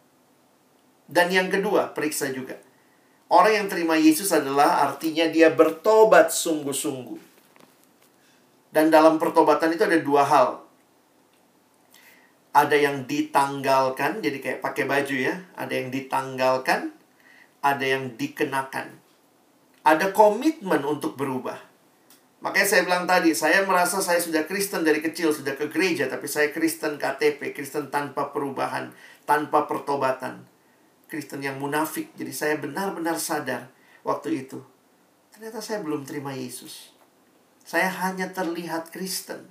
Dan 1.06 1.30
yang 1.30 1.52
kedua, 1.52 1.94
periksa 1.94 2.32
juga. 2.34 2.58
Orang 3.30 3.54
yang 3.54 3.68
terima 3.70 3.98
Yesus 3.98 4.34
adalah 4.34 4.86
artinya 4.88 5.30
dia 5.30 5.54
bertobat 5.54 6.34
sungguh-sungguh. 6.34 7.36
Dan 8.74 8.90
dalam 8.90 9.22
pertobatan 9.22 9.74
itu 9.74 9.86
ada 9.86 10.00
dua 10.02 10.26
hal 10.26 10.64
ada 12.54 12.78
yang 12.78 13.10
ditanggalkan, 13.10 14.22
jadi 14.22 14.38
kayak 14.38 14.60
pakai 14.62 14.86
baju 14.86 15.16
ya. 15.18 15.36
Ada 15.58 15.74
yang 15.74 15.90
ditanggalkan, 15.90 16.94
ada 17.66 17.82
yang 17.82 18.14
dikenakan. 18.14 18.94
Ada 19.82 20.14
komitmen 20.14 20.86
untuk 20.86 21.18
berubah. 21.18 21.58
Makanya 22.44 22.68
saya 22.68 22.82
bilang 22.84 23.08
tadi, 23.08 23.32
saya 23.32 23.64
merasa 23.64 24.04
saya 24.04 24.20
sudah 24.20 24.44
Kristen 24.44 24.84
dari 24.84 25.00
kecil, 25.00 25.32
sudah 25.32 25.56
ke 25.56 25.72
gereja, 25.72 26.12
tapi 26.12 26.28
saya 26.28 26.52
Kristen 26.52 27.00
KTP, 27.00 27.56
Kristen 27.56 27.88
tanpa 27.88 28.36
perubahan, 28.36 28.92
tanpa 29.24 29.64
pertobatan. 29.64 30.44
Kristen 31.08 31.40
yang 31.40 31.56
munafik. 31.56 32.12
Jadi 32.20 32.36
saya 32.36 32.60
benar-benar 32.60 33.16
sadar 33.16 33.72
waktu 34.04 34.44
itu. 34.44 34.60
Ternyata 35.32 35.64
saya 35.64 35.80
belum 35.80 36.04
terima 36.04 36.36
Yesus. 36.36 36.92
Saya 37.64 37.88
hanya 38.04 38.28
terlihat 38.28 38.92
Kristen. 38.92 39.48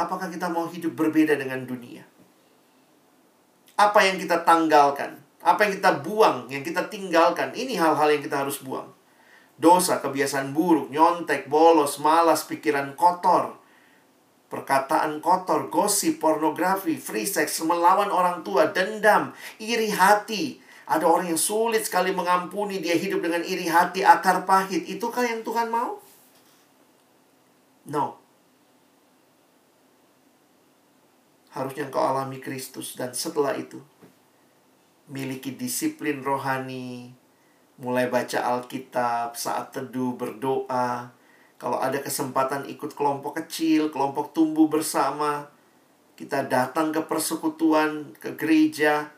Apakah 0.00 0.32
kita 0.32 0.48
mau 0.48 0.64
hidup 0.64 0.96
berbeda 0.96 1.36
dengan 1.36 1.68
dunia? 1.68 2.08
Apa 3.76 4.00
yang 4.00 4.16
kita 4.16 4.48
tanggalkan? 4.48 5.20
Apa 5.44 5.68
yang 5.68 5.76
kita 5.76 6.00
buang, 6.00 6.48
yang 6.48 6.64
kita 6.64 6.88
tinggalkan? 6.88 7.52
Ini 7.52 7.76
hal-hal 7.76 8.16
yang 8.16 8.24
kita 8.24 8.48
harus 8.48 8.64
buang. 8.64 8.95
Dosa, 9.56 10.04
kebiasaan 10.04 10.52
buruk, 10.52 10.92
nyontek, 10.92 11.48
bolos, 11.48 11.96
malas, 11.96 12.44
pikiran 12.44 12.92
kotor, 12.92 13.56
perkataan 14.52 15.24
kotor, 15.24 15.72
gosip, 15.72 16.20
pornografi, 16.20 17.00
free 17.00 17.24
sex, 17.24 17.64
melawan 17.64 18.12
orang 18.12 18.44
tua, 18.44 18.68
dendam, 18.68 19.32
iri 19.56 19.88
hati. 19.88 20.60
Ada 20.86 21.02
orang 21.08 21.34
yang 21.34 21.40
sulit 21.40 21.82
sekali 21.82 22.14
mengampuni, 22.14 22.78
dia 22.78 22.94
hidup 22.94 23.18
dengan 23.24 23.42
iri 23.42 23.66
hati, 23.66 24.04
akar 24.06 24.44
pahit. 24.44 24.86
Itukah 24.86 25.24
yang 25.24 25.42
Tuhan 25.42 25.72
mau? 25.72 25.98
No. 27.90 28.26
harusnya 31.56 31.88
engkau 31.88 32.04
alami 32.04 32.36
Kristus 32.36 32.92
dan 33.00 33.16
setelah 33.16 33.56
itu 33.56 33.80
miliki 35.08 35.56
disiplin 35.56 36.20
rohani, 36.20 37.16
mulai 37.76 38.08
baca 38.08 38.40
Alkitab, 38.56 39.36
saat 39.36 39.72
teduh, 39.72 40.16
berdoa. 40.16 41.12
Kalau 41.56 41.80
ada 41.80 42.00
kesempatan 42.00 42.68
ikut 42.68 42.92
kelompok 42.92 43.40
kecil, 43.44 43.88
kelompok 43.88 44.36
tumbuh 44.36 44.68
bersama, 44.68 45.48
kita 46.16 46.44
datang 46.48 46.92
ke 46.92 47.04
persekutuan, 47.04 48.16
ke 48.16 48.32
gereja. 48.36 49.12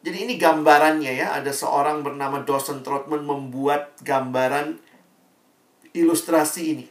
Jadi 0.00 0.28
ini 0.28 0.34
gambarannya 0.36 1.12
ya, 1.12 1.36
ada 1.36 1.52
seorang 1.52 2.04
bernama 2.04 2.44
Dawson 2.44 2.84
Trotman 2.84 3.24
membuat 3.24 3.96
gambaran 4.04 4.80
ilustrasi 5.96 6.62
ini. 6.76 6.86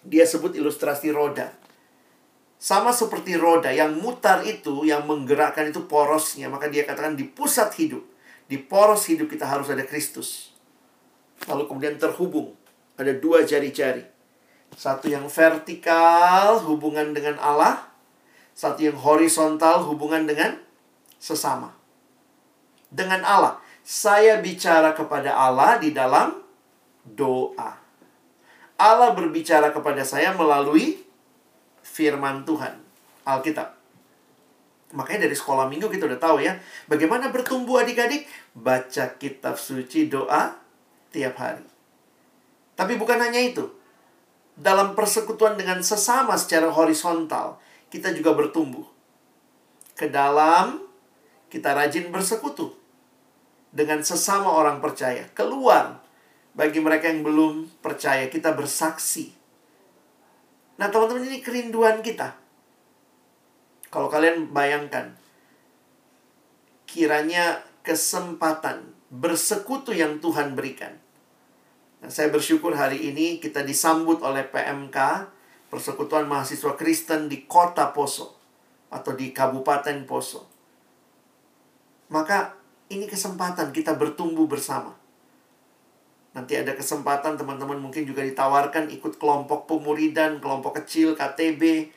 Dia 0.00 0.24
sebut 0.24 0.56
ilustrasi 0.56 1.12
roda. 1.12 1.52
Sama 2.60 2.92
seperti 2.92 3.36
roda 3.40 3.72
yang 3.72 3.96
mutar 4.00 4.44
itu, 4.44 4.84
yang 4.84 5.04
menggerakkan 5.08 5.68
itu 5.68 5.84
porosnya. 5.88 6.48
Maka 6.48 6.68
dia 6.68 6.84
katakan 6.84 7.16
di 7.16 7.24
pusat 7.24 7.72
hidup. 7.76 8.09
Di 8.50 8.58
poros 8.58 9.06
hidup 9.06 9.30
kita 9.30 9.46
harus 9.46 9.70
ada 9.70 9.86
Kristus. 9.86 10.50
Lalu 11.46 11.70
kemudian 11.70 11.94
terhubung. 12.02 12.58
Ada 12.98 13.14
dua 13.14 13.46
jari-jari. 13.46 14.02
Satu 14.74 15.06
yang 15.06 15.30
vertikal 15.30 16.58
hubungan 16.66 17.14
dengan 17.14 17.38
Allah. 17.38 17.86
Satu 18.50 18.82
yang 18.82 18.98
horizontal 18.98 19.86
hubungan 19.86 20.26
dengan 20.26 20.58
sesama. 21.22 21.78
Dengan 22.90 23.22
Allah. 23.22 23.62
Saya 23.86 24.42
bicara 24.42 24.98
kepada 24.98 25.30
Allah 25.30 25.78
di 25.78 25.94
dalam 25.94 26.42
doa. 27.06 27.78
Allah 28.80 29.12
berbicara 29.12 29.72
kepada 29.72 30.02
saya 30.02 30.32
melalui 30.32 31.04
firman 31.84 32.44
Tuhan, 32.48 32.80
Alkitab. 33.28 33.79
Makanya 34.90 35.30
dari 35.30 35.36
sekolah 35.38 35.70
minggu 35.70 35.86
kita 35.86 36.10
udah 36.10 36.18
tahu 36.18 36.42
ya, 36.42 36.58
bagaimana 36.90 37.30
bertumbuh 37.30 37.78
adik-adik? 37.78 38.26
Baca 38.58 39.14
kitab 39.14 39.54
suci 39.54 40.10
doa 40.10 40.58
tiap 41.14 41.38
hari. 41.38 41.62
Tapi 42.74 42.98
bukan 42.98 43.22
hanya 43.22 43.38
itu. 43.38 43.70
Dalam 44.58 44.98
persekutuan 44.98 45.54
dengan 45.54 45.78
sesama 45.84 46.34
secara 46.34 46.68
horizontal, 46.74 47.62
kita 47.86 48.10
juga 48.10 48.34
bertumbuh. 48.34 48.82
Ke 49.94 50.10
dalam 50.10 50.82
kita 51.52 51.70
rajin 51.76 52.10
bersekutu 52.10 52.74
dengan 53.70 54.02
sesama 54.02 54.50
orang 54.50 54.82
percaya. 54.82 55.28
Keluar 55.36 56.02
bagi 56.50 56.82
mereka 56.82 57.06
yang 57.06 57.22
belum 57.22 57.78
percaya, 57.78 58.26
kita 58.26 58.56
bersaksi. 58.58 59.30
Nah, 60.80 60.90
teman-teman, 60.90 61.28
ini 61.28 61.38
kerinduan 61.44 62.00
kita. 62.00 62.39
Kalau 63.90 64.06
kalian 64.06 64.54
bayangkan, 64.54 65.18
kiranya 66.86 67.66
kesempatan 67.82 68.94
bersekutu 69.10 69.90
yang 69.90 70.22
Tuhan 70.22 70.54
berikan. 70.54 70.94
Nah, 72.00 72.08
saya 72.08 72.30
bersyukur 72.30 72.72
hari 72.78 73.10
ini 73.10 73.42
kita 73.42 73.66
disambut 73.66 74.22
oleh 74.22 74.46
PMK, 74.46 74.96
Persekutuan 75.68 76.30
Mahasiswa 76.30 76.78
Kristen 76.78 77.26
di 77.26 77.44
Kota 77.50 77.90
Poso 77.90 78.38
atau 78.94 79.12
di 79.14 79.34
Kabupaten 79.34 80.06
Poso. 80.06 80.46
Maka 82.10 82.54
ini 82.90 83.06
kesempatan 83.06 83.70
kita 83.70 83.94
bertumbuh 83.94 84.50
bersama. 84.50 84.94
Nanti 86.30 86.54
ada 86.54 86.78
kesempatan 86.78 87.34
teman-teman 87.34 87.78
mungkin 87.78 88.06
juga 88.06 88.22
ditawarkan 88.22 88.90
ikut 88.94 89.18
kelompok 89.18 89.66
pemuridan, 89.66 90.38
kelompok 90.38 90.82
kecil, 90.82 91.18
KTB. 91.18 91.90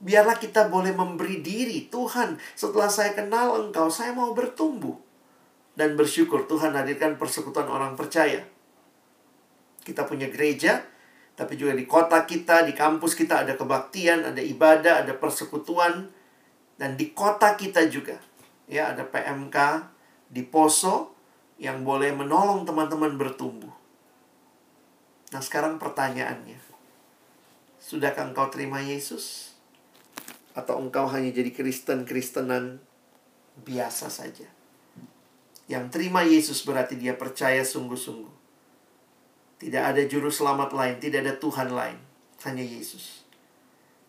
Biarlah 0.00 0.40
kita 0.40 0.72
boleh 0.72 0.96
memberi 0.96 1.44
diri. 1.44 1.92
Tuhan, 1.92 2.40
setelah 2.56 2.88
saya 2.88 3.12
kenal 3.12 3.60
engkau, 3.60 3.92
saya 3.92 4.16
mau 4.16 4.32
bertumbuh. 4.32 4.96
Dan 5.76 5.94
bersyukur 5.94 6.48
Tuhan 6.48 6.72
hadirkan 6.72 7.20
persekutuan 7.20 7.68
orang 7.68 7.94
percaya. 8.00 8.40
Kita 9.84 10.08
punya 10.08 10.32
gereja, 10.32 10.80
tapi 11.36 11.60
juga 11.60 11.76
di 11.76 11.84
kota 11.84 12.24
kita, 12.24 12.64
di 12.64 12.72
kampus 12.72 13.12
kita 13.12 13.44
ada 13.44 13.56
kebaktian, 13.56 14.24
ada 14.24 14.40
ibadah, 14.40 15.04
ada 15.04 15.12
persekutuan. 15.16 16.08
Dan 16.80 16.96
di 16.96 17.12
kota 17.12 17.60
kita 17.60 17.84
juga, 17.92 18.16
ya 18.64 18.96
ada 18.96 19.04
PMK 19.04 19.56
di 20.32 20.40
Poso, 20.48 21.12
yang 21.60 21.84
boleh 21.84 22.16
menolong 22.16 22.64
teman-teman 22.64 23.20
bertumbuh. 23.20 23.72
Nah, 25.30 25.44
sekarang 25.44 25.76
pertanyaannya. 25.76 26.56
Sudahkah 27.76 28.32
engkau 28.32 28.48
terima 28.48 28.80
Yesus? 28.80 29.49
Atau 30.60 30.76
engkau 30.76 31.08
hanya 31.08 31.32
jadi 31.32 31.48
Kristen-Kristenan 31.48 32.84
biasa 33.64 34.12
saja? 34.12 34.44
Yang 35.64 35.84
terima 35.88 36.20
Yesus 36.20 36.60
berarti 36.68 37.00
dia 37.00 37.16
percaya 37.16 37.64
sungguh-sungguh. 37.64 38.36
Tidak 39.56 39.80
ada 39.80 40.04
juru 40.04 40.28
selamat 40.28 40.76
lain, 40.76 41.00
tidak 41.00 41.24
ada 41.24 41.34
Tuhan 41.40 41.72
lain, 41.72 41.96
hanya 42.44 42.64
Yesus. 42.64 43.24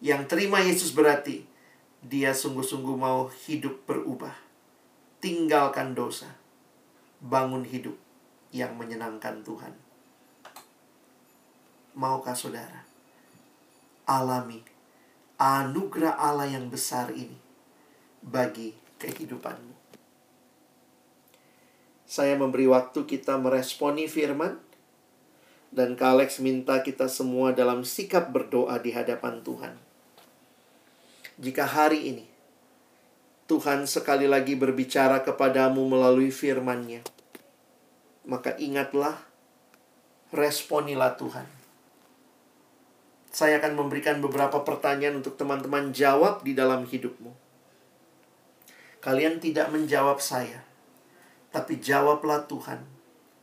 Yang 0.03 0.27
terima 0.27 0.59
Yesus 0.59 0.91
berarti 0.91 1.47
dia 2.03 2.35
sungguh-sungguh 2.35 2.95
mau 2.99 3.31
hidup 3.47 3.87
berubah. 3.87 4.35
Tinggalkan 5.23 5.95
dosa 5.95 6.35
bangun 7.23 7.63
hidup 7.63 7.95
yang 8.51 8.75
menyenangkan 8.75 9.45
Tuhan. 9.45 9.71
Maukah 11.95 12.35
saudara 12.35 12.91
alami 14.11 14.59
anugerah 15.41 16.21
Allah 16.21 16.53
yang 16.53 16.69
besar 16.69 17.09
ini 17.09 17.33
bagi 18.21 18.77
kehidupanmu? 19.01 19.73
Saya 22.05 22.37
memberi 22.37 22.69
waktu 22.69 23.09
kita 23.09 23.41
meresponi 23.41 24.05
firman 24.05 24.61
dan 25.73 25.97
Kak 25.97 26.13
Alex 26.13 26.37
minta 26.37 26.85
kita 26.85 27.09
semua 27.09 27.57
dalam 27.57 27.81
sikap 27.81 28.29
berdoa 28.29 28.77
di 28.77 28.93
hadapan 28.93 29.41
Tuhan. 29.41 29.73
Jika 31.41 31.65
hari 31.65 32.13
ini 32.13 32.25
Tuhan 33.49 33.89
sekali 33.89 34.29
lagi 34.29 34.53
berbicara 34.53 35.25
kepadamu 35.25 35.81
melalui 35.89 36.29
firman-Nya. 36.29 37.01
Maka 38.29 38.53
ingatlah, 38.61 39.17
responilah 40.29 41.17
Tuhan. 41.17 41.60
Saya 43.31 43.63
akan 43.63 43.79
memberikan 43.79 44.19
beberapa 44.19 44.59
pertanyaan 44.67 45.23
untuk 45.23 45.39
teman-teman 45.39 45.95
jawab 45.95 46.43
di 46.43 46.51
dalam 46.51 46.83
hidupmu. 46.83 47.31
Kalian 48.99 49.39
tidak 49.39 49.71
menjawab 49.71 50.19
saya, 50.19 50.67
tapi 51.49 51.79
jawablah 51.79 52.43
Tuhan 52.45 52.83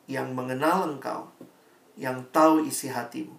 yang 0.05 0.37
mengenal 0.37 0.93
engkau, 0.93 1.33
yang 1.97 2.29
tahu 2.29 2.69
isi 2.69 2.93
hatimu. 2.93 3.35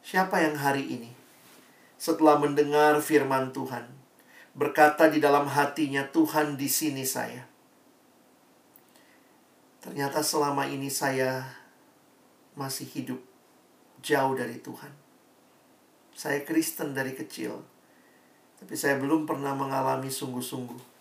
Siapa 0.00 0.40
yang 0.40 0.56
hari 0.56 0.88
ini 0.88 1.10
setelah 2.00 2.40
mendengar 2.40 2.96
firman 3.04 3.52
Tuhan, 3.52 3.90
berkata 4.56 5.12
di 5.12 5.20
dalam 5.20 5.50
hatinya, 5.50 6.06
"Tuhan, 6.08 6.56
di 6.56 6.70
sini 6.70 7.04
saya." 7.04 7.44
Ternyata 9.82 10.22
selama 10.22 10.64
ini 10.70 10.88
saya 10.88 11.42
masih 12.54 12.86
hidup 12.86 13.25
jauh 14.06 14.38
dari 14.38 14.62
Tuhan. 14.62 14.94
Saya 16.14 16.46
Kristen 16.46 16.94
dari 16.94 17.18
kecil, 17.18 17.58
tapi 18.62 18.78
saya 18.78 19.02
belum 19.02 19.26
pernah 19.26 19.52
mengalami 19.58 20.06
sungguh-sungguh 20.06 20.94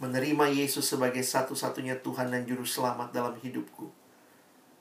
menerima 0.00 0.50
Yesus 0.50 0.88
sebagai 0.88 1.22
satu-satunya 1.22 2.00
Tuhan 2.02 2.32
dan 2.32 2.42
Juru 2.48 2.66
Selamat 2.66 3.14
dalam 3.14 3.36
hidupku. 3.38 3.92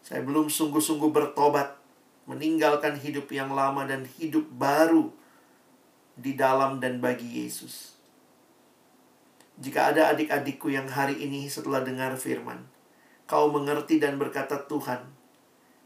Saya 0.01 0.25
belum 0.25 0.49
sungguh-sungguh 0.49 1.11
bertobat, 1.13 1.77
meninggalkan 2.25 2.97
hidup 2.97 3.29
yang 3.29 3.53
lama 3.53 3.85
dan 3.85 4.07
hidup 4.17 4.47
baru 4.55 5.13
di 6.17 6.33
dalam 6.33 6.81
dan 6.81 6.97
bagi 6.97 7.45
Yesus. 7.45 7.93
Jika 9.61 9.93
ada 9.93 10.09
adik-adikku 10.09 10.73
yang 10.73 10.89
hari 10.89 11.21
ini 11.21 11.45
setelah 11.45 11.85
dengar 11.85 12.17
firman, 12.17 12.65
kau 13.29 13.53
mengerti 13.53 14.01
dan 14.01 14.17
berkata, 14.17 14.65
"Tuhan, 14.65 15.12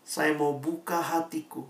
saya 0.08 0.32
mau 0.32 0.56
buka 0.56 1.04
hatiku. 1.04 1.68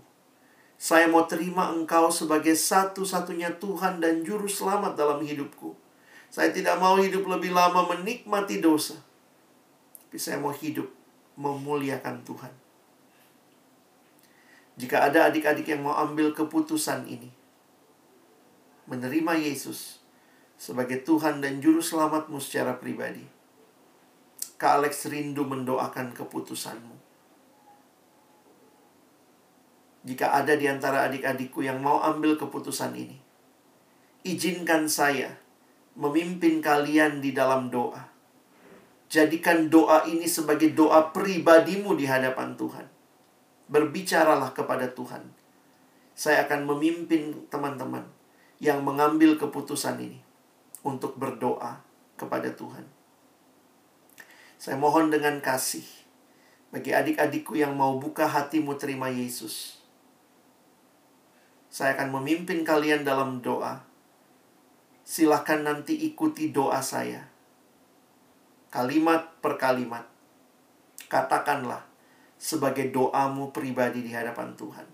Saya 0.78 1.10
mau 1.10 1.26
terima 1.26 1.74
Engkau 1.74 2.06
sebagai 2.06 2.54
satu-satunya 2.54 3.58
Tuhan 3.58 3.98
dan 3.98 4.22
Juru 4.22 4.46
Selamat 4.46 4.94
dalam 4.94 5.18
hidupku. 5.26 5.74
Saya 6.30 6.54
tidak 6.54 6.78
mau 6.78 6.94
hidup 6.94 7.26
lebih 7.26 7.50
lama 7.50 7.82
menikmati 7.90 8.62
dosa, 8.62 8.94
tapi 10.06 10.22
saya 10.22 10.38
mau 10.38 10.54
hidup 10.54 10.86
memuliakan 11.34 12.22
Tuhan." 12.22 12.54
Jika 14.78 15.10
ada 15.10 15.26
adik-adik 15.26 15.66
yang 15.66 15.82
mau 15.82 15.98
ambil 15.98 16.30
keputusan 16.30 17.10
ini, 17.10 17.34
menerima 18.86 19.34
Yesus 19.34 19.98
sebagai 20.54 21.02
Tuhan 21.02 21.42
dan 21.42 21.58
Juru 21.58 21.82
Selamatmu 21.82 22.38
secara 22.38 22.78
pribadi. 22.78 23.26
Kak 24.54 24.78
Alex 24.78 25.10
rindu 25.10 25.42
mendoakan 25.42 26.14
keputusanmu. 26.14 26.97
Jika 30.06 30.30
ada 30.30 30.54
di 30.54 30.70
antara 30.70 31.06
adik-adikku 31.10 31.62
yang 31.62 31.82
mau 31.82 31.98
ambil 32.02 32.38
keputusan 32.38 32.94
ini, 32.94 33.18
izinkan 34.22 34.86
saya 34.86 35.34
memimpin 35.98 36.62
kalian 36.62 37.18
di 37.18 37.34
dalam 37.34 37.68
doa. 37.68 38.06
Jadikan 39.08 39.66
doa 39.72 40.06
ini 40.06 40.28
sebagai 40.30 40.70
doa 40.76 41.10
pribadimu 41.10 41.96
di 41.98 42.06
hadapan 42.06 42.54
Tuhan. 42.54 42.86
Berbicaralah 43.68 44.54
kepada 44.54 44.86
Tuhan. 44.92 45.26
Saya 46.14 46.46
akan 46.46 46.68
memimpin 46.68 47.46
teman-teman 47.50 48.06
yang 48.62 48.82
mengambil 48.82 49.38
keputusan 49.38 49.98
ini 50.02 50.20
untuk 50.82 51.18
berdoa 51.18 51.82
kepada 52.18 52.50
Tuhan. 52.54 52.86
Saya 54.58 54.74
mohon 54.74 55.10
dengan 55.14 55.38
kasih 55.38 55.86
bagi 56.74 56.90
adik-adikku 56.90 57.54
yang 57.54 57.78
mau 57.78 57.96
buka 57.96 58.26
hatimu 58.26 58.74
terima 58.74 59.06
Yesus. 59.08 59.77
Saya 61.68 61.94
akan 61.94 62.20
memimpin 62.20 62.64
kalian 62.64 63.04
dalam 63.04 63.44
doa. 63.44 63.84
Silahkan 65.04 65.64
nanti 65.64 65.96
ikuti 66.08 66.52
doa 66.52 66.80
saya. 66.80 67.28
Kalimat 68.68 69.40
per 69.40 69.56
kalimat. 69.56 70.04
Katakanlah 71.08 71.84
sebagai 72.36 72.92
doamu 72.92 73.54
pribadi 73.54 74.04
di 74.04 74.12
hadapan 74.12 74.52
Tuhan. 74.58 74.88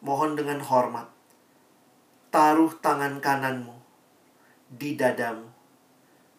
Mohon 0.00 0.32
dengan 0.38 0.60
hormat. 0.64 1.08
Taruh 2.32 2.72
tangan 2.80 3.20
kananmu 3.20 3.76
di 4.66 4.98
dadamu 4.98 5.56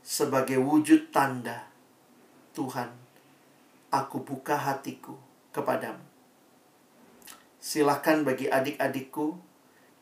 sebagai 0.07 0.55
wujud 0.55 1.11
tanda 1.11 1.68
Tuhan, 2.55 2.88
aku 3.91 4.24
buka 4.24 4.55
hatiku 4.55 5.20
kepadamu. 5.51 6.07
Silahkan 7.58 8.22
bagi 8.22 8.47
adik-adikku 8.47 9.38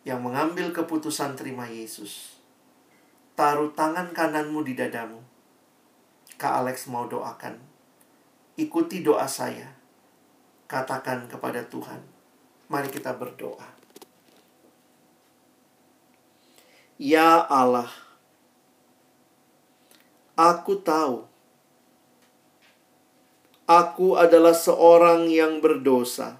yang 0.06 0.22
mengambil 0.22 0.70
keputusan 0.76 1.34
terima 1.39 1.66
Yesus. 1.66 2.38
Taruh 3.36 3.74
tangan 3.74 4.12
kananmu 4.12 4.64
di 4.64 4.78
dadamu. 4.78 5.20
Kak 6.36 6.64
Alex 6.64 6.88
mau 6.91 7.08
doakan. 7.08 7.58
Ikuti 8.56 9.03
doa 9.03 9.28
saya. 9.28 9.72
Katakan 10.68 11.28
kepada 11.32 11.64
Tuhan. 11.68 11.99
Mari 12.68 12.91
kita 12.91 13.16
berdoa. 13.16 13.76
Ya 16.95 17.43
Allah, 17.51 17.91
aku 20.39 20.80
tahu 20.80 21.28
Aku 23.66 24.14
adalah 24.14 24.53
seorang 24.53 25.26
yang 25.26 25.58
berdosa. 25.58 26.38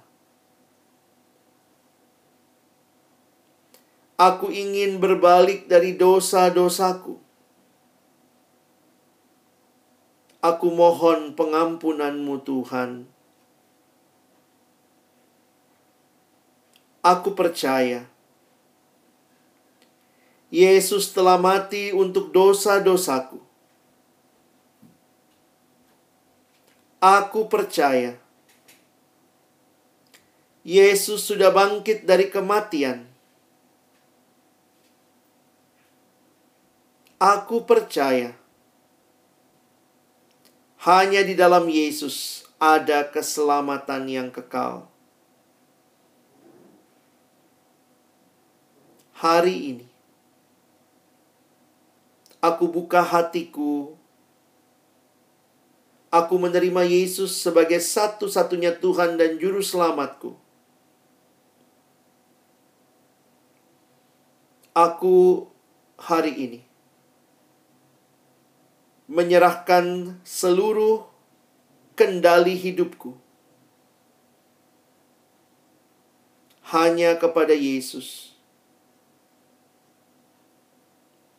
Aku 4.16 4.48
ingin 4.48 4.96
berbalik 4.96 5.68
dari 5.68 5.92
dosa-dosaku. 5.92 7.20
Aku 10.40 10.66
mohon 10.72 11.36
pengampunanmu 11.36 12.40
Tuhan. 12.40 13.04
Aku 17.04 17.36
percaya 17.36 18.08
Yesus 20.48 21.12
telah 21.12 21.36
mati 21.36 21.92
untuk 21.92 22.32
dosa-dosaku. 22.32 23.36
Aku 27.04 27.52
percaya 27.52 28.16
Yesus 30.64 31.22
sudah 31.28 31.52
bangkit 31.52 32.08
dari 32.08 32.32
kematian. 32.32 33.15
Aku 37.16 37.64
percaya 37.64 38.36
hanya 40.84 41.24
di 41.24 41.32
dalam 41.32 41.64
Yesus 41.64 42.44
ada 42.60 43.08
keselamatan 43.08 44.04
yang 44.04 44.28
kekal. 44.28 44.84
Hari 49.16 49.56
ini, 49.72 49.86
aku 52.44 52.68
buka 52.68 53.00
hatiku 53.00 53.96
Aku 56.16 56.40
menerima 56.40 56.86
Yesus 56.86 57.34
sebagai 57.34 57.76
satu-satunya 57.76 58.78
Tuhan 58.78 59.20
dan 59.20 59.36
Juru 59.36 59.60
Selamatku. 59.60 60.32
Aku 64.72 65.48
hari 66.00 66.32
ini 66.36 66.65
menyerahkan 69.06 70.18
seluruh 70.26 71.06
kendali 71.94 72.58
hidupku 72.58 73.14
hanya 76.66 77.14
kepada 77.16 77.54
Yesus. 77.54 78.34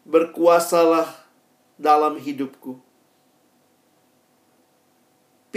Berkuasalah 0.08 1.12
dalam 1.76 2.16
hidupku 2.16 2.88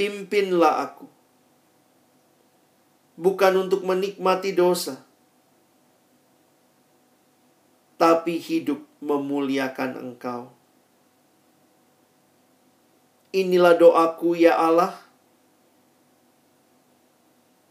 pimpinlah 0.00 0.90
aku. 0.90 1.06
Bukan 3.20 3.68
untuk 3.68 3.84
menikmati 3.84 4.56
dosa, 4.56 5.04
tapi 8.00 8.40
hidup 8.40 8.80
memuliakan 9.04 10.00
Engkau. 10.00 10.56
Inilah 13.30 13.78
doaku, 13.78 14.34
ya 14.34 14.58
Allah. 14.58 14.98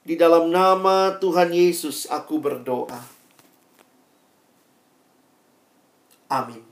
Di 0.08 0.16
dalam 0.16 0.50
nama 0.50 1.20
Tuhan 1.20 1.52
Yesus, 1.52 2.08
aku 2.08 2.40
berdoa. 2.40 2.98
Amin. 6.30 6.64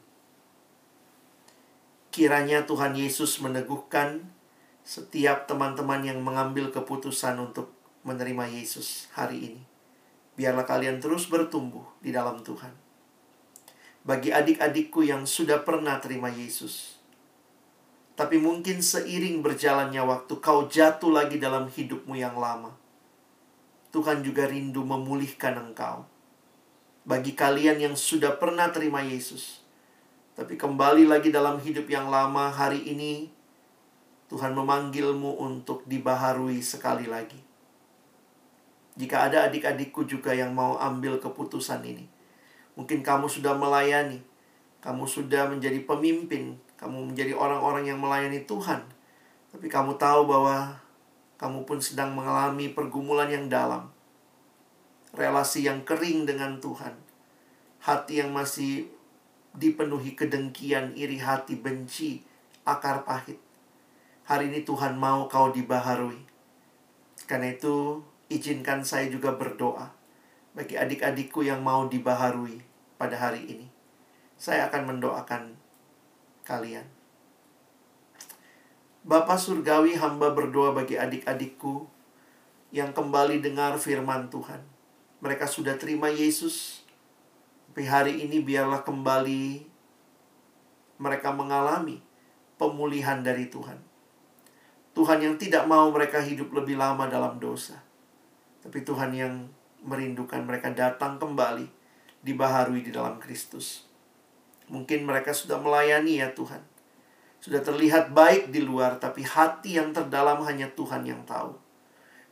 Kiranya 2.10 2.66
Tuhan 2.66 2.98
Yesus 2.98 3.38
meneguhkan 3.44 4.26
setiap 4.82 5.46
teman-teman 5.46 6.02
yang 6.02 6.24
mengambil 6.24 6.74
keputusan 6.74 7.38
untuk 7.38 7.76
menerima 8.08 8.50
Yesus 8.58 9.12
hari 9.14 9.54
ini. 9.54 9.62
Biarlah 10.34 10.66
kalian 10.66 10.98
terus 10.98 11.30
bertumbuh 11.30 11.86
di 12.02 12.10
dalam 12.10 12.42
Tuhan. 12.42 12.74
Bagi 14.08 14.34
adik-adikku 14.34 15.04
yang 15.04 15.28
sudah 15.28 15.62
pernah 15.62 16.02
terima 16.02 16.32
Yesus, 16.34 16.97
tapi 18.18 18.42
mungkin 18.42 18.82
seiring 18.82 19.46
berjalannya 19.46 20.02
waktu 20.02 20.34
kau 20.42 20.66
jatuh 20.66 21.14
lagi 21.14 21.38
dalam 21.38 21.70
hidupmu 21.70 22.18
yang 22.18 22.34
lama. 22.34 22.74
Tuhan 23.94 24.26
juga 24.26 24.50
rindu 24.50 24.82
memulihkan 24.82 25.54
engkau. 25.54 26.10
Bagi 27.06 27.38
kalian 27.38 27.78
yang 27.78 27.96
sudah 27.96 28.36
pernah 28.42 28.74
terima 28.74 29.06
Yesus, 29.06 29.62
tapi 30.34 30.58
kembali 30.58 31.06
lagi 31.06 31.30
dalam 31.30 31.62
hidup 31.62 31.86
yang 31.88 32.10
lama 32.10 32.50
hari 32.50 32.84
ini, 32.90 33.30
Tuhan 34.34 34.52
memanggilmu 34.52 35.40
untuk 35.40 35.86
dibaharui 35.88 36.60
sekali 36.60 37.06
lagi. 37.08 37.40
Jika 38.98 39.30
ada 39.30 39.46
adik-adikku 39.46 40.10
juga 40.10 40.34
yang 40.34 40.52
mau 40.58 40.76
ambil 40.82 41.22
keputusan 41.22 41.86
ini, 41.86 42.10
mungkin 42.74 43.06
kamu 43.06 43.30
sudah 43.30 43.54
melayani, 43.56 44.26
kamu 44.82 45.06
sudah 45.06 45.48
menjadi 45.48 45.80
pemimpin, 45.86 46.60
kamu 46.78 47.14
menjadi 47.14 47.34
orang-orang 47.34 47.90
yang 47.90 48.00
melayani 48.02 48.46
Tuhan, 48.46 48.86
tapi 49.50 49.68
kamu 49.70 49.98
tahu 49.98 50.30
bahwa 50.30 50.78
kamu 51.38 51.66
pun 51.66 51.78
sedang 51.82 52.14
mengalami 52.14 52.74
pergumulan 52.74 53.30
yang 53.30 53.50
dalam, 53.50 53.90
relasi 55.14 55.66
yang 55.66 55.82
kering 55.86 56.26
dengan 56.26 56.58
Tuhan, 56.62 56.94
hati 57.82 58.22
yang 58.22 58.34
masih 58.34 58.90
dipenuhi 59.58 60.14
kedengkian, 60.14 60.94
iri 60.94 61.18
hati, 61.18 61.58
benci, 61.58 62.22
akar 62.66 63.02
pahit 63.02 63.42
Hari 64.28 64.52
ini 64.52 64.68
Tuhan 64.68 65.00
mau 65.00 65.32
kau 65.32 65.56
dibaharui. 65.56 66.20
Karena 67.32 67.56
itu, 67.56 68.04
izinkan 68.28 68.84
saya 68.84 69.08
juga 69.08 69.32
berdoa 69.32 69.88
bagi 70.52 70.76
adik-adikku 70.76 71.48
yang 71.48 71.64
mau 71.64 71.88
dibaharui 71.88 72.60
pada 73.00 73.16
hari 73.16 73.48
ini. 73.48 73.68
Saya 74.36 74.68
akan 74.68 74.84
mendoakan 74.92 75.56
kalian. 76.48 76.88
Bapak 79.04 79.36
Surgawi 79.36 80.00
hamba 80.00 80.32
berdoa 80.32 80.72
bagi 80.72 80.96
adik-adikku 80.96 81.88
yang 82.72 82.96
kembali 82.96 83.44
dengar 83.44 83.76
firman 83.76 84.32
Tuhan. 84.32 84.64
Mereka 85.20 85.48
sudah 85.48 85.76
terima 85.76 86.08
Yesus, 86.08 86.88
tapi 87.72 87.88
hari 87.88 88.24
ini 88.24 88.44
biarlah 88.44 88.84
kembali 88.84 89.64
mereka 91.00 91.32
mengalami 91.32 92.04
pemulihan 92.60 93.24
dari 93.24 93.48
Tuhan. 93.48 93.80
Tuhan 94.92 95.22
yang 95.22 95.36
tidak 95.40 95.70
mau 95.70 95.88
mereka 95.94 96.20
hidup 96.20 96.52
lebih 96.52 96.76
lama 96.76 97.08
dalam 97.08 97.38
dosa. 97.38 97.80
Tapi 98.60 98.84
Tuhan 98.84 99.14
yang 99.14 99.48
merindukan 99.86 100.44
mereka 100.44 100.74
datang 100.74 101.16
kembali 101.22 101.70
dibaharui 102.26 102.84
di 102.84 102.92
dalam 102.92 103.22
Kristus. 103.22 103.87
Mungkin 104.68 105.08
mereka 105.08 105.32
sudah 105.32 105.60
melayani 105.60 106.20
ya 106.20 106.32
Tuhan. 106.36 106.60
Sudah 107.40 107.64
terlihat 107.64 108.12
baik 108.12 108.52
di 108.52 108.60
luar, 108.60 109.00
tapi 109.00 109.24
hati 109.24 109.80
yang 109.80 109.96
terdalam 109.96 110.44
hanya 110.44 110.68
Tuhan 110.76 111.08
yang 111.08 111.24
tahu. 111.24 111.56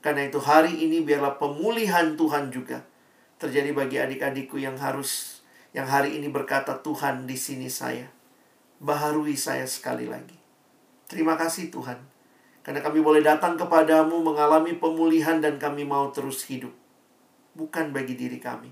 Karena 0.03 0.27
itu 0.27 0.37
hari 0.37 0.85
ini 0.85 1.01
biarlah 1.01 1.39
pemulihan 1.41 2.13
Tuhan 2.13 2.53
juga 2.53 2.83
terjadi 3.41 3.71
bagi 3.73 3.97
adik-adikku 3.97 4.61
yang 4.61 4.77
harus 4.77 5.41
yang 5.75 5.91
hari 5.91 6.15
ini 6.15 6.31
berkata 6.31 6.79
Tuhan 6.79 7.27
di 7.27 7.35
sini 7.35 7.67
saya. 7.67 8.07
Baharui 8.79 9.35
saya 9.35 9.67
sekali 9.67 10.07
lagi. 10.07 10.35
Terima 11.11 11.35
kasih 11.35 11.67
Tuhan. 11.67 11.99
Karena 12.63 12.79
kami 12.79 13.03
boleh 13.03 13.21
datang 13.21 13.59
kepadamu 13.59 14.23
mengalami 14.23 14.73
pemulihan 14.79 15.37
dan 15.43 15.59
kami 15.59 15.83
mau 15.83 16.09
terus 16.15 16.47
hidup. 16.47 16.71
Bukan 17.53 17.91
bagi 17.91 18.15
diri 18.15 18.39
kami. 18.39 18.71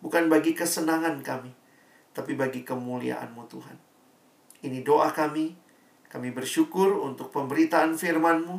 Bukan 0.00 0.32
bagi 0.32 0.56
kesenangan 0.56 1.20
kami, 1.20 1.52
tapi 2.10 2.34
bagi 2.34 2.66
kemuliaan-Mu 2.66 3.42
Tuhan. 3.46 3.76
Ini 4.66 4.84
doa 4.84 5.10
kami. 5.14 5.56
Kami 6.10 6.34
bersyukur 6.34 6.98
untuk 7.06 7.30
pemberitaan 7.30 7.94
firman-Mu, 7.94 8.56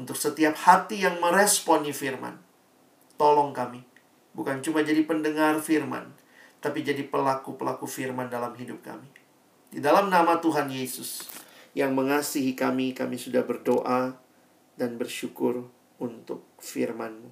untuk 0.00 0.16
setiap 0.16 0.56
hati 0.56 1.04
yang 1.04 1.20
meresponi 1.20 1.92
firman. 1.92 2.40
Tolong 3.20 3.52
kami, 3.52 3.84
bukan 4.32 4.64
cuma 4.64 4.80
jadi 4.80 5.04
pendengar 5.04 5.60
firman, 5.60 6.08
tapi 6.64 6.80
jadi 6.80 7.04
pelaku-pelaku 7.04 7.84
firman 7.84 8.32
dalam 8.32 8.56
hidup 8.56 8.80
kami. 8.80 9.08
Di 9.68 9.84
dalam 9.84 10.08
nama 10.08 10.40
Tuhan 10.40 10.72
Yesus 10.72 11.28
yang 11.76 11.92
mengasihi 11.92 12.56
kami, 12.56 12.96
kami 12.96 13.20
sudah 13.20 13.44
berdoa 13.44 14.16
dan 14.80 14.96
bersyukur 14.96 15.68
untuk 16.00 16.48
firman-Mu. 16.64 17.28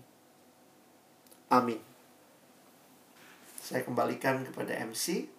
Amin. 1.52 1.80
Saya 3.64 3.80
kembalikan 3.80 4.44
kepada 4.44 4.76
MC. 4.76 5.33